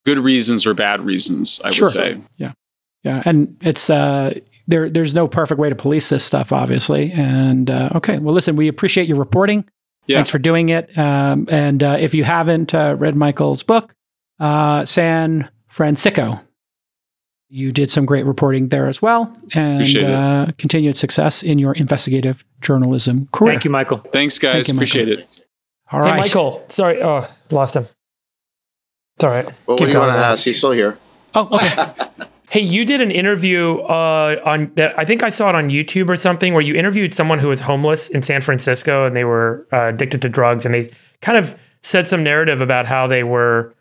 [0.06, 1.86] good reasons or bad reasons, I sure.
[1.86, 2.22] would say.
[2.38, 2.54] Yeah.
[3.04, 3.24] Yeah.
[3.26, 7.12] And it's, uh, there, there's no perfect way to police this stuff, obviously.
[7.12, 9.66] And uh, okay, well, listen, we appreciate your reporting.
[10.08, 10.18] Yeah.
[10.18, 10.98] Thanks for doing it.
[10.98, 13.94] Um, and uh, if you haven't uh, read Michael's book,
[14.40, 16.42] uh, San Francisco,
[17.50, 22.44] you did some great reporting there as well, and uh, continued success in your investigative
[22.62, 23.54] journalism career.
[23.54, 24.00] Thank you, Michael.
[24.12, 24.66] Thanks, guys.
[24.66, 25.42] Thank you, Appreciate it.
[25.92, 26.66] All right, hey, Michael.
[26.68, 27.86] Sorry, oh, lost him.
[29.24, 29.46] It's all right.
[29.68, 30.44] Well, what do you want to ask?
[30.44, 30.98] He's still here.
[31.34, 32.26] Oh, okay.
[32.50, 35.00] hey, you did an interview uh, on that.
[35.00, 37.62] I think I saw it on YouTube or something, where you interviewed someone who was
[37.62, 40.92] homeless in San Francisco, and they were uh, addicted to drugs, and they
[41.22, 43.74] kind of said some narrative about how they were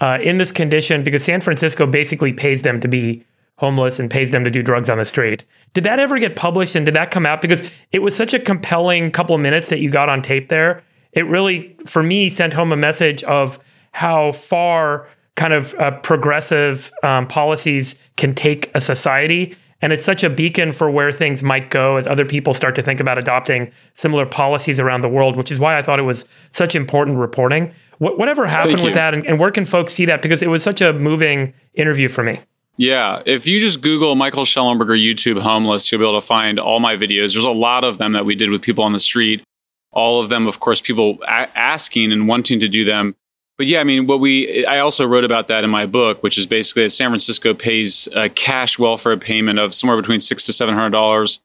[0.00, 3.24] uh, in this condition because San Francisco basically pays them to be
[3.58, 5.44] homeless and pays them to do drugs on the street.
[5.74, 7.40] Did that ever get published and did that come out?
[7.40, 10.80] Because it was such a compelling couple of minutes that you got on tape there.
[11.10, 13.58] It really, for me, sent home a message of
[13.96, 19.56] how far kind of uh, progressive um, policies can take a society.
[19.80, 22.82] And it's such a beacon for where things might go as other people start to
[22.82, 26.28] think about adopting similar policies around the world, which is why I thought it was
[26.52, 27.72] such important reporting.
[27.96, 30.20] What, whatever happened with that, and, and where can folks see that?
[30.20, 32.40] Because it was such a moving interview for me.
[32.76, 36.80] Yeah, if you just Google Michael Shellenberger YouTube homeless, you'll be able to find all
[36.80, 37.32] my videos.
[37.32, 39.42] There's a lot of them that we did with people on the street.
[39.90, 43.16] All of them, of course, people a- asking and wanting to do them.
[43.58, 46.36] But yeah, I mean, what we I also wrote about that in my book, which
[46.36, 50.52] is basically that San Francisco pays a cash welfare payment of somewhere between six to
[50.52, 51.40] seven hundred dollars,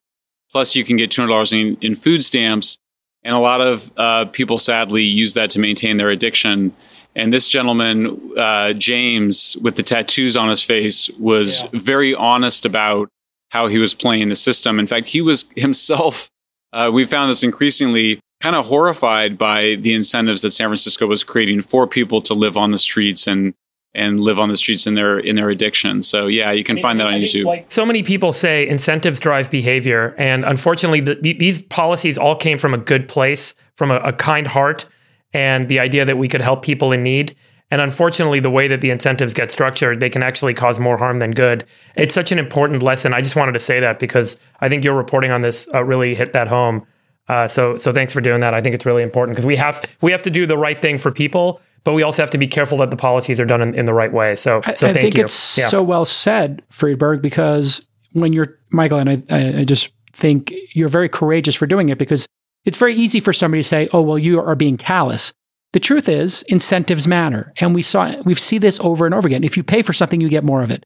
[0.52, 2.78] plus you can get two hundred dollars in, in food stamps
[3.24, 6.74] and a lot of uh, people sadly use that to maintain their addiction.
[7.16, 11.70] And this gentleman, uh, James, with the tattoos on his face, was yeah.
[11.74, 13.10] very honest about
[13.50, 14.80] how he was playing the system.
[14.80, 16.30] In fact, he was himself,
[16.72, 21.24] uh, we found this increasingly kind of horrified by the incentives that San Francisco was
[21.24, 23.54] creating for people to live on the streets and
[23.94, 26.02] and live on the streets in their in their addiction.
[26.02, 27.46] So yeah, you can I mean, find that on YouTube.
[27.46, 32.58] Like so many people say, incentives drive behavior, and unfortunately, the, these policies all came
[32.58, 34.86] from a good place, from a, a kind heart,
[35.34, 37.36] and the idea that we could help people in need.
[37.70, 41.20] And unfortunately, the way that the incentives get structured, they can actually cause more harm
[41.20, 41.64] than good.
[41.96, 43.14] It's such an important lesson.
[43.14, 46.14] I just wanted to say that because I think your reporting on this uh, really
[46.14, 46.86] hit that home.
[47.32, 48.54] Uh, so, so thanks for doing that.
[48.54, 50.98] I think it's really important because we have we have to do the right thing
[50.98, 53.74] for people but we also have to be careful that the policies are done in,
[53.74, 54.36] in the right way.
[54.36, 55.24] So, so I, thank think you.
[55.24, 55.68] it's yeah.
[55.68, 61.10] so well said, Friedberg, because when you're Michael, and I, I just think you're very
[61.10, 62.28] courageous for doing it because
[62.66, 65.34] it's very easy for somebody to say, "Oh, well, you are being callous."
[65.74, 69.44] The truth is, incentives matter, and we saw we see this over and over again.
[69.44, 70.86] If you pay for something, you get more of it.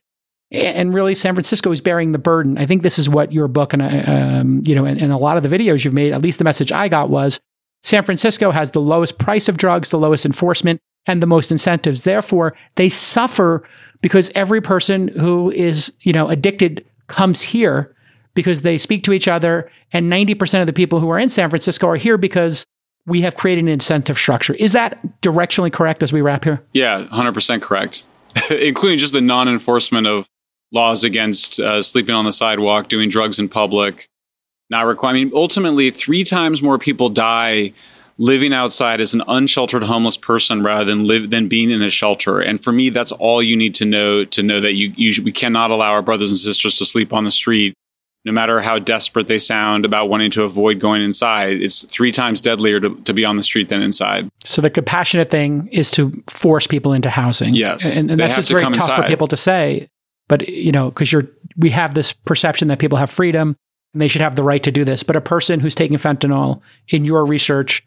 [0.51, 2.57] And really, San Francisco is bearing the burden.
[2.57, 5.37] I think this is what your book and um, you know, and, and a lot
[5.37, 6.13] of the videos you've made.
[6.13, 7.39] At least the message I got was
[7.83, 12.03] San Francisco has the lowest price of drugs, the lowest enforcement, and the most incentives.
[12.03, 13.67] Therefore, they suffer
[14.01, 17.95] because every person who is, you know, addicted comes here
[18.33, 21.49] because they speak to each other and 90% of the people who are in San
[21.49, 22.65] Francisco are here because
[23.05, 24.53] we have created an incentive structure.
[24.55, 26.61] Is that directionally correct as we wrap here?
[26.73, 28.03] Yeah, 100% correct.
[28.49, 30.27] Including just the non-enforcement of
[30.75, 34.07] laws against uh, sleeping on the sidewalk, doing drugs in public,
[34.69, 35.21] not requiring.
[35.21, 37.73] I mean, ultimately, three times more people die
[38.17, 42.39] living outside as an unsheltered homeless person rather than live than being in a shelter.
[42.39, 45.31] And for me, that's all you need to know to know that you, you we
[45.31, 47.73] cannot allow our brothers and sisters to sleep on the street,
[48.23, 51.61] no matter how desperate they sound about wanting to avoid going inside.
[51.61, 54.29] It's three times deadlier to, to be on the street than inside.
[54.45, 57.53] So the compassionate thing is to force people into housing.
[57.53, 59.01] Yes, and, and that's just very tough inside.
[59.01, 59.89] for people to say.
[60.27, 61.27] But you know, because you're
[61.57, 63.55] we have this perception that people have freedom
[63.93, 65.03] and they should have the right to do this.
[65.03, 67.85] But a person who's taking fentanyl in your research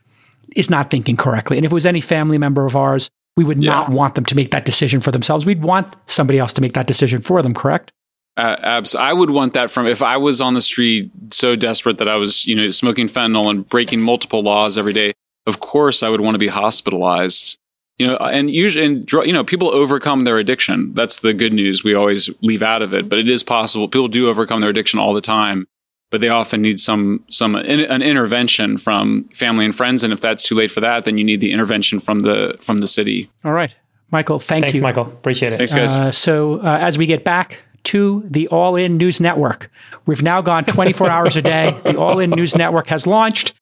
[0.56, 1.56] is not thinking correctly.
[1.58, 3.72] And if it was any family member of ours, we would Yeah.
[3.72, 5.44] not want them to make that decision for themselves.
[5.44, 7.92] We'd want somebody else to make that decision for them, correct?
[8.38, 11.98] Uh, abs- I would want that from if I was on the street so desperate
[11.98, 15.12] that I was, you know, smoking fentanyl and breaking multiple laws every day.
[15.46, 17.58] Of course, I would want to be hospitalized.
[17.98, 20.94] You know, and usually, and you know, people overcome their addiction.
[20.94, 21.82] That's the good news.
[21.82, 23.88] We always leave out of it, but it is possible.
[23.88, 25.66] People do overcome their addiction all the time,
[26.10, 30.04] but they often need some some in, an intervention from family and friends.
[30.04, 32.78] And if that's too late for that, then you need the intervention from the from
[32.78, 33.28] the city.
[33.44, 33.74] All right.
[34.10, 34.80] Michael, thank Thanks, you.
[34.80, 35.04] Michael.
[35.06, 35.58] Appreciate it.
[35.58, 35.98] Thanks, guys.
[35.98, 39.70] Uh, so uh, as we get back to the All In News Network,
[40.06, 41.78] we've now gone 24 hours a day.
[41.84, 43.54] The All In News Network has launched.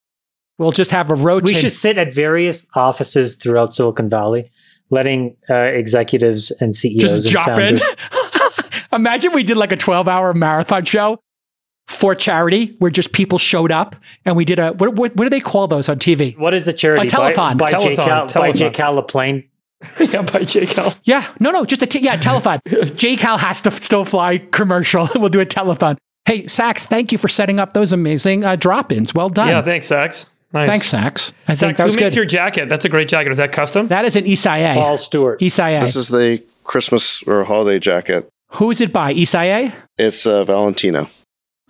[0.58, 1.48] We'll just have a rotate.
[1.48, 4.50] We should sit at various offices throughout Silicon Valley,
[4.90, 7.78] letting uh, executives and CEOs just and drop in.
[8.92, 11.20] Imagine we did like a 12 hour marathon show
[11.86, 15.30] for charity where just people showed up and we did a, what, what, what do
[15.30, 16.36] they call those on TV?
[16.38, 17.06] What is the charity?
[17.06, 17.58] A telethon.
[17.58, 17.96] By, by, J.
[17.96, 18.70] Telethon, Cal, by J.
[18.70, 18.74] telethon.
[18.74, 19.48] Cal LaPlane.
[20.12, 20.66] yeah, by J.
[20.66, 20.94] Cal.
[21.04, 22.60] Yeah, no, no, just a t- yeah, telethon.
[22.96, 23.16] J.
[23.16, 25.08] Cal has to still fly commercial.
[25.16, 25.98] we'll do a telethon.
[26.24, 29.14] Hey, Sacks, thank you for setting up those amazing uh, drop ins.
[29.14, 29.48] Well done.
[29.48, 30.26] Yeah, thanks, Sacks.
[30.56, 30.68] Nice.
[30.68, 31.32] Thanks, Sacks.
[31.48, 32.16] I think Sacks, that who was makes good.
[32.16, 32.68] your jacket?
[32.68, 33.30] That's a great jacket.
[33.32, 33.88] Is that custom?
[33.88, 34.74] that is an Isaia.
[34.74, 35.40] Paul Stewart.
[35.40, 35.80] Isaia.
[35.80, 38.28] This is the Christmas or holiday jacket.
[38.52, 39.12] Who is it by?
[39.14, 39.72] Isaia?
[39.98, 41.08] It's uh, Valentino.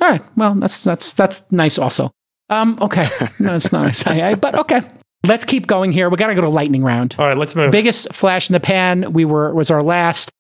[0.01, 0.23] All right.
[0.37, 2.11] Well, that's that's that's nice also.
[2.49, 3.05] Um, okay.
[3.41, 4.83] No, it's not Isaia, but okay.
[5.27, 6.09] Let's keep going here.
[6.09, 7.17] We got to go to lightning round.
[7.19, 7.73] All right, let's move.
[7.73, 9.13] Biggest flash in the pan.
[9.13, 10.31] We were was our last.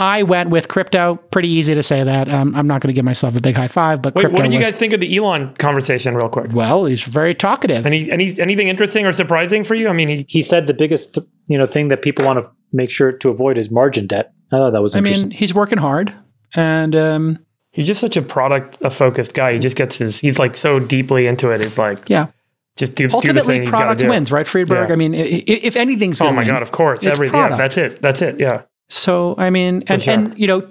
[0.00, 1.16] I went with crypto.
[1.30, 2.28] Pretty easy to say that.
[2.28, 4.42] Um, I'm not going to give myself a big high five, but Wait, crypto what
[4.44, 6.52] did you was- guys think of the Elon conversation, real quick?
[6.52, 7.84] Well, he's very talkative.
[7.86, 9.88] And any anything interesting or surprising for you?
[9.88, 11.18] I mean, he, He said the biggest
[11.48, 14.32] you know thing that people want to make sure to avoid is margin debt.
[14.50, 16.12] I thought that was I mean, he's working hard,
[16.56, 17.38] and um,
[17.70, 19.52] he's just such a product a focused guy.
[19.52, 20.18] He just gets his.
[20.18, 21.60] He's like so deeply into it.
[21.60, 22.28] He's like yeah.
[22.76, 24.08] just do, do the Ultimately, thing he's got to product do.
[24.08, 24.88] wins, right, Friedberg?
[24.88, 24.92] Yeah.
[24.92, 26.62] I mean, i- i- if anything's going, Oh going my god!
[26.62, 27.38] Of course, it's everything.
[27.38, 28.00] Yeah, that's it.
[28.00, 28.40] That's it.
[28.40, 28.62] Yeah.
[28.90, 30.12] So I mean, and sure.
[30.14, 30.70] and you know,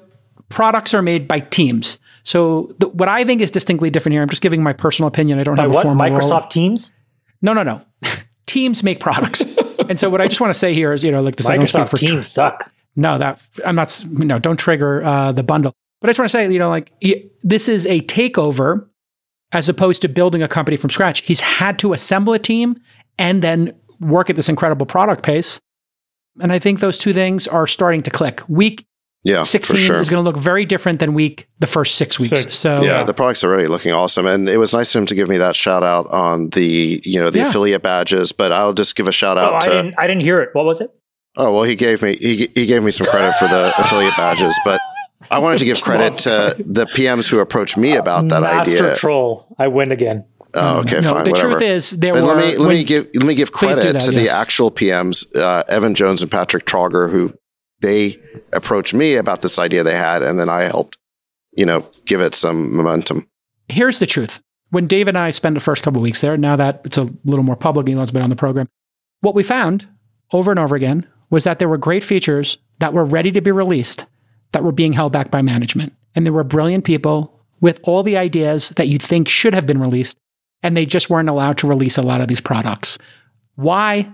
[0.50, 2.00] products are made by teams.
[2.24, 4.22] So the, what I think is distinctly different here.
[4.22, 5.40] I'm just giving my personal opinion.
[5.40, 5.84] I don't By have a what?
[5.84, 6.20] formal role.
[6.20, 6.94] Microsoft Teams?
[7.42, 7.82] No, no, no.
[8.46, 9.42] teams make products.
[9.88, 11.48] and so what I just want to say here is, you know, like this.
[11.50, 12.72] I Microsoft for Teams suck.
[12.96, 14.04] no, that I'm not.
[14.10, 15.74] No, don't trigger uh, the bundle.
[16.02, 18.86] But I just want to say, you know, like y- this is a takeover
[19.52, 21.22] as opposed to building a company from scratch.
[21.22, 22.80] He's had to assemble a team
[23.18, 25.60] and then work at this incredible product pace.
[26.42, 28.42] And I think those two things are starting to click.
[28.48, 28.86] Week
[29.24, 30.00] Yeah, 16 sure.
[30.00, 32.30] is going to look very different than week the first six weeks.
[32.30, 32.56] Six.
[32.56, 35.28] So yeah, the product's already looking awesome, and it was nice of him to give
[35.28, 37.50] me that shout out on the you know the Yeah.
[37.50, 38.32] affiliate badges.
[38.32, 39.96] But I'll just give a shout Oh, out I to didn't.
[39.98, 40.50] I didn't hear it.
[40.54, 40.90] What was it?
[41.38, 44.58] oh well, he gave me he he gave me some credit for the affiliate badges,
[44.64, 44.80] but
[45.30, 48.96] I wanted to give credit to the PMs who approached me about that Master idea.
[48.96, 49.54] troll.
[49.60, 50.24] I win again.
[50.54, 51.50] Oh, okay, no, fine, the whatever.
[51.52, 53.94] truth is there But were let me let when- me give let me give credit
[53.94, 57.34] that, to the actual PMs, uh, Evan Jones and Patrick Traughber, who
[57.82, 58.18] they
[58.54, 60.98] approached me about this idea they had, and then I helped,
[61.56, 63.28] you know, give it some momentum.
[63.70, 64.42] here's the truth.
[64.72, 67.08] When Dave and I spent the first couple of weeks there, now that it's a
[67.26, 68.68] little more public, Elon's been on the program,
[69.22, 69.88] what we found
[70.34, 73.52] over and over again was that there were great features that were ready to be
[73.52, 74.06] released
[74.52, 75.94] that were being held back by management.
[76.16, 79.80] And there were brilliant people with all the ideas that you'd think should have been
[79.80, 80.18] released,
[80.64, 82.98] and they just weren't allowed to release a lot of these products.
[83.56, 84.10] Why?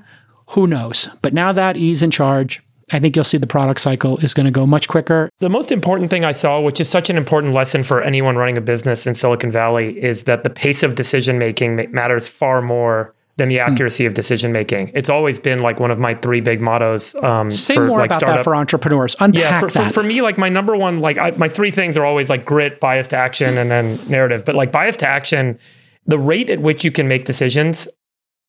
[0.50, 1.10] Who knows?
[1.22, 2.62] But now that he's in charge,
[2.92, 5.30] I think you'll see the product cycle is going to go much quicker.
[5.40, 8.58] The most important thing I saw, which is such an important lesson for anyone running
[8.58, 13.14] a business in Silicon Valley, is that the pace of decision making matters far more
[13.38, 13.56] than Hmm.
[13.56, 14.92] the accuracy of decision making.
[14.94, 17.16] It's always been like one of my three big mottos.
[17.16, 18.38] Um, Say for, more like, about startup.
[18.38, 19.16] that for entrepreneurs.
[19.20, 21.98] Unpack yeah, for, for, for me, like my number one, like I, my three things
[21.98, 24.46] are always like grit, bias to action, and then narrative.
[24.46, 25.60] But like bias to action,
[26.06, 27.88] the rate at which you can make decisions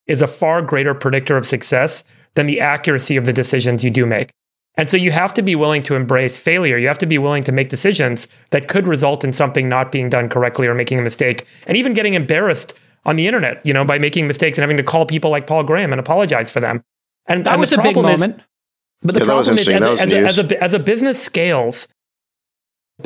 [0.07, 2.05] is a far greater predictor of success
[2.35, 4.31] than the accuracy of the decisions you do make.
[4.79, 6.77] And so you have to be willing to embrace failure.
[6.77, 10.11] You have to be willing to make decisions that could result in something not being
[10.11, 13.85] done correctly or making a mistake and even getting embarrassed on the internet, you know,
[13.85, 16.83] by making mistakes and having to call people like Paul Graham and apologize for them.
[17.27, 18.43] And that and was the a big problem is- moment.
[19.03, 20.75] but the Yeah, that was problem is, as, That was as, a, as, a, as
[20.75, 21.89] a business scales,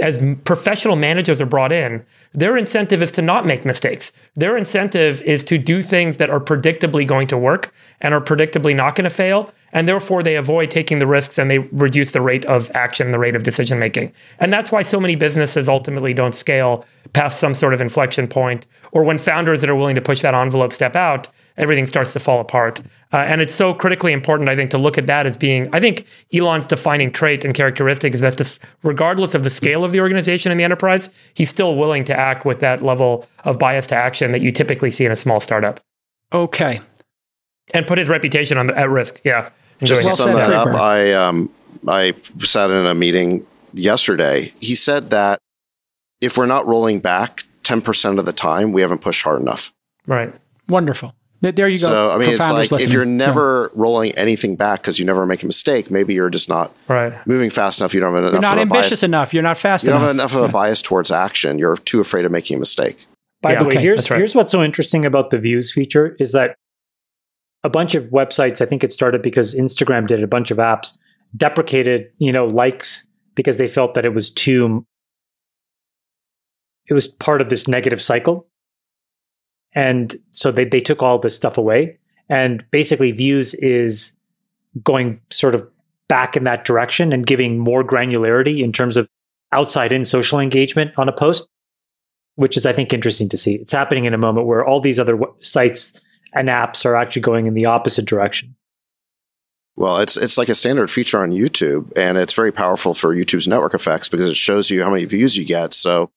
[0.01, 4.13] as professional managers are brought in, their incentive is to not make mistakes.
[4.35, 8.75] Their incentive is to do things that are predictably going to work and are predictably
[8.75, 9.53] not going to fail.
[9.73, 13.19] And therefore, they avoid taking the risks and they reduce the rate of action, the
[13.19, 14.13] rate of decision making.
[14.39, 18.67] And that's why so many businesses ultimately don't scale past some sort of inflection point,
[18.93, 21.29] or when founders that are willing to push that envelope step out,
[21.61, 22.81] everything starts to fall apart.
[23.13, 25.79] Uh, and it's so critically important, I think, to look at that as being, I
[25.79, 30.01] think Elon's defining trait and characteristic is that this, regardless of the scale of the
[30.01, 33.95] organization and the enterprise, he's still willing to act with that level of bias to
[33.95, 35.81] action that you typically see in a small startup.
[36.33, 36.81] Okay.
[37.75, 39.21] And put his reputation on the, at risk.
[39.25, 39.51] Yeah.
[39.83, 41.51] Just to Well sum that up, I um
[41.89, 44.53] I sat in a meeting yesterday.
[44.61, 45.39] He said that
[46.21, 49.73] if we're not rolling back ten percent of the time, we haven't pushed hard enough.
[50.07, 50.35] Right.
[50.69, 51.15] Wonderful.
[51.43, 51.87] There you go.
[51.87, 53.11] So I mean, for it's founders like if you're Yeah.
[53.11, 57.15] never rolling anything back because you never make a mistake, maybe you're just not Right.
[57.27, 57.95] moving fast enough.
[57.95, 59.03] You don't have enough You're not of a ambitious bias.
[59.05, 59.33] enough.
[59.35, 60.01] You're not fast enough.
[60.01, 60.31] You don't enough.
[60.33, 61.59] have enough of a bias towards action.
[61.59, 63.07] You're too afraid of making a mistake.
[63.43, 64.19] By Yeah, the way, okay, here's right.
[64.19, 66.55] here's what's so interesting about the views feature is that
[67.65, 70.99] a bunch of websites, I think it started because Instagram did a bunch of apps,
[71.35, 74.85] deprecated, you know, likes because they felt that it was too
[76.87, 78.47] it was part of this negative cycle.
[79.73, 81.99] And so they, they took all this stuff away.
[82.29, 84.17] And basically views is
[84.83, 85.69] going sort of
[86.09, 89.09] back in that direction and giving more granularity in terms of
[89.53, 91.49] outside in social engagement on a post
[92.41, 93.57] which is I think interesting to see.
[93.57, 96.01] It's happening in a moment where all these other sites
[96.35, 98.57] and apps are actually going in the opposite direction.
[99.77, 103.47] Well, it's it's like a standard feature on YouTube, and it's very powerful for YouTube's
[103.47, 105.75] network effects because it shows you how many views you get.
[105.75, 106.11] So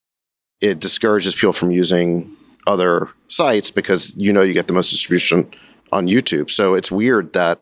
[0.61, 2.33] it discourages people from using
[2.67, 5.51] other sites because you know you get the most distribution
[5.91, 6.49] on YouTube.
[6.49, 7.59] So it's weird that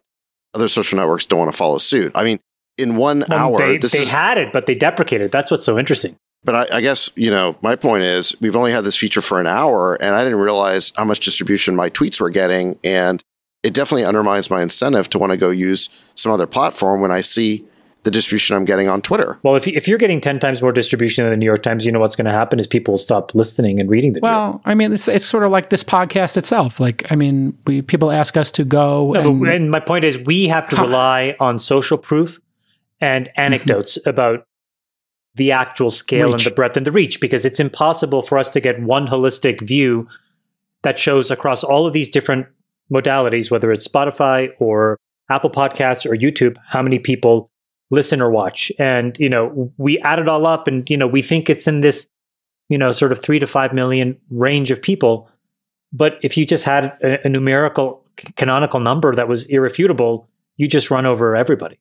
[0.54, 2.12] other social networks don't want to follow suit.
[2.16, 2.40] I mean,
[2.78, 5.32] in one Well, hour, they, they is had it, but they deprecated.
[5.32, 6.16] That's what's so interesting.
[6.44, 9.40] But I, I guess, you know, my point is we've only had this feature for
[9.40, 12.80] an hour and I didn't realize how much distribution my tweets were getting.
[12.84, 13.24] And
[13.62, 17.22] it definitely undermines my incentive to want to go use some other platform when I
[17.22, 17.68] see
[18.04, 19.40] the distribution I'm getting on Twitter.
[19.44, 21.92] Well, if, if you're getting 10 times more distribution than the New York Times, you
[21.92, 24.54] know what's going to happen is people will stop listening and reading the New York
[24.54, 26.80] Well, I mean, it's, it's sort of like this podcast itself.
[26.80, 30.04] Like, I mean, we people ask us to go No, and, but, and my point
[30.04, 30.84] is, we have to Huh.
[30.84, 32.40] rely on social proof
[33.00, 33.42] and mm-hmm.
[33.42, 34.46] anecdotes about
[35.36, 36.46] the actual scale Reach.
[36.46, 39.62] and the breadth and the reach, because it's impossible for us to get one holistic
[39.62, 40.08] view
[40.82, 42.48] that shows across all of these different
[42.92, 44.98] modalities, whether it's Spotify or
[45.30, 47.51] Apple Podcasts or YouTube, how many people
[47.92, 48.72] listen or watch.
[48.80, 51.82] And, you know, we add it all up and, you know, we think it's in
[51.82, 52.10] this,
[52.70, 55.30] you know, sort of three to five million range of people.
[55.94, 58.04] But if you just had a, a numerical
[58.38, 61.78] canonical number that was irrefutable, you just run over everybody.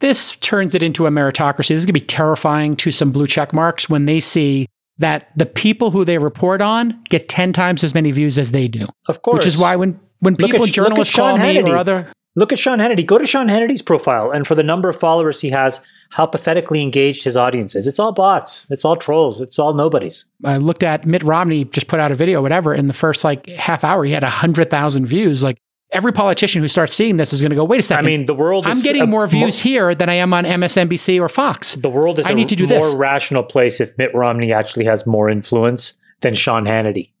[0.00, 1.68] this turns it into a meritocracy.
[1.68, 4.68] This is going to be terrifying to some blue check marks when they see
[4.98, 8.68] that the people who they report on get 10 times as many views as they
[8.68, 8.86] do.
[9.08, 9.38] Of course.
[9.38, 12.78] Which is why when, when people, at journalists call me or other, Look at Sean
[12.80, 13.06] Hannity.
[13.06, 15.80] Go to Sean Hannity's profile, and for the number of followers he has,
[16.10, 17.86] how pathetically engaged his audience is.
[17.86, 18.66] It's all bots.
[18.70, 19.40] It's all trolls.
[19.40, 20.24] It's all nobodies.
[20.44, 22.74] I looked at Mitt Romney just put out a video, whatever.
[22.74, 25.44] In the first like half hour, he had 100,000 views.
[25.44, 25.58] Like
[25.92, 28.04] every politician who starts seeing this is going to go, wait a second.
[28.04, 28.66] I mean, the world.
[28.66, 31.74] I'm is getting a more mo- views here than I am on MSNBC or Fox.
[31.76, 32.94] The world is I a need to do more this.
[32.94, 37.12] rational place if Mitt Romney actually has more influence than Sean Hannity.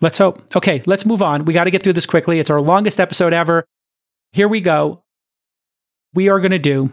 [0.00, 0.40] Let's hope.
[0.54, 1.44] Okay, let's move on.
[1.44, 2.38] We got to get through this quickly.
[2.38, 3.64] It's our longest episode ever.
[4.32, 5.04] Here we go.
[6.14, 6.90] We are going to do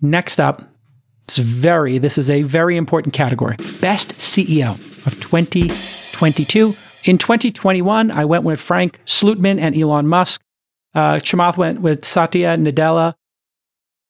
[0.00, 0.62] next up.
[1.24, 3.56] It's very, this is a very important category.
[3.80, 4.72] Best CEO
[5.06, 6.74] of 2022.
[7.04, 10.42] In 2021, I went with Frank Slootman and Elon Musk.
[10.94, 13.14] Uh, Chamath went with Satya Nadella.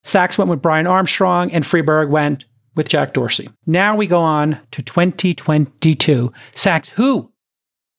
[0.05, 2.45] Sacks went with Brian Armstrong, and Friedberg went
[2.75, 3.49] with Jack Dorsey.
[3.67, 6.33] Now we go on to 2022.
[6.55, 7.33] Sacks, who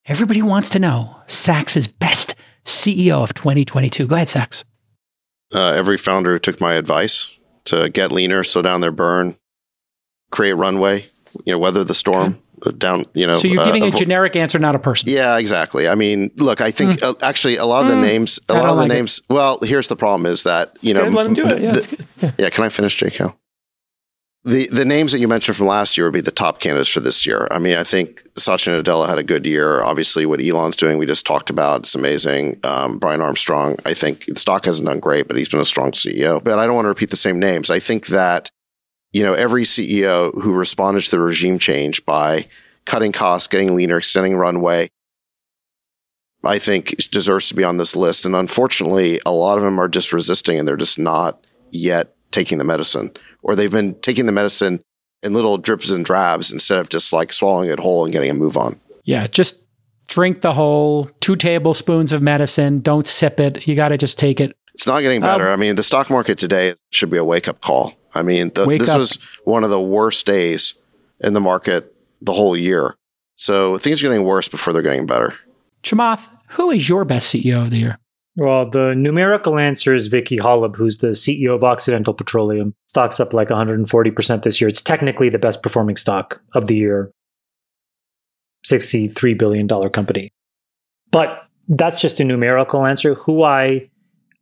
[0.05, 4.07] Everybody wants to know Sacks's best CEO of 2022.
[4.07, 4.63] Go ahead, Sacks.
[5.53, 9.37] Uh, every founder who took my advice to get leaner, slow down their burn,
[10.31, 11.05] create runway,
[11.45, 13.37] you know, weather the storm uh, down, you know.
[13.37, 15.09] So you're uh, giving a avo- generic answer, not a person.
[15.09, 15.87] Yeah, exactly.
[15.87, 18.01] I mean, look, I think uh, actually a lot of the Mm.
[18.01, 18.93] names, a I lot of the like it.
[18.95, 19.21] names.
[19.29, 21.61] Well, here's the problem: is that you know, Good, let him do it.
[21.61, 21.75] Yeah,
[22.21, 22.31] Yeah.
[22.39, 23.13] yeah, can I finish, Jake?
[23.13, 23.37] Hill?
[24.45, 26.99] The the names that you mentioned from last year would be the top candidates for
[26.99, 27.47] this year.
[27.49, 29.81] I mean, I think Satya Nadella had a good year.
[29.81, 32.59] Obviously, what Elon's doing, we just talked about, it's amazing.
[32.65, 35.91] Um, Brian Armstrong, I think the stock hasn't done great, but he's been a strong
[35.91, 36.43] CEO.
[36.43, 37.71] But I don't want to repeat the same names.
[37.71, 38.51] I think that
[39.13, 42.45] you know every CEO who responded to the regime change by
[42.85, 44.89] cutting costs, getting leaner, extending runway,
[46.43, 48.25] I think deserves to be on this list.
[48.25, 52.57] And unfortunately, a lot of them are just resisting and they're just not yet taking
[52.57, 53.11] the medicine,
[53.43, 54.81] or they've been taking the medicine
[55.21, 58.33] in little drips and drabs instead of just like swallowing it whole and getting a
[58.33, 58.79] move on.
[59.03, 59.63] Yeah, just
[60.07, 62.79] drink the whole two tablespoons of medicine.
[62.79, 63.67] Don't sip it.
[63.67, 64.55] You got to just take it.
[64.73, 65.47] It's not getting better.
[65.47, 67.93] Um, I mean, the stock market today should be a wake up call.
[68.15, 68.97] I mean, the, this up.
[68.97, 70.75] was one of the worst days
[71.19, 72.95] in the market the whole year.
[73.35, 75.35] So things are getting worse before they're getting better.
[75.83, 77.99] Chamath, who is your best CEO of the year?
[78.35, 82.73] Well, the numerical answer is Vicky Hollub, who's the CEO of Occidental Petroleum.
[82.87, 84.67] Stock's up like 140% this year.
[84.67, 87.11] It's technically the best performing stock of the year.
[88.65, 90.31] $63 billion company.
[91.11, 93.13] But that's just a numerical answer.
[93.13, 93.89] Who I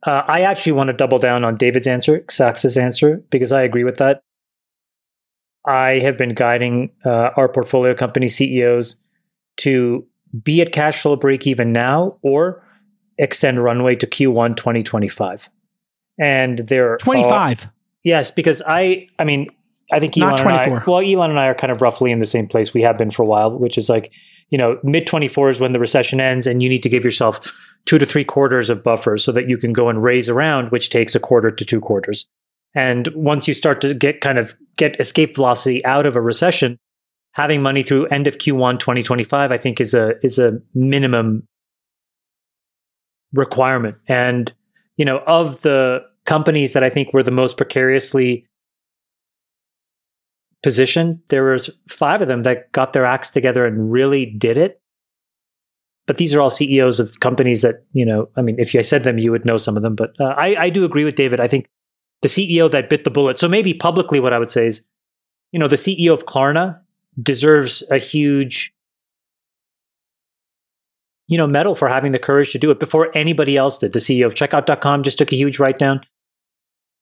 [0.04, 3.84] uh, I actually want to double down on David's answer, Sacks's answer, because I agree
[3.84, 4.22] with that.
[5.64, 8.98] I have been guiding uh, our portfolio company CEOs
[9.58, 10.04] to
[10.42, 12.64] be at cash flow break even now or
[13.22, 15.48] extend runway to Q1 2025.
[16.20, 17.68] And they're 25.
[18.04, 19.48] yes, because I I mean,
[19.90, 22.18] I think Elon Not and I, well, Elon and I are kind of roughly in
[22.18, 24.12] the same place we have been for a while, which is like,
[24.50, 27.40] you know, mid 24 is when the recession ends and you need to give yourself
[27.86, 30.90] two to three quarters of buffer so that you can go and raise around, which
[30.90, 32.26] takes a quarter to two quarters.
[32.74, 36.78] And once you start to get kind of get escape velocity out of a recession,
[37.32, 41.46] having money through end of Q1 2025, I think is a is a minimum
[43.32, 43.96] requirement.
[44.08, 44.52] And
[44.96, 48.46] you know, of the companies that I think were the most precariously
[50.62, 54.80] positioned, there was five of them that got their acts together and really did it.
[56.06, 58.26] But these are all CEOs of companies that you know.
[58.36, 59.94] I mean, if I said them, you would know some of them.
[59.94, 61.40] But uh, I, I do agree with David.
[61.40, 61.68] I think
[62.22, 63.38] the CEO that bit the bullet.
[63.38, 64.84] So maybe publicly, what I would say is,
[65.52, 66.80] you know, the CEO of Klarna
[67.20, 68.72] deserves a huge,
[71.28, 73.92] you know, medal for having the courage to do it before anybody else did.
[73.92, 76.02] The CEO of Checkout.com just took a huge write down.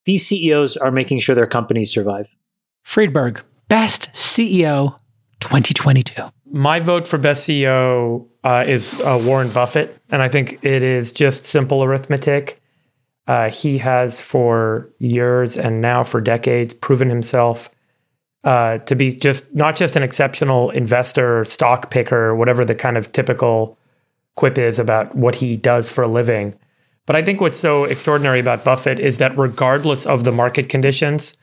[0.04, 2.34] These CEOs are making sure their companies survive.
[2.82, 4.98] Friedberg, best CEO
[5.40, 6.30] 2022.
[6.52, 11.12] My vote for best CEO uh, is uh, Warren Buffett, and I think it is
[11.12, 12.60] just simple arithmetic.
[13.26, 17.70] Uh, he has for years and now for decades proven himself
[18.42, 23.12] uh, to be just not just an exceptional investor, stock picker, whatever the kind of
[23.12, 23.78] typical
[24.40, 26.54] quip is about what he does for a living.
[27.06, 31.36] But I think what's so extraordinary about Buffett is that regardless of the market conditions,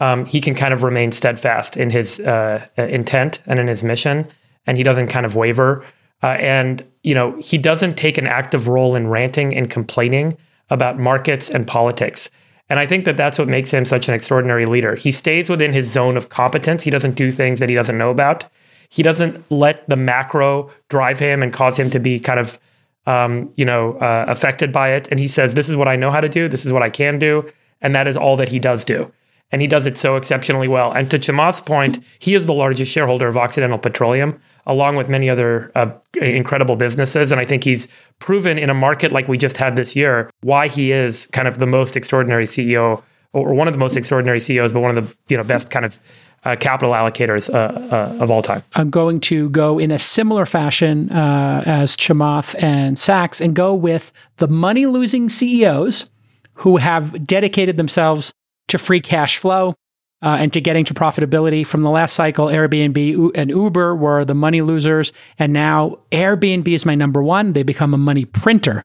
[0.00, 4.28] um, he can kind of remain steadfast in his uh, intent and in his mission,
[4.66, 5.82] and he doesn't kind of waver.
[6.22, 10.36] Uh, and you know, he doesn't take an active role in ranting and complaining
[10.68, 12.30] about markets and politics.
[12.68, 14.94] And I think that that's what makes him such an extraordinary leader.
[14.94, 16.82] He stays within his zone of competence.
[16.82, 18.44] He doesn't do things that he doesn't know about.
[18.92, 22.58] He doesn't let the macro drive him and cause him to be kind of,
[23.06, 25.08] um, you know, uh, affected by it.
[25.10, 26.46] And he says, "This is what I know how to do.
[26.46, 27.46] This is what I can do,"
[27.80, 29.10] and that is all that he does do.
[29.50, 30.92] And he does it so exceptionally well.
[30.92, 35.30] And to Chamath's point, he is the largest shareholder of Occidental Petroleum, along with many
[35.30, 35.90] other uh,
[36.20, 37.32] incredible businesses.
[37.32, 37.88] And I think he's
[38.18, 41.58] proven in a market like we just had this year why he is kind of
[41.58, 43.02] the most extraordinary CEO,
[43.32, 45.86] or one of the most extraordinary CEOs, but one of the you know best kind
[45.86, 45.98] of
[46.44, 48.62] uh, capital allocators uh, uh, of all time.
[48.74, 53.74] I'm going to go in a similar fashion uh, as Chamath and Sacks and go
[53.74, 56.10] with the money losing CEOs
[56.54, 58.32] who have dedicated themselves
[58.68, 59.74] to free cash flow
[60.22, 61.66] uh, and to getting to profitability.
[61.66, 65.12] From the last cycle, Airbnb and Uber were the money losers.
[65.38, 67.52] And now Airbnb is my number one.
[67.52, 68.82] They become a money printer.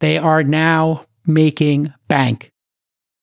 [0.00, 2.50] They are now making bank.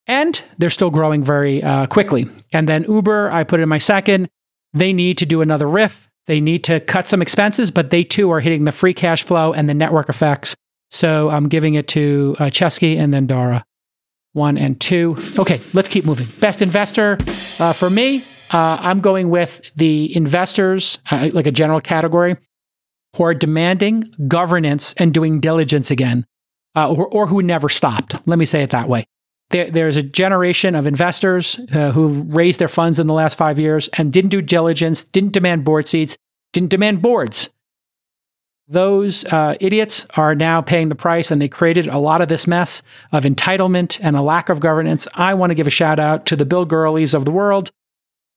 [0.06, 2.28] And they're still growing very uh, quickly.
[2.52, 4.28] And then Uber, I put it in my second.
[4.72, 6.08] They need to do another RIF.
[6.26, 9.52] They need to cut some expenses, but they too are hitting the free cash flow
[9.52, 10.54] and the network effects.
[10.90, 13.64] So I'm giving it to uh, Chesky and then Dara
[14.32, 15.16] one and two.
[15.38, 16.26] Okay, let's keep moving.
[16.40, 17.16] Best investor
[17.58, 18.22] uh, for me,
[18.52, 22.36] uh, I'm going with the investors, uh, like a general category,
[23.16, 26.26] who are demanding governance and doing diligence again,
[26.76, 28.14] uh, or, or who never stopped.
[28.26, 29.06] Let me say it that way.
[29.50, 33.58] There, there's a generation of investors uh, who raised their funds in the last five
[33.58, 36.16] years and didn't do diligence, didn't demand board seats,
[36.52, 37.50] didn't demand boards.
[38.68, 42.48] Those uh, idiots are now paying the price, and they created a lot of this
[42.48, 42.82] mess
[43.12, 45.06] of entitlement and a lack of governance.
[45.14, 47.70] I want to give a shout out to the Bill Gurleys of the world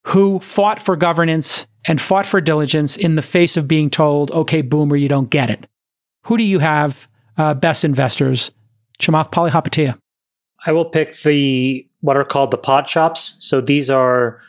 [0.07, 4.61] who fought for governance and fought for diligence in the face of being told, okay,
[4.61, 5.65] boomer, you don't get it.
[6.26, 7.07] Who do you have
[7.38, 8.52] uh, best investors?
[8.99, 9.98] Chamath Palihapitiya.
[10.65, 13.38] I will pick the what are called the pod shops.
[13.40, 14.41] So these are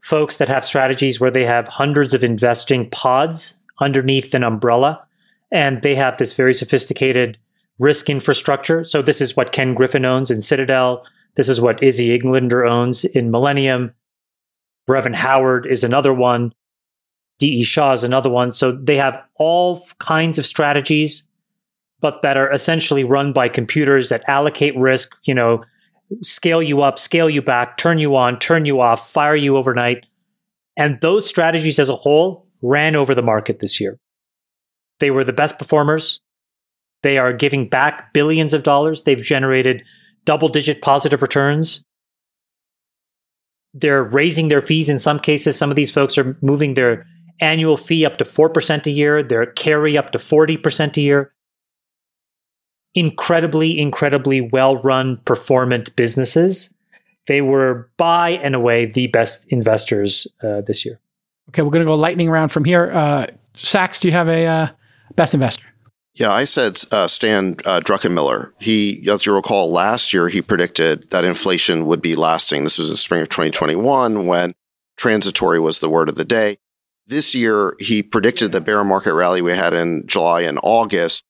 [0.00, 5.06] folks that have strategies where they have hundreds of investing pods underneath an umbrella
[5.50, 7.38] and they have this very sophisticated
[7.78, 8.84] risk infrastructure.
[8.84, 11.06] So this is what Ken Griffin owns in Citadel.
[11.36, 13.94] This is what Izzy Englander owns in Millennium.
[14.86, 16.52] Brevan Howard is another one.
[17.38, 17.62] D.E.
[17.62, 18.50] Shaw is another one.
[18.50, 21.28] So they have all kinds of strategies,
[22.00, 25.64] but that are essentially run by computers that allocate risk, you know,
[26.22, 30.06] scale you up, scale you back, turn you on, turn you off, fire you overnight.
[30.76, 33.98] And those strategies as a whole ran over the market this year.
[35.00, 36.20] They were the best performers.
[37.02, 39.02] They are giving back billions of dollars.
[39.02, 39.82] They've generated
[40.24, 41.84] double digit positive returns.
[43.74, 45.56] They're raising their fees in some cases.
[45.56, 47.06] Some of these folks are moving their
[47.40, 51.32] annual fee up to 4% a year, their carry up to 40% a year.
[52.94, 56.74] Incredibly, incredibly well run, performant businesses.
[57.26, 60.98] They were by and away the best investors uh, this year.
[61.50, 62.90] Okay, we're going to go lightning round from here.
[62.92, 64.68] Uh, Sacks, do you have a uh,
[65.14, 65.64] best investor?
[66.18, 68.52] Yeah, I said uh, Stan uh, Druckenmiller.
[68.58, 72.64] He, as you recall, last year he predicted that inflation would be lasting.
[72.64, 74.52] This was in spring of 2021 when
[74.96, 76.56] transitory was the word of the day.
[77.06, 81.24] This year he predicted the bear market rally we had in July and August.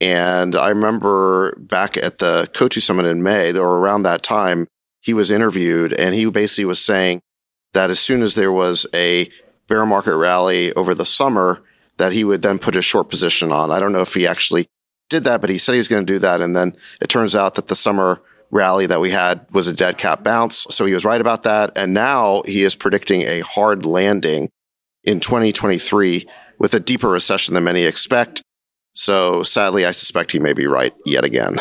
[0.00, 4.66] And I remember back at the Coatue Summit in May, or around that time,
[5.00, 7.20] he was interviewed and he basically was saying
[7.72, 9.28] that as soon as there was a
[9.68, 11.62] bear market rally over the summer,
[11.98, 13.70] that he would then put a short position on.
[13.70, 14.66] I don't know if he actually
[15.10, 16.40] did that, but he said he was going to do that.
[16.40, 19.98] And then it turns out that the summer rally that we had was a dead
[19.98, 20.66] cat bounce.
[20.70, 21.72] So he was right about that.
[21.76, 24.48] And now he is predicting a hard landing
[25.04, 26.26] in 2023
[26.58, 28.42] with a deeper recession than many expect.
[28.92, 31.56] So sadly, I suspect he may be right yet again.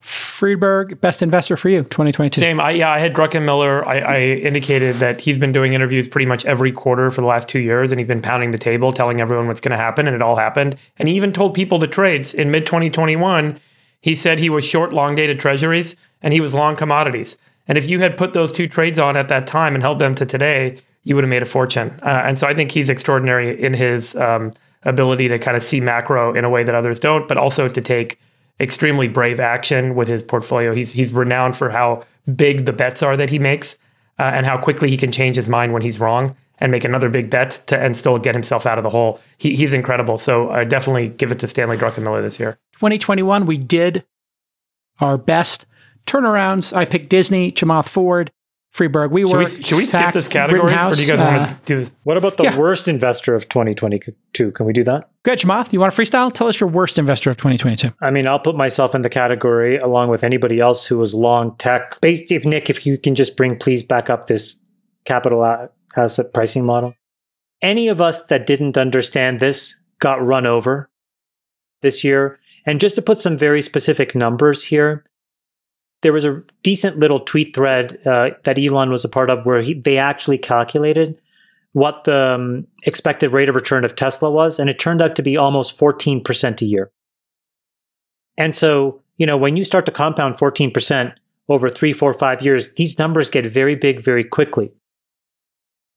[0.00, 2.38] Friedberg, best investor for you, 2022.
[2.38, 2.60] Same.
[2.60, 3.86] I, yeah, I had Druckenmiller.
[3.86, 7.48] I, I indicated that he's been doing interviews pretty much every quarter for the last
[7.48, 10.14] two years, and he's been pounding the table, telling everyone what's going to happen, and
[10.14, 10.76] it all happened.
[10.98, 13.58] And he even told people the trades in mid 2021.
[14.04, 17.38] He said he was short long dated treasuries and he was long commodities.
[17.66, 20.14] And if you had put those two trades on at that time and held them
[20.16, 21.98] to today, you would have made a fortune.
[22.02, 24.52] Uh, and so I think he's extraordinary in his um,
[24.84, 27.80] ability to kind of see macro in a way that others don't, but also to
[27.80, 28.18] take
[28.60, 30.74] extremely brave action with his portfolio.
[30.74, 32.04] He's he's renowned for how
[32.34, 33.78] big the bets are that he makes
[34.18, 37.08] uh, and how quickly he can change his mind when he's wrong and make another
[37.08, 39.20] big bet to and still get himself out of the hole.
[39.38, 40.18] He, he's incredible.
[40.18, 42.58] So I definitely give it to Stanley Druckenmiller this year.
[42.74, 44.04] 2021, we did
[45.00, 45.66] our best
[46.06, 46.74] turnarounds.
[46.76, 48.30] I picked Disney, Chamath Ford,
[48.74, 49.12] Friedberg.
[49.12, 51.48] We Should were we, should we skip this category, or do you guys want to
[51.48, 51.92] uh, do this?
[52.02, 52.58] What about the Yeah.
[52.58, 54.50] worst investor of 2022?
[54.50, 55.08] Can we do that?
[55.22, 55.72] Good, Chamath.
[55.72, 56.32] You want to freestyle?
[56.32, 57.92] Tell us your worst investor of 2022.
[58.02, 61.56] I mean, I'll put myself in the category along with anybody else who was long
[61.56, 62.00] tech.
[62.00, 64.60] Based, if Nick, if you can just bring please back up this
[65.04, 66.94] capital asset pricing model.
[67.62, 70.90] Any of us that didn't understand this got run over
[71.80, 72.40] this year.
[72.66, 75.04] And just to put some very specific numbers here,
[76.04, 79.62] there was a decent little tweet thread uh, that Elon was a part of where
[79.62, 81.18] he, they actually calculated
[81.72, 85.22] what the um, expected rate of return of Tesla was, and it turned out to
[85.22, 86.90] be almost 14% a year.
[88.36, 91.14] And so, you know, when you start to compound 14%
[91.48, 94.72] over three, four, five years, these numbers get very big very quickly.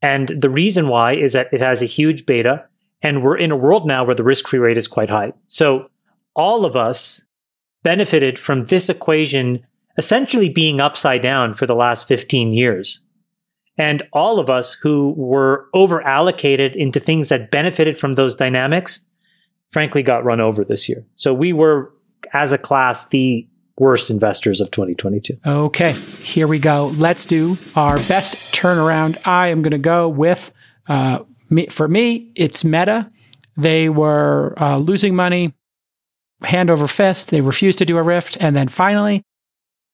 [0.01, 2.65] And the reason why is that it has a huge beta,
[3.01, 5.34] and we're in a world now where the risk free rate is quite high.
[5.49, 5.89] So,
[6.34, 7.25] all of us
[7.84, 9.65] benefited from this equation
[9.98, 13.02] essentially being upside down for the last 15 years.
[13.78, 19.07] And all of us who were over allocated into things that benefited from those dynamics,
[19.69, 21.06] frankly, got run over this year.
[21.15, 21.94] So we were,
[22.34, 23.48] as a class, the
[23.78, 25.38] worst investors of 2022.
[25.45, 26.88] Okay, here we go.
[26.95, 29.18] Let's do our best turnaround.
[29.28, 30.52] I am going to go with,
[30.88, 31.19] uh,
[31.49, 33.11] me, for me, it's Meta.
[33.56, 35.53] They were uh, losing money
[36.41, 37.30] hand over fist.
[37.30, 38.38] They refused to do a rift.
[38.40, 39.24] And then finally,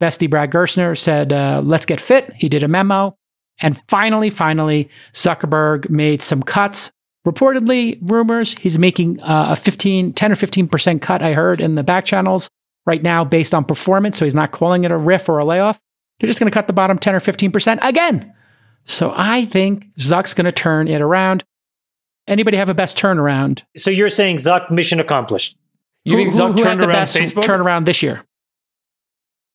[0.04, 2.34] Bestie Brad Gerstner said, uh, let's get fit.
[2.34, 3.16] He did a memo.
[3.62, 6.92] And finally, finally, Zuckerberg made some cuts.
[7.26, 11.84] Reportedly, rumors, he's making uh, a 15, 10 or 15% cut, I heard in the
[11.84, 12.50] back channels
[12.86, 14.18] right now based on performance.
[14.18, 15.80] So he's not calling it a RIF or a layoff.
[16.20, 18.34] They're just going to cut the bottom 10 or 15% again.
[18.84, 21.46] So I think Zuck's going to turn it around.
[22.28, 23.64] Anybody have a best turnaround?
[23.78, 25.56] So you're saying Zuck mission accomplished?
[26.04, 27.44] You think who, Zuck who had turned the around best Facebook?
[27.44, 28.26] turnaround this year?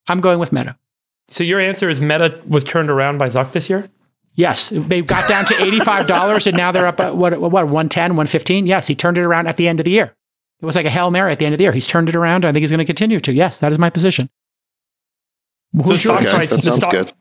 [0.09, 0.76] I'm going with Meta.
[1.28, 3.89] so your answer is Meta was turned around by Zuck this year?
[4.35, 8.66] Yes, they got down to $85 and now they're up at what, what 110, 115.
[8.66, 10.14] Yes, he turned it around at the end of the year.
[10.60, 11.72] It was like a Hail Mary at the end of the year.
[11.72, 12.44] He's turned it around.
[12.44, 13.32] I think he's going to continue to.
[13.32, 14.28] Yes, that is my position.
[15.72, 16.26] Who's stock yours?
[16.35, 17.12] Okay, price- that sounds stock- good.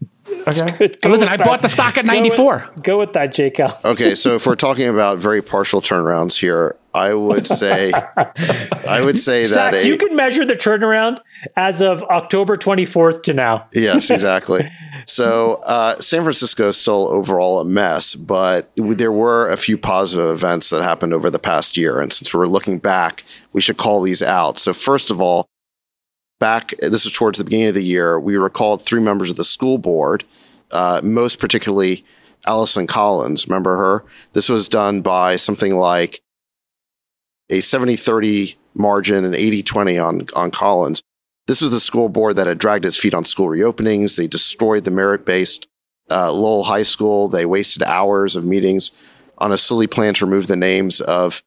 [0.48, 0.88] Okay.
[1.02, 1.46] Go Listen, with I that.
[1.46, 2.70] bought the stock at Go with- 94.
[2.84, 7.14] Go with that, Jake Okay, so if we're talking about very partial turnarounds here, I
[7.14, 7.92] would say
[8.88, 11.20] I would say that a, you can measure the turnaround
[11.56, 13.68] as of October 24th to now.
[13.74, 14.70] yes, exactly.
[15.06, 20.30] So uh, San Francisco is still overall a mess, but there were a few positive
[20.30, 24.02] events that happened over the past year, and since we're looking back, we should call
[24.02, 24.58] these out.
[24.60, 25.48] So first of all,
[26.40, 29.44] back this was towards the beginning of the year, we recalled three members of the
[29.44, 30.24] school board,
[30.72, 32.04] uh, most particularly
[32.46, 33.48] Allison Collins.
[33.48, 34.06] Remember her?
[34.34, 36.22] This was done by something like
[37.50, 41.02] a 70-30 margin and 80-20 on on Collins.
[41.48, 44.18] This was the school board that had dragged its feet on school reopenings.
[44.18, 45.68] They destroyed the merit-based
[46.12, 47.28] uh, Lowell High School.
[47.28, 48.92] They wasted hours of meetings
[49.38, 51.42] on a silly plan to remove the names of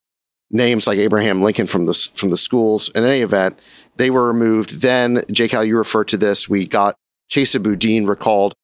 [0.51, 2.91] names like Abraham Lincoln from the from the schools.
[2.95, 3.59] In any event,
[3.97, 4.83] they were removed.
[4.83, 5.49] Then, J.
[5.49, 6.49] Cal, you referred to this.
[6.49, 6.97] We got
[7.31, 8.55] Chesa Boudin recalled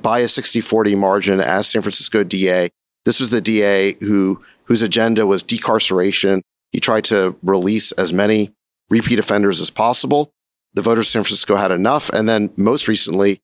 [0.00, 2.70] by a 60-40 margin as San Francisco DA.
[3.04, 6.42] This was the DA who whose agenda was decarceration.
[6.72, 8.54] He tried to release as many
[8.90, 10.32] repeat offenders as possible.
[10.74, 12.08] The voters of San Francisco had enough.
[12.10, 13.40] And then most recently,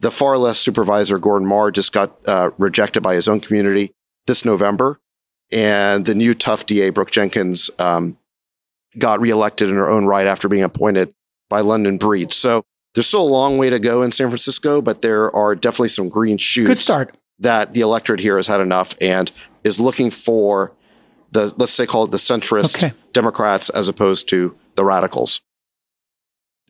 [0.00, 3.92] the far left supervisor, Gordon Mar, just got uh, rejected by his own community
[4.26, 5.00] this November.
[5.52, 8.18] And the new tough DA, Brooke Jenkins, um,
[8.98, 11.14] got reelected in her own right after being appointed
[11.48, 12.32] by London Breed.
[12.32, 12.64] So
[12.94, 16.08] there's still a long way to go in San Francisco, but there are definitely some
[16.08, 16.68] green shoots.
[16.68, 17.16] Good start.
[17.38, 19.30] That the electorate here has had enough and
[19.64, 20.72] is looking for
[21.32, 22.94] the, let's say, call it the centrist Okay.
[23.12, 25.40] Democrats as opposed to the radicals.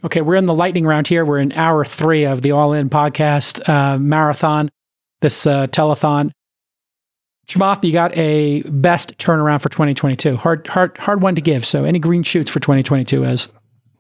[0.05, 1.25] Okay, we're in the lightning round here.
[1.25, 4.71] We're in hour three of the All In podcast uh, marathon,
[5.21, 6.33] this uh, telethon.
[7.49, 10.37] Chamath, you got a best turnaround for 2022.
[10.37, 11.65] Hard, hard, hard one to give.
[11.65, 13.53] So, any green shoots for 2022, as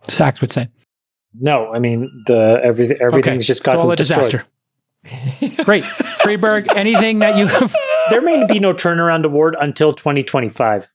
[0.08, 0.68] Sacks would say?
[1.34, 4.18] No, I mean the everything everything's just it's gotten all a destroyed.
[4.18, 4.46] disaster.
[5.64, 6.66] Great, Friedberg.
[6.74, 7.48] Anything that you
[8.10, 10.88] There may be no turnaround award until 2025.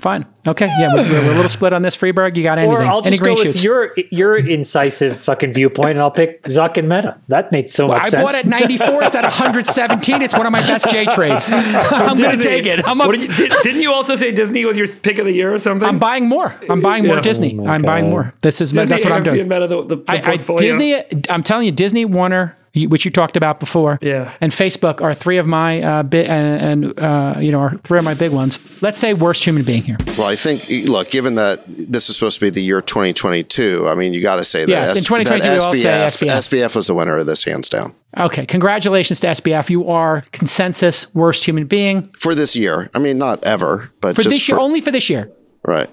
[0.00, 0.26] fine?
[0.46, 1.96] Okay, yeah, we're, we're a little split on this.
[1.96, 2.76] Friedberg, you got anything?
[2.76, 6.42] Or I'll Any just go green with your your incisive fucking viewpoint, and I'll pick
[6.44, 7.20] Zuck and Meta.
[7.28, 8.14] That made so much I sense.
[8.14, 9.02] I bought at 94.
[9.04, 10.22] It's at 117.
[10.22, 11.50] It's one of my best J trades.
[11.52, 12.86] I'm going to take it.
[12.86, 15.24] I'm, up, What did you, did, didn't you also say Disney was your pick of
[15.24, 15.88] the year or something?
[15.88, 16.54] I'm buying more.
[16.68, 17.58] I'm buying more Disney.
[17.58, 18.34] Oh I'm buying more.
[18.42, 19.40] This is Disney, that's what I'm doing.
[19.40, 20.60] and Meta, the, the, the I, I, portfolio.
[20.60, 24.32] Disney, I'm telling you, Disney, Warner, you- which you talked about before, Yeah.
[24.40, 27.98] and Facebook are three of my uh, bit and, and uh, you know are three
[27.98, 28.58] of my big ones.
[28.82, 29.96] Let's say worst human being here.
[30.18, 33.94] Well, I think, look, given that this is supposed to be the year 2022, I
[33.94, 36.60] mean, you got to say that, Yes, in 2022 we all say SBF.
[36.66, 39.68] SBF was the winner of this hands down Okay, congratulations to SBF.
[39.70, 42.88] You are consensus worst human being for this year.
[42.94, 45.30] I mean, not ever, but for just this year, for- only for this year.
[45.64, 45.88] right.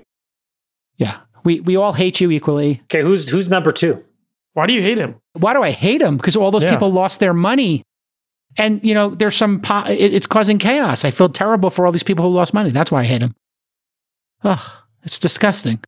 [0.98, 2.80] Yeah, we we all hate you equally.
[2.84, 4.04] okay, who's who's number two?
[4.54, 5.16] Why do you hate him?
[5.34, 6.18] why do I hate him?
[6.18, 6.72] Because all those Yeah.
[6.72, 7.82] people lost their money.
[8.56, 11.04] And, you know, there's some, po- it, it's causing chaos.
[11.04, 12.70] I feel terrible for all these people who lost money.
[12.70, 13.34] That's why I hate him.
[14.44, 14.60] Ugh,
[15.04, 15.80] it's disgusting.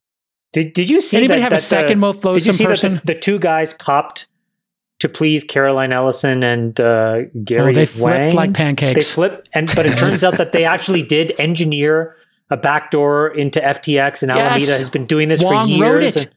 [0.54, 1.18] Did Did you see?
[1.18, 2.94] Anybody that, have a second the, most Did you loathsome see person?
[2.96, 4.28] that the, the two guys copped
[5.00, 8.34] to please Caroline Ellison and uh, Gary oh, they flipped Wang?
[8.36, 9.14] like They pancakes.
[9.14, 12.16] flipped, and but it turns out that they actually did engineer
[12.50, 14.40] a backdoor into FTX, and Yes.
[14.52, 15.82] Alameda has been doing this Wang for years.
[15.82, 16.16] wrote it.
[16.24, 16.32] and-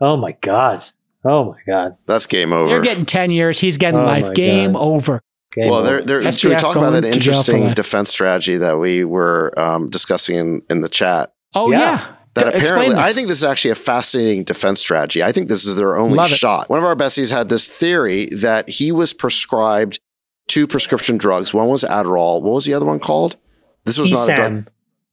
[0.00, 0.84] oh my god!
[1.28, 1.96] Oh my god!
[2.06, 2.68] That's game over.
[2.68, 3.58] They're getting 10 years.
[3.58, 4.32] He's getting Oh life.
[4.34, 4.80] Game God.
[4.82, 5.20] over.
[5.52, 6.02] Game well, over.
[6.02, 8.78] there, there, should we SBF talk about that to jail for interesting defense strategy that
[8.78, 11.32] we were um, discussing in, in the chat?
[11.54, 11.78] Oh, Yeah.
[11.80, 12.12] yeah.
[12.34, 12.94] That T- apparently.
[12.96, 15.22] I think this is actually a fascinating defense strategy.
[15.22, 16.36] I think this is their only Love it.
[16.36, 16.68] shot.
[16.68, 19.98] One of our besties had this theory that he was prescribed
[20.46, 21.54] two prescription drugs.
[21.54, 22.42] One was Adderall.
[22.42, 23.36] What was the other one called?
[23.84, 24.52] This was not a drug.
[24.52, 24.66] Emsam.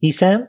[0.04, 0.48] Emsam?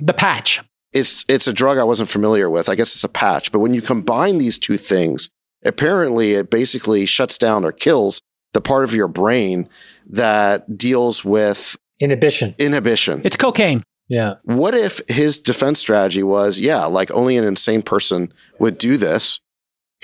[0.00, 0.62] the patch.
[0.96, 2.68] It's it's a drug I wasn't familiar with.
[2.68, 3.52] I guess it's a patch.
[3.52, 5.28] But when you combine these two things,
[5.64, 8.20] apparently it basically shuts down or kills
[8.54, 9.68] the part of your brain
[10.08, 12.54] that deals with Inhibition.
[12.58, 13.20] inhibition.
[13.24, 13.82] It's cocaine.
[14.08, 14.34] Yeah.
[14.44, 19.40] what if his defense strategy was, yeah, like only an insane person would do this.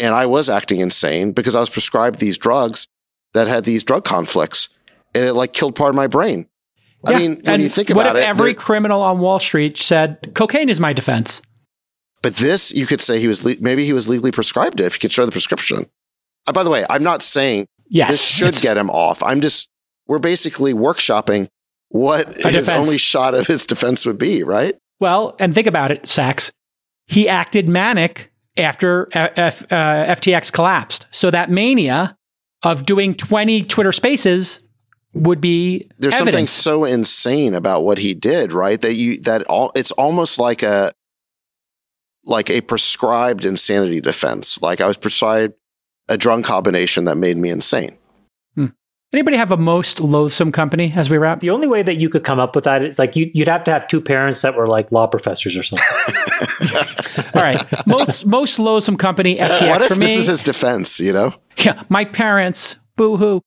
[0.01, 2.89] And I was acting insane because I was prescribed these drugs
[3.35, 4.69] that had these drug conflicts
[5.15, 6.47] and it like killed part of my brain.
[7.07, 7.19] I Yeah.
[7.19, 10.33] mean, when And you think about it, what if every criminal on Wall Street said,
[10.35, 11.41] cocaine is my defense?
[12.23, 14.95] but this, you could say he was, le- maybe he was legally prescribed it if
[14.95, 15.87] you could show the prescription.
[16.47, 18.11] Uh, by the way, I'm not saying Yes.
[18.11, 19.25] this should get him off.
[19.25, 19.69] I'm just,
[20.07, 21.49] we're basically workshopping
[21.89, 22.69] what his defense.
[22.71, 24.77] only shot of his defense would be, right?
[25.01, 26.53] Well, and think about it, Sacks.
[27.09, 31.07] He acted manic after uh, F, uh, FTX collapsed.
[31.11, 32.17] So that mania
[32.63, 34.61] of doing 20 Twitter spaces
[35.15, 38.81] would be there's something so insane about what he did, right?
[38.81, 40.93] That you that all it's almost like a
[42.25, 44.61] like a prescribed insanity defense.
[44.63, 45.55] Like I was prescribed
[46.09, 47.99] a drug combination that made me insane.
[48.55, 48.67] Hmm.
[49.13, 51.41] Anybody have a most loathsome company as we wrap?
[51.41, 53.65] The only way that you could come up with that is like you, you'd have
[53.65, 55.87] to have two parents that were like law professors or something.
[57.35, 57.63] All right.
[57.87, 60.07] Most most loathsome company, FTX what if for me.
[60.07, 61.01] this is his defense?
[61.01, 63.43] You know, yeah, my parents, boo hoo.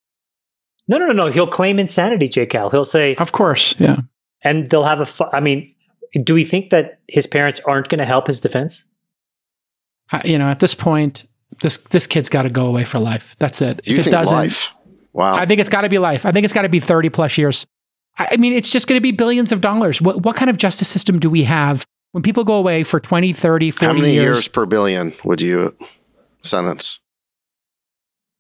[0.87, 1.27] No, no, no, no.
[1.27, 2.45] He'll claim insanity, J.
[2.45, 2.69] Cal.
[2.69, 3.75] He'll say, Of course.
[3.79, 3.97] Yeah.
[4.43, 5.05] and they'll have a.
[5.05, 5.73] Fu- I mean,
[6.23, 8.87] do we think that his parents aren't going to help his defense?
[10.11, 11.25] I- you know, at this point,
[11.61, 13.35] this this kid's got to go away for life.
[13.39, 13.81] That's it.
[13.85, 14.75] you if it think doesn't, life?
[15.13, 15.35] Wow.
[15.35, 16.25] I think it's got to be life.
[16.25, 17.65] I think it's got to be 30 plus years.
[18.17, 20.01] I I mean, it's just going to be billions of dollars.
[20.01, 23.31] What, what kind of justice system do we have when people go away for 20,
[23.33, 25.75] 30, 40 How many years, years per billion would you
[26.41, 26.99] sentence?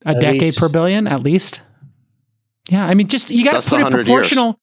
[0.05, 1.61] a At decade least- per billion at least.
[2.69, 4.05] Yeah, I mean, just you got to put it 100 years.
[4.07, 4.59] proportional.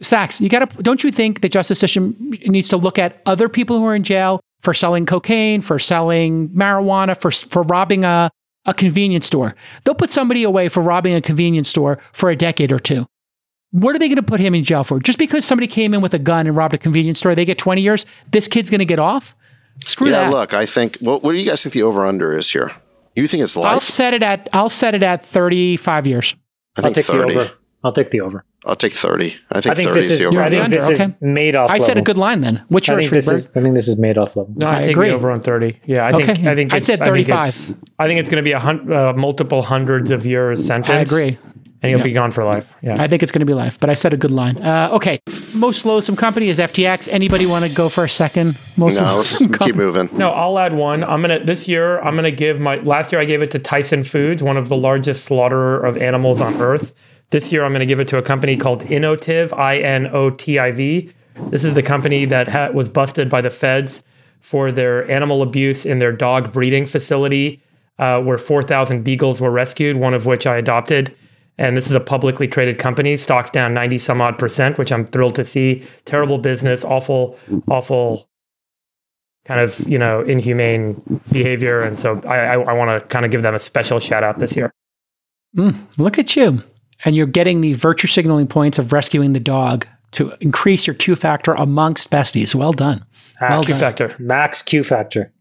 [0.00, 0.82] Sacks, you got to.
[0.82, 2.16] Don't you think the justice system
[2.46, 6.48] needs to look at other people who are in jail for selling cocaine, for selling
[6.50, 8.30] marijuana, for for robbing a
[8.64, 9.54] a convenience store?
[9.84, 13.06] They'll put somebody away for robbing a convenience store for a decade or two.
[13.70, 14.98] What are they going to put him in jail for?
[14.98, 17.56] Just because somebody came in with a gun and robbed a convenience store, they get
[17.58, 18.04] 20 years.
[18.30, 19.34] This kid's going to get off.
[19.84, 20.30] Screw yeah, that.
[20.30, 20.98] look, I think.
[20.98, 22.70] What, what do you guys think the over under is here?
[23.16, 26.34] You think it's I'll set it at I'll set it at 35 years.
[26.76, 27.50] I I'll think take the over.
[27.84, 28.44] I'll take the over.
[28.64, 29.34] I'll take 30.
[29.50, 30.18] I think, I think 30 this is is.
[30.20, 31.12] the over I think under, this is okay.
[31.20, 31.68] Madoff.
[31.68, 32.62] I said a good line then.
[32.68, 33.56] What's I yours, think this is.
[33.56, 34.54] I think this is Madoff level.
[34.56, 35.08] No, I, I agree.
[35.08, 35.80] the over on 30.
[35.84, 36.48] Yeah, I think Okay.
[36.48, 37.82] I think I it's- said think it's- 35.
[37.98, 40.90] I think it's, going to be a hun- uh, multiple hundreds of years sentence.
[41.12, 41.38] I agree.
[41.82, 42.04] And he'll Yeah.
[42.04, 42.72] be gone for life.
[42.80, 42.94] Yeah.
[43.02, 44.56] I think it's going to be life, but I said a good line.
[44.58, 45.18] Uh, okay.
[45.54, 47.08] Most loathsome company is FTX.
[47.12, 48.56] Anybody want to go for a second?
[48.76, 50.08] Most No, let's loathsome keep moving.
[50.12, 51.02] No, I'll add one.
[51.02, 51.98] I'm gonna this year.
[52.00, 53.20] I'm gonna give my last year.
[53.20, 56.94] I gave it to Tyson Foods, one of the largest slaughterer of animals on earth.
[57.30, 60.58] This year, I'm gonna give it to a company called Inotiv, I N O T
[60.60, 61.10] I V.
[61.50, 64.04] This is the company that ha- was busted by the feds
[64.40, 67.60] for their animal abuse in their dog breeding facility,
[67.98, 71.14] uh, where 4,000 beagles were rescued, one of which I adopted.
[71.58, 73.16] And this is a publicly traded company.
[73.16, 75.86] Stocks down 90 some odd percent, which I'm thrilled to see.
[76.06, 77.38] Terrible business, awful,
[77.68, 78.28] awful
[79.44, 81.02] kind of you know inhumane
[81.32, 84.22] behavior and so i i, I want to kind of give them a special shout
[84.22, 84.70] out this year
[85.56, 86.62] Mm, look at you.
[87.04, 91.16] And you're getting the virtue signaling points of rescuing the dog to increase your Q
[91.16, 92.54] factor amongst besties.
[92.54, 93.04] Well done.
[93.40, 93.80] Well Max, done.
[93.80, 95.32] factor max Q factor.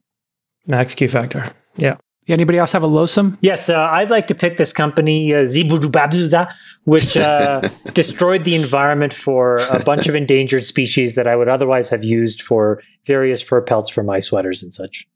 [0.66, 1.44] max q factor
[1.78, 1.98] yeah
[2.28, 3.38] Anybody else have a loathsome?
[3.42, 6.52] Yes, uh, I'd like to pick this company, uh, Zibudubabzuza,
[6.84, 7.62] which uh,
[7.94, 12.42] destroyed the environment for a bunch of endangered species that I would otherwise have used
[12.42, 15.08] for various fur pelts for my sweaters and such.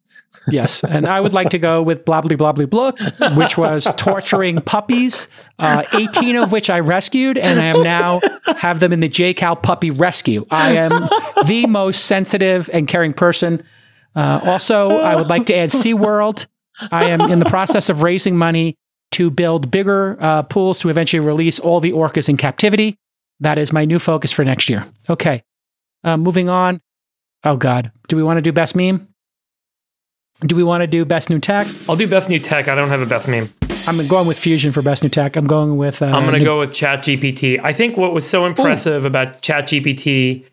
[0.49, 0.83] Yes.
[0.83, 2.91] And I would like to go with Blobbly Blobbly Blah,
[3.35, 5.29] which was torturing puppies,
[5.59, 8.19] uh, 18 of which I rescued, and I am now
[8.57, 10.45] have them in the J Cal Puppy Rescue.
[10.51, 10.91] I am
[11.45, 13.63] the most sensitive and caring person.
[14.15, 16.47] Uh, also, I would like to add SeaWorld.
[16.91, 18.75] I am in the process of raising money
[19.11, 22.97] to build bigger uh, pools to eventually release all the orcas in captivity.
[23.39, 24.85] That is my new focus for next year.
[25.09, 25.43] Okay.
[26.03, 26.81] Uh, moving on.
[27.43, 27.91] Oh, God.
[28.07, 29.07] Do we want to do best meme?
[30.41, 31.65] Do we want to do best new tech?
[31.87, 33.49] i'll do best new tech i don't have a best meme
[33.87, 35.35] I'm going with Fusion for best new tech.
[35.35, 36.01] I'm going with.
[36.01, 39.41] Uh, i'm going to new- go with ChatGPT i think what was so impressive about
[39.41, 40.45] ChatGPT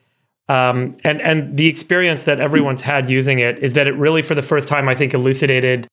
[0.48, 4.34] um, and and the experience that everyone's had using it is that it really for
[4.34, 5.88] the first time i think elucidated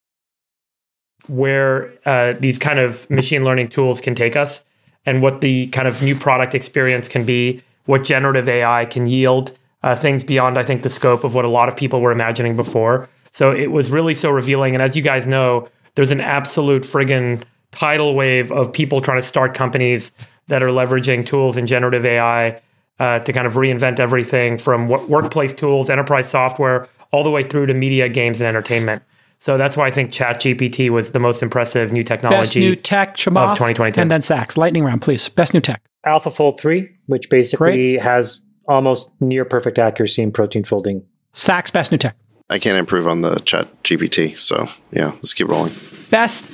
[1.28, 4.66] where uh, these kind of machine learning tools can take us
[5.06, 9.58] and what the kind of new product experience can be, what generative AI can yield,
[9.84, 12.56] uh, things beyond, I think, the scope of what a lot of people were imagining
[12.56, 13.10] before.
[13.32, 14.74] So it was really so revealing.
[14.74, 19.28] And as you guys know, there's an absolute friggin' tidal wave of people trying to
[19.28, 20.12] start companies
[20.48, 22.60] that are leveraging tools in generative AI
[23.00, 27.44] uh, to kind of reinvent everything from wo- workplace tools, enterprise software, all the way
[27.44, 29.02] through to media, games, and entertainment.
[29.40, 32.40] So that's why I think ChatGPT was the most impressive new technology.
[32.42, 33.16] best new tech.
[33.16, 34.00] Chamath, 2022.
[34.02, 34.58] and then Sacks.
[34.58, 35.30] Lightning round, please.
[35.30, 35.82] Best new tech.
[36.06, 41.04] AlphaFold 3, which basically has almost near perfect accuracy in protein folding.
[41.34, 41.72] Sacks.
[41.72, 42.16] Best new tech.
[42.50, 44.38] I can't improve on the chat GPT.
[44.38, 45.74] So yeah, let's keep rolling.
[46.10, 46.46] best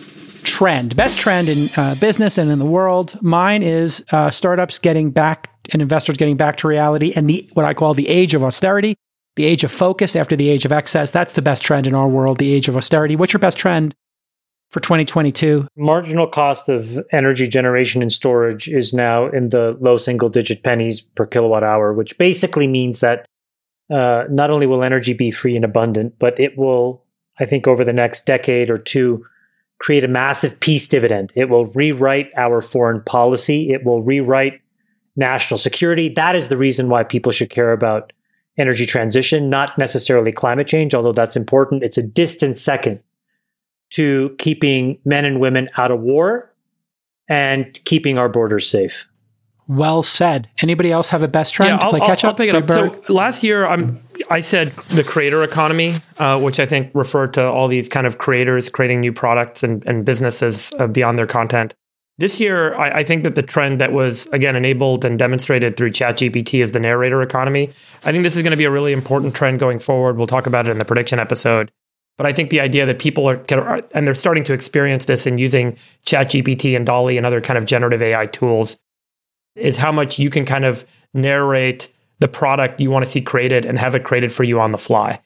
[0.43, 3.17] trend, best trend in uh, business and in the world.
[3.21, 7.65] Mine is uh, startups getting back and investors getting back to reality and the what
[7.65, 8.95] I call the age of austerity,
[9.35, 11.11] the age of focus after the age of excess.
[11.11, 13.15] That's the best trend in our world, the age of austerity.
[13.15, 13.95] What's your best trend
[14.71, 15.67] for 2022?
[15.75, 21.01] Marginal cost of energy generation and storage is now in the low single digit pennies
[21.01, 23.25] per kilowatt hour, which basically means that
[23.89, 27.03] uh, not only will energy be free and abundant, but it will,
[27.39, 29.25] I think, over the next decade or two,
[29.79, 31.31] create a massive peace dividend.
[31.35, 33.71] It will rewrite our foreign policy.
[33.71, 34.61] It will rewrite
[35.15, 36.09] national security.
[36.09, 38.11] That is the reason why people should care about
[38.57, 41.83] energy transition, not necessarily climate change, although that's important.
[41.83, 43.01] It's a distant second
[43.91, 46.53] to keeping men and women out of war
[47.27, 49.07] and keeping our borders safe.
[49.67, 50.47] Well said.
[50.61, 52.37] Anybody else have a best trend to I'll, play I'll- catch I'll up?
[52.37, 52.69] pick it up.
[52.69, 53.99] So last year, I'm
[54.29, 58.17] I said the creator economy, uh, which I think referred to all these kind of
[58.17, 61.73] creators creating new products and, and businesses uh, beyond their content.
[62.17, 65.91] This year, I, I think that the trend that was again enabled and demonstrated through
[65.91, 67.71] ChatGPT is the narrator economy.
[68.05, 70.17] I think this is going to be a really important trend going forward.
[70.17, 71.71] We'll talk about it in the prediction episode.
[72.17, 73.43] But I think the idea that people are,
[73.93, 77.65] and they're starting to experience this in using ChatGPT and DALL-E and other kind of
[77.65, 78.77] generative AI tools
[79.57, 81.89] is how much you can kind of narrate
[82.19, 84.77] the product you want to see created and have it created for you on the
[84.77, 85.19] fly.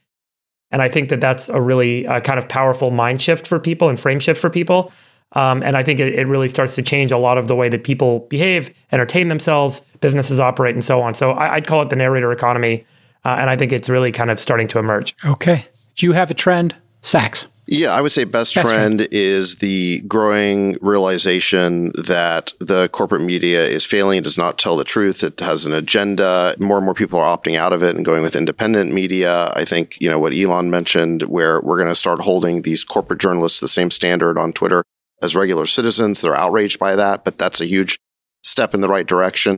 [0.71, 3.89] And I think that that's a really uh, kind of powerful mind shift for people
[3.89, 4.91] and frame shift for people.
[5.33, 7.69] Um, and I think it, it, really starts to change a lot of the way
[7.69, 11.13] that people behave, entertain themselves, businesses operate, and so on.
[11.13, 12.83] So I, would call it the narrator economy.
[13.25, 15.15] Uh, and I think it's really kind of starting to emerge.
[15.23, 15.67] Okay.
[15.95, 17.47] Do you have a trend, Sacks.
[17.71, 23.21] Yeah, I would say best, best trend, trend is the growing realization that the corporate
[23.21, 24.17] media is failing.
[24.17, 25.21] It does not tell the truth.
[25.21, 26.55] It has an agenda.
[26.59, 29.51] More and more people are opting out of it and going with independent media.
[29.55, 33.19] I think, you know, what Elon mentioned, where we're going to start holding these corporate
[33.19, 34.83] journalists the same standard on Twitter
[35.21, 36.21] as regular citizens.
[36.21, 37.99] They're outraged by that, but that's a huge
[38.43, 39.57] step in the right direction.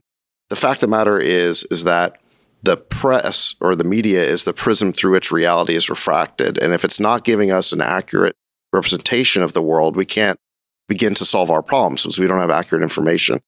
[0.50, 2.18] The fact of the matter is, is that
[2.64, 6.62] the press or the media is the prism through which reality is refracted.
[6.62, 8.36] And if it's not giving us an accurate
[8.74, 10.40] representation of the world, we can't
[10.88, 13.40] begin to solve our problems because we don't have accurate information.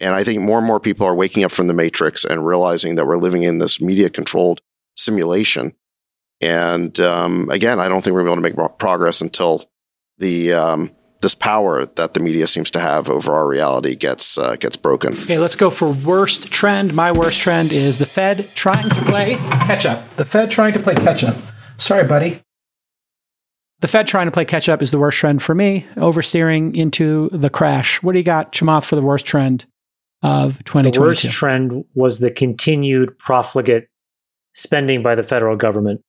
[0.00, 2.96] And I think more and more people are waking up from the matrix and realizing
[2.96, 4.60] that we're living in this media controlled
[4.96, 5.74] simulation.
[6.40, 9.62] And um, again, I don't think we're going to make progress until
[10.18, 14.56] the um, this power that the media seems to have over our reality gets uh,
[14.56, 15.12] gets broken.
[15.12, 16.94] Okay, let's go for worst trend.
[16.94, 20.16] My worst trend is the Fed trying to play catch up.
[20.16, 21.36] The Fed trying to play catch up.
[21.78, 22.40] Sorry, buddy.
[23.80, 27.28] The Fed trying to play catch up is the worst trend for me, oversteering into
[27.30, 28.02] the crash.
[28.02, 29.66] What do you got, Chamath, for the worst trend
[30.22, 30.98] of 2022?
[30.98, 33.88] The worst trend was the continued profligate
[34.54, 36.00] spending by the federal government.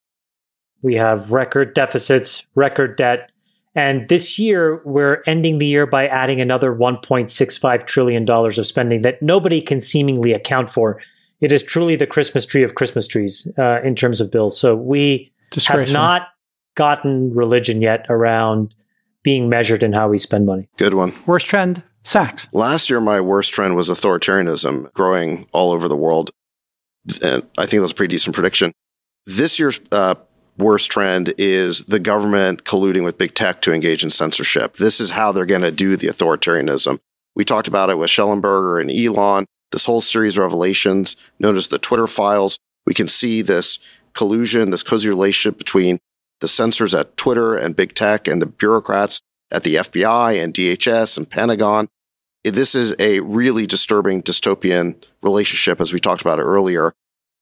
[0.81, 3.31] We have record deficits, record debt,
[3.77, 9.21] and this year, we're ending the year by adding another $1.65 trillion of spending that
[9.21, 10.99] nobody can seemingly account for.
[11.41, 14.59] It is truly the Christmas tree of Christmas trees uh, in terms of bills.
[14.59, 15.31] So we
[15.67, 16.29] have not
[16.73, 18.73] gotten religion yet around
[19.21, 20.67] being measured in how we spend money.
[20.77, 21.13] Good one.
[21.27, 22.49] Worst trend, Sacks.
[22.53, 26.31] Last year, my worst trend was authoritarianism growing all over the world.
[27.23, 28.71] And I think that's a pretty decent prediction.
[29.27, 30.15] This year's uh,
[30.57, 34.77] worst trend is the government colluding with big tech to engage in censorship.
[34.77, 36.99] This is how they're going to do the authoritarianism.
[37.35, 41.67] We talked about it with Shellenberger and Elon, this whole series of revelations known as
[41.67, 42.57] the Twitter files.
[42.85, 43.79] We can see this
[44.13, 45.99] collusion, this cozy relationship between
[46.39, 49.21] the censors at Twitter and big tech and the bureaucrats
[49.51, 51.87] at the FBI and DHS and Pentagon.
[52.43, 56.93] This is a really disturbing dystopian relationship, as we talked about earlier.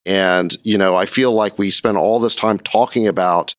[0.06, 3.56] And, you know, I feel like we spend all this time talking about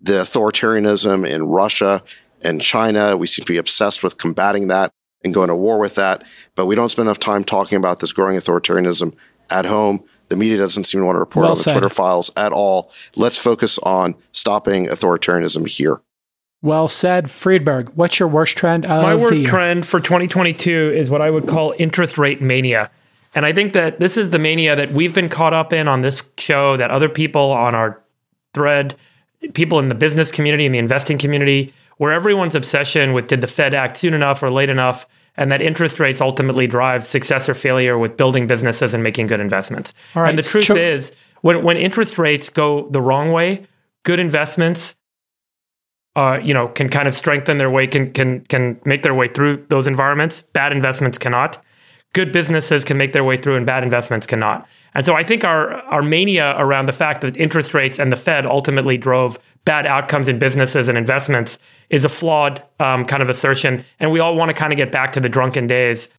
[0.00, 2.02] the authoritarianism in Russia
[2.42, 3.16] and China.
[3.16, 4.92] We seem to be obsessed with combating that
[5.22, 6.24] and going to war with that.
[6.54, 9.14] But we don't spend enough time talking about this growing authoritarianism
[9.50, 10.04] at home.
[10.28, 11.72] The media doesn't seem to want to report well on the said.
[11.72, 12.92] Twitter files at all.
[13.16, 16.00] Let's focus on stopping authoritarianism here.
[16.62, 17.90] Well said, Friedberg.
[17.94, 18.86] What's your worst trend?
[18.86, 22.90] My worst trend for 2022 is what I would call interest rate mania.
[23.34, 26.00] And I think that this is the mania that we've been caught up in on
[26.00, 28.00] this show, that other people on our
[28.54, 28.96] thread,
[29.54, 33.46] people in the business community and the investing community, where everyone's obsession with did the
[33.46, 37.54] Fed act soon enough or late enough, and that interest rates ultimately drive success or
[37.54, 39.94] failure with building businesses and making good investments.
[40.16, 43.66] All right, and the truth cho- is, when, when interest rates go the wrong way,
[44.02, 44.96] good investments
[46.16, 49.28] uh, you know, can kind of strengthen their way, can can can make their way
[49.28, 50.42] through those environments.
[50.42, 51.62] Bad investments cannot
[52.12, 54.66] good businesses can make their way through and bad investments cannot.
[54.94, 58.16] And so I think our our mania around the fact that interest rates and the
[58.16, 61.58] Fed ultimately drove bad outcomes in businesses and investments
[61.90, 63.84] is a flawed um, kind of assertion.
[64.00, 66.12] And we all want to kind of get back to the drunken days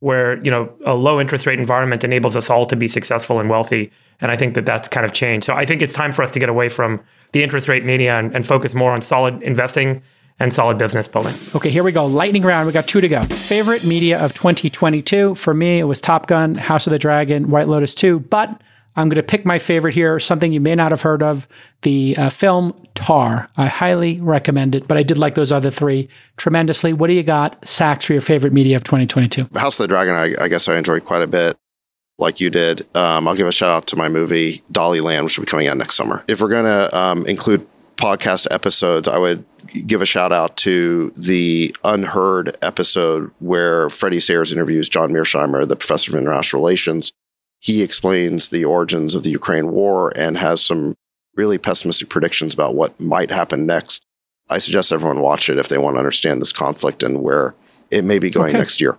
[0.00, 3.48] where you know a low interest rate environment enables us all to be successful and
[3.48, 3.90] wealthy.
[4.20, 5.46] And I think that that's kind of changed.
[5.46, 7.00] So I think it's time for us to get away from
[7.32, 10.02] the interest rate mania and, and focus more on solid investing
[10.40, 11.34] and solid business building.
[11.54, 12.06] Okay, here we go.
[12.06, 12.66] Lightning round.
[12.66, 13.22] We got two to go.
[13.24, 15.34] Favorite media of 2022.
[15.34, 18.20] For me, it was Top Gun, House of the Dragon, White Lotus 2.
[18.20, 18.62] But
[18.98, 21.46] I'm going to pick my favorite here, something you may not have heard of
[21.82, 23.48] the uh, film Tar.
[23.56, 26.92] I highly recommend it, but I did like those other three tremendously.
[26.92, 29.50] What do you got, Sacks, for your favorite media of 2022?
[29.54, 31.56] House of the Dragon, I, I guess I enjoyed quite a bit
[32.18, 32.80] like you did.
[32.96, 35.76] Um, I'll give a shout out to my movie Dalíland, which will be coming out
[35.76, 36.24] next summer.
[36.26, 37.66] If we're going to um, include
[37.98, 39.44] podcast episodes, I would
[39.86, 45.76] give a shout out to the UnHerd episode where Freddie Sayers interviews John Mearsheimer, the
[45.76, 47.12] professor of international relations.
[47.58, 50.94] He explains the origins of the Ukraine war and has some
[51.34, 54.02] really pessimistic predictions about what might happen next.
[54.48, 57.54] I suggest everyone watch it if they want to understand this conflict and where
[57.90, 58.58] it may be going okay.
[58.58, 58.96] next year.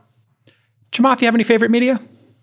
[0.91, 1.99] Chamath, you have any favorite media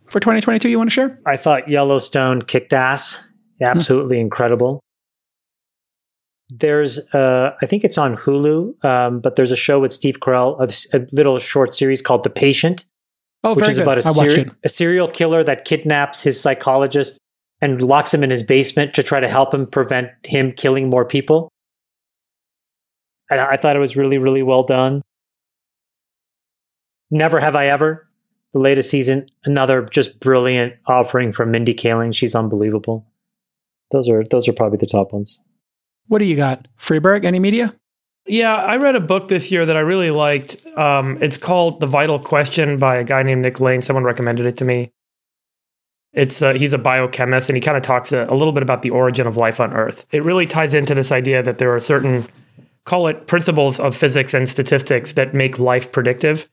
[0.08, 1.20] for 2022 you want to share?
[1.26, 3.24] I thought Yellowstone kicked ass.
[3.60, 4.22] Absolutely mm-hmm.
[4.22, 4.80] incredible.
[6.48, 10.56] There's, uh, I think it's on Hulu, um, but there's a show with Steve Carell,
[10.60, 12.86] a, a, little short series called The Patient.
[13.42, 13.82] Oh, which is good.
[13.82, 17.20] about a, seri- a serial killer that kidnaps his psychologist
[17.60, 21.04] and locks him in his basement to try to help him prevent him killing more
[21.04, 21.48] people.
[23.30, 25.02] And I thought it was really, really well done.
[27.10, 28.08] Never Have I Ever,
[28.52, 32.14] the latest season, another just brilliant offering from Mindy Kaling.
[32.14, 33.06] She's unbelievable.
[33.90, 35.40] Those are those are probably the top ones.
[36.08, 36.68] What do you got?
[36.76, 37.74] Friedberg, any media?
[38.26, 40.66] Yeah, I read a book this year that I really liked.
[40.76, 43.82] Um, it's called The Vital Question by a guy named Nick Lane.
[43.82, 44.92] Someone recommended it to me.
[46.12, 48.82] It's uh, he's a biochemist and he kind of talks a, a little bit about
[48.82, 50.06] the origin of life on Earth.
[50.10, 52.26] It really ties into this idea that there are certain
[52.84, 56.48] call it principles of physics and statistics that make life predictive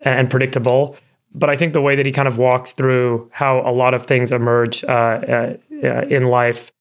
[0.00, 0.96] and predictable.
[1.34, 4.06] But I think the way that he kind of walks through how a lot of
[4.06, 6.72] things emerge uh, uh, uh, in life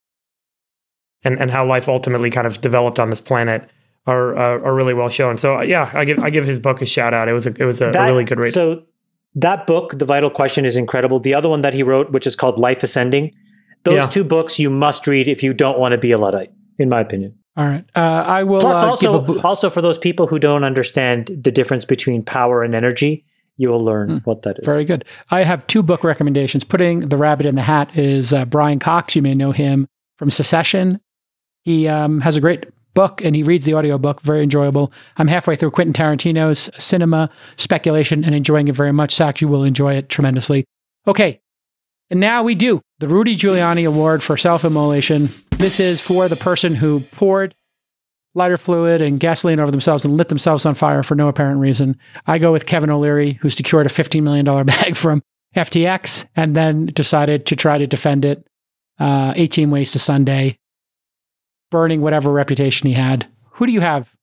[1.25, 3.69] and, and how life ultimately kind of developed on this planet
[4.07, 5.37] are uh, are really well shown.
[5.37, 7.27] So uh, yeah, I give I give his book a shout out.
[7.27, 8.53] It was a it was a, a That- really good read.
[8.53, 8.83] So
[9.35, 11.19] that book, The Vital Question, is incredible.
[11.19, 13.33] The other one that he wrote, which is called Life Ascending,
[13.83, 14.07] those Yeah.
[14.07, 17.01] two books you must read if you don't want to be a Luddite, in my
[17.01, 17.35] opinion.
[17.57, 17.83] All right.
[17.95, 20.63] Uh, I will Plus, uh, also, give a bo- also for those people who don't
[20.63, 23.25] understand the difference between power and energy,
[23.57, 24.65] you will learn what that is.
[24.65, 25.03] Very good.
[25.31, 26.63] I have two book recommendations.
[26.63, 29.15] Putting the rabbit in the hat is uh, Brian Cox.
[29.15, 29.87] You may know him
[30.17, 30.99] from Succession.
[31.65, 34.21] He um, has a great book and he reads the audiobook.
[34.21, 34.93] Very enjoyable.
[35.17, 39.13] I'm halfway through Quentin Tarantino's cinema speculation and enjoying it very much.
[39.13, 40.65] Sacks, you will enjoy it tremendously.
[41.07, 41.41] Okay.
[42.09, 45.29] And now we do the Rudy Giuliani Award for Self Immolation.
[45.51, 47.55] This is for the person who poured
[48.35, 51.97] lighter fluid and gasoline over themselves and lit themselves on fire for no apparent reason.
[52.27, 55.23] I go with Kevin O'Leary, who secured a $15 million bag from
[55.55, 58.45] FTX and then decided to try to defend it
[58.99, 60.57] uh, 18 ways to Sunday,
[61.75, 63.27] burning whatever reputation he had.
[63.51, 64.15] Who do you have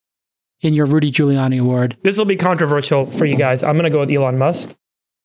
[0.63, 1.99] in your Rudy Giuliani award?
[2.03, 3.63] this will be controversial for you guys.
[3.63, 4.75] I'm going to go with Elon Musk.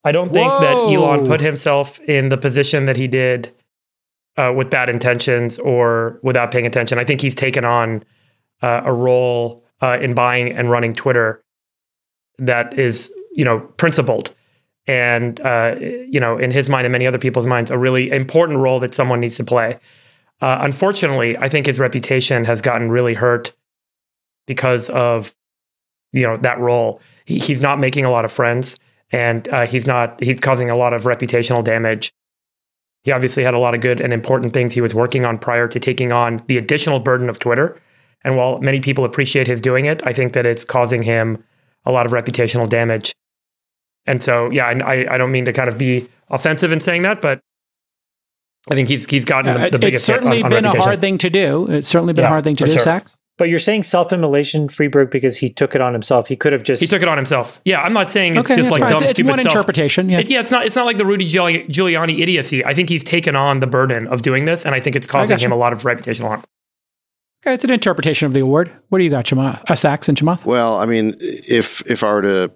[0.03, 0.59] I don't think Whoa.
[0.59, 3.53] that Elon put himself in the position that he did
[4.35, 6.99] uh, with bad intentions or without paying attention.
[6.99, 8.03] I think he's taken on
[8.61, 11.41] uh, a role uh, in buying and running Twitter
[12.39, 14.35] that is, you know, principled.
[14.85, 18.59] And, uh, you know, in his mind and many other people's minds, a really important
[18.59, 19.79] role that someone needs to play.
[20.41, 23.53] Uh, unfortunately, I think his reputation has gotten really hurt
[24.45, 25.35] because of
[26.13, 27.01] you know that role.
[27.25, 28.77] He, he's not making a lot of friends,
[29.11, 32.11] and uh, he's not he's causing a lot of reputational damage.
[33.03, 35.67] He obviously had a lot of good and important things he was working on prior
[35.67, 37.79] to taking on the additional burden of Twitter.
[38.23, 41.41] And while many people appreciate his doing it, I think that it's causing him
[41.85, 43.13] a lot of reputational damage.
[44.05, 47.21] And so, yeah, I, I don't mean to kind of be offensive in saying that,
[47.21, 47.39] but
[48.69, 50.81] I think he's he's gotten the, the it's biggest hit certainly on, on been a
[50.81, 51.67] hard thing to do.
[51.69, 52.79] It's certainly been a hard thing to do, sure.
[52.81, 53.17] Sacks.
[53.37, 56.27] But you're saying self-immolation, Friedberg, because he took it on himself.
[56.27, 57.61] He could have just He took it on himself.
[57.65, 58.89] Yeah, I'm not saying it's Okay, just like fine.
[58.89, 59.51] dumb, It's- it's stupid one stuff.
[59.53, 60.09] interpretation.
[60.09, 60.19] Yeah.
[60.21, 60.65] It- yeah, it's not.
[60.65, 62.65] It's not like the Rudy Giuliani idiocy.
[62.65, 65.37] I think he's taken on the burden of doing this, and I think it's causing
[65.37, 66.43] him a lot of reputational harm.
[67.45, 68.71] Okay, it's an interpretation of the award.
[68.89, 69.69] What do you got, Chamath?
[69.69, 70.43] Uh, Sacks and Chamath?
[70.43, 72.51] Well, I mean, if if I were to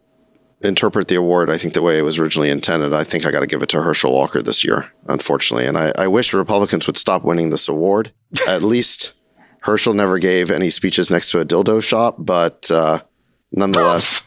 [0.63, 3.41] interpret the award, I think the way it was originally intended, I think I got
[3.41, 5.67] to give it to Herschel Walker this year, unfortunately.
[5.67, 8.11] And I, I wish Republicans would stop winning this award.
[8.47, 9.13] At least
[9.61, 12.99] Herschel never gave any speeches next to a dildo shop, but uh,
[13.51, 14.23] nonetheless,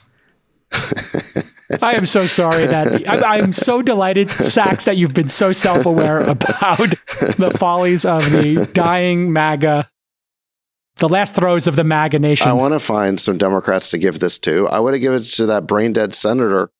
[1.82, 6.20] I am so sorry that I, I'm so delighted, Sacks, that you've been so self-aware
[6.20, 6.90] about
[7.38, 9.88] the follies of the dying MAGA,
[10.96, 12.48] the last throes of the MAGA nation.
[12.48, 14.68] I want to find some Democrats to give this to.
[14.68, 16.70] I would have given it to that brain dead senator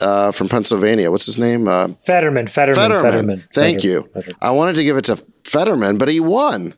[0.00, 1.10] uh, from Pennsylvania.
[1.10, 1.68] What's his name?
[1.68, 3.10] Uh, Fetterman, Fetterman, Fetterman.
[3.10, 3.38] Fetterman.
[3.52, 4.12] Thank Fetterman, you.
[4.12, 4.36] Fetterman.
[4.40, 6.74] I wanted to give it to Fetterman, but he won.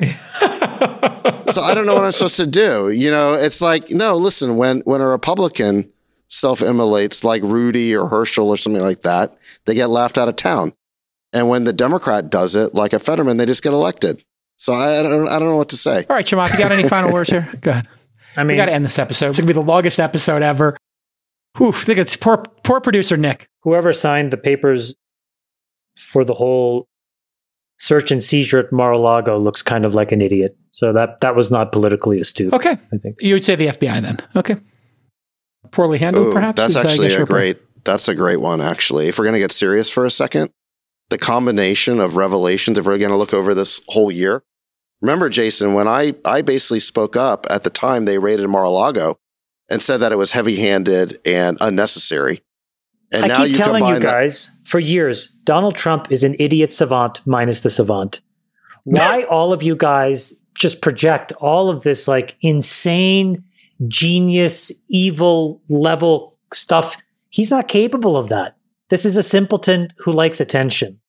[0.00, 2.90] so I don't know what I'm supposed to do.
[2.90, 5.90] You know, it's like, no, listen, when when a Republican
[6.28, 9.36] self-immolates like Rudy or Herschel or something like that,
[9.66, 10.72] they get laughed out of town.
[11.32, 14.24] And when the Democrat does it, like a Fetterman, they just get elected.
[14.62, 16.04] So I, I don't I don't know what to say.
[16.08, 17.50] All right, Chamath, you got any final words here?
[17.60, 17.88] Go ahead.
[18.36, 19.30] I mean, We mean, got to end this episode.
[19.30, 20.76] It's going to be the longest episode ever.
[21.58, 23.48] Whew, I think it's poor, poor producer Nick.
[23.64, 24.94] whoever signed the papers
[25.96, 26.86] for the whole
[27.78, 30.56] search and seizure at Mar-a-Lago looks kind of like an idiot.
[30.70, 32.52] So that that was not politically astute.
[32.52, 32.78] Okay.
[32.92, 33.16] I think.
[33.20, 34.18] You would say the FBI then.
[34.36, 34.56] Okay.
[35.72, 36.56] Poorly handled, Ooh, perhaps?
[36.58, 39.08] that's is, actually guess, a your- great that's a great one actually.
[39.08, 40.52] If we're going to get serious for a second,
[41.10, 44.44] the combination of revelations if we're going to look over this whole year.
[45.02, 49.18] Remember Jason when I I basically spoke up at the time they raided Mar-a-Lago
[49.68, 52.40] and said that it was heavy-handed and unnecessary.
[53.12, 56.24] And I now keep you telling you combine that- guys for years, Donald Trump is
[56.24, 58.22] an idiot savant minus the savant.
[58.84, 63.44] Why all of you guys just project all of this like insane,
[63.88, 66.96] genius, evil level stuff
[67.32, 68.56] He's not capable of that.
[68.90, 71.00] This is a simpleton who likes attention.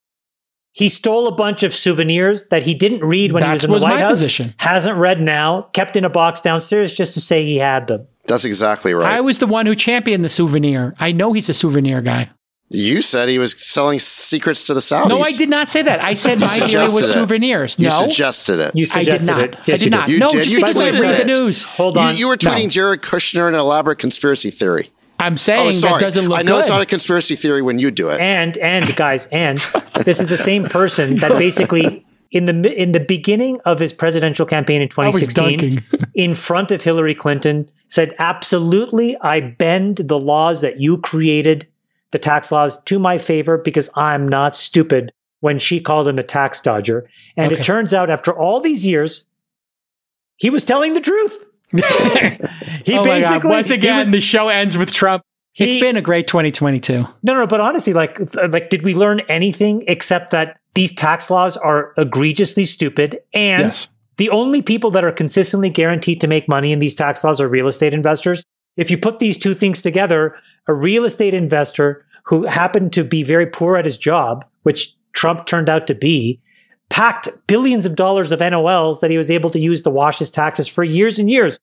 [0.75, 3.75] He stole a bunch of souvenirs that he didn't read when he was in the
[3.75, 4.09] was White my House.
[4.11, 4.53] position.
[4.57, 8.07] Hasn't read now, kept in a box downstairs just to say he had them.
[8.25, 9.13] That's exactly right.
[9.17, 10.95] I was the one who championed the souvenir.
[10.99, 12.29] I know he's a souvenir guy.
[12.69, 15.09] you said he was selling secrets to the Saudis.
[15.09, 16.03] No, I did not say that.
[16.03, 17.13] I said my theory suggested was it.
[17.13, 17.75] souvenirs.
[17.77, 18.75] You no, suggested it.
[18.75, 19.59] You suggested I did not.
[19.59, 19.59] it.
[19.59, 20.09] I did you not.
[20.09, 20.37] You no, did.
[20.39, 21.27] just You because I read it.
[21.27, 21.65] the news.
[21.65, 22.17] Hold You, on.
[22.17, 22.69] you were tweeting No.
[22.69, 24.89] Jared Kushner an elaborate conspiracy theory.
[25.25, 25.93] I'm saying Oh, sorry.
[25.99, 26.59] that doesn't look I know good.
[26.59, 28.19] it's not a conspiracy theory when you do it.
[28.19, 29.57] and and guys and
[30.05, 34.45] this is the same person that basically in the in the beginning of his presidential
[34.45, 35.83] campaign in 2016
[36.15, 41.67] in front of Hillary Clinton said absolutely I bend the laws that you created
[42.11, 46.23] the tax laws to my favor because I'm not stupid when she called him a
[46.23, 47.61] tax dodger and Okay.
[47.61, 49.25] it turns out after all these years
[50.37, 51.43] he was telling the truth
[52.85, 55.23] he oh basically Once again, was- the show ends with Trump.
[55.53, 57.07] He- it's been a great 2022.
[57.23, 61.29] No, no, but honestly, like, uh, like, did we learn anything except that these tax
[61.29, 63.89] laws are egregiously stupid, and Yes.
[64.17, 67.47] the only people that are consistently guaranteed to make money in these tax laws are
[67.47, 68.43] real estate investors.
[68.77, 70.35] If you put these two things together,
[70.67, 75.45] a real estate investor who happened to be very poor at his job, which Trump
[75.45, 76.39] turned out to be,
[76.93, 80.29] packed billions of dollars of NOLs that he was able to use to wash his
[80.29, 81.57] taxes for years and years.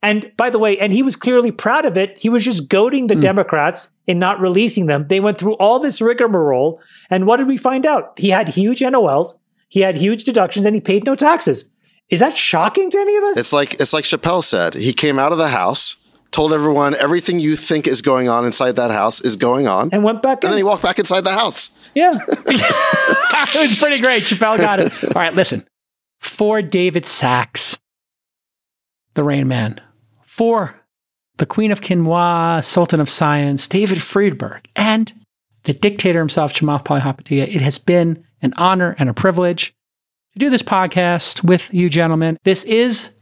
[0.00, 2.20] And by the way, and he was clearly proud of it.
[2.20, 3.20] He was just goading the Hmm.
[3.20, 5.06] Democrats in not releasing them.
[5.08, 6.80] They went through all this rigmarole.
[7.10, 8.12] And what did we find out?
[8.16, 9.38] He had huge NOLs,
[9.68, 11.68] he had huge deductions, and he paid no taxes.
[12.08, 13.38] Is that shocking to any of us?
[13.38, 14.74] It's like it's like Chappelle said.
[14.74, 15.96] He came out of the house,
[16.30, 19.94] told everyone everything you think is going on inside that house is going on, and,
[19.94, 20.50] and went back in.
[20.50, 21.70] then he walked back inside the house.
[21.96, 22.12] Yeah.
[22.28, 24.22] it was pretty great.
[24.22, 24.92] Chappelle got it.
[25.04, 25.66] All right, listen.
[26.20, 27.78] For David Sacks,
[29.14, 29.80] the Rain Man.
[30.20, 30.78] For
[31.38, 35.10] the Queen of Quinoa, Sultan of Science, David Friedberg, and
[35.64, 37.48] the dictator himself, Chamath Palihapitiya.
[37.48, 39.72] It has been an honor and a privilege
[40.34, 42.36] to do this podcast with you gentlemen.
[42.44, 43.15] This is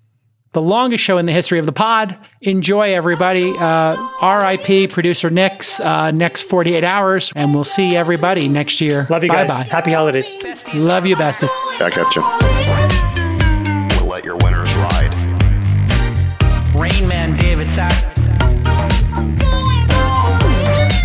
[0.55, 2.17] the longest show in the history of the pod.
[2.41, 3.53] Enjoy, everybody.
[3.59, 9.07] Uh, RIP producer Nick's uh, next 48 hours, and we'll see everybody next year.
[9.11, 9.49] Love you bye guys.
[9.49, 9.65] bye.
[9.65, 10.33] Happy holidays.
[10.73, 11.53] Love you, bestest.
[11.79, 12.23] Back at you.
[13.99, 15.13] We'll let your winners ride.
[16.75, 18.27] Rain Man David Sacks.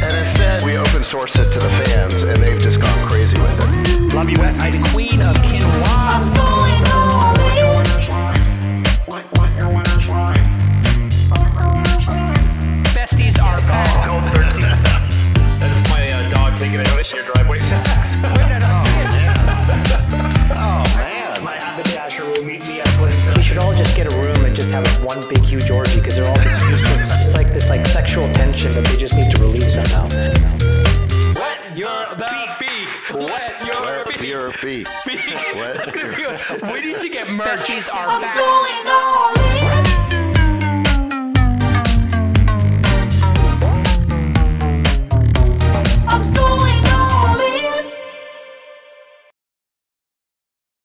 [0.01, 3.59] And instead, we open source it to the fans, and they've just gone crazy with
[3.59, 4.13] it.
[4.13, 4.83] Love you, besties.
[4.93, 5.88] Queen of Quinoa.
[28.59, 30.07] Sexual tension that they just need to release somehow.
[31.35, 33.29] Wet your the beak.
[33.29, 34.21] Wet your beak.
[34.21, 34.87] Your feet.
[35.05, 36.73] That's gonna be.
[36.73, 37.61] We need to get merch.
[37.61, 38.35] Besties are I'm back.
[38.35, 39.48] going all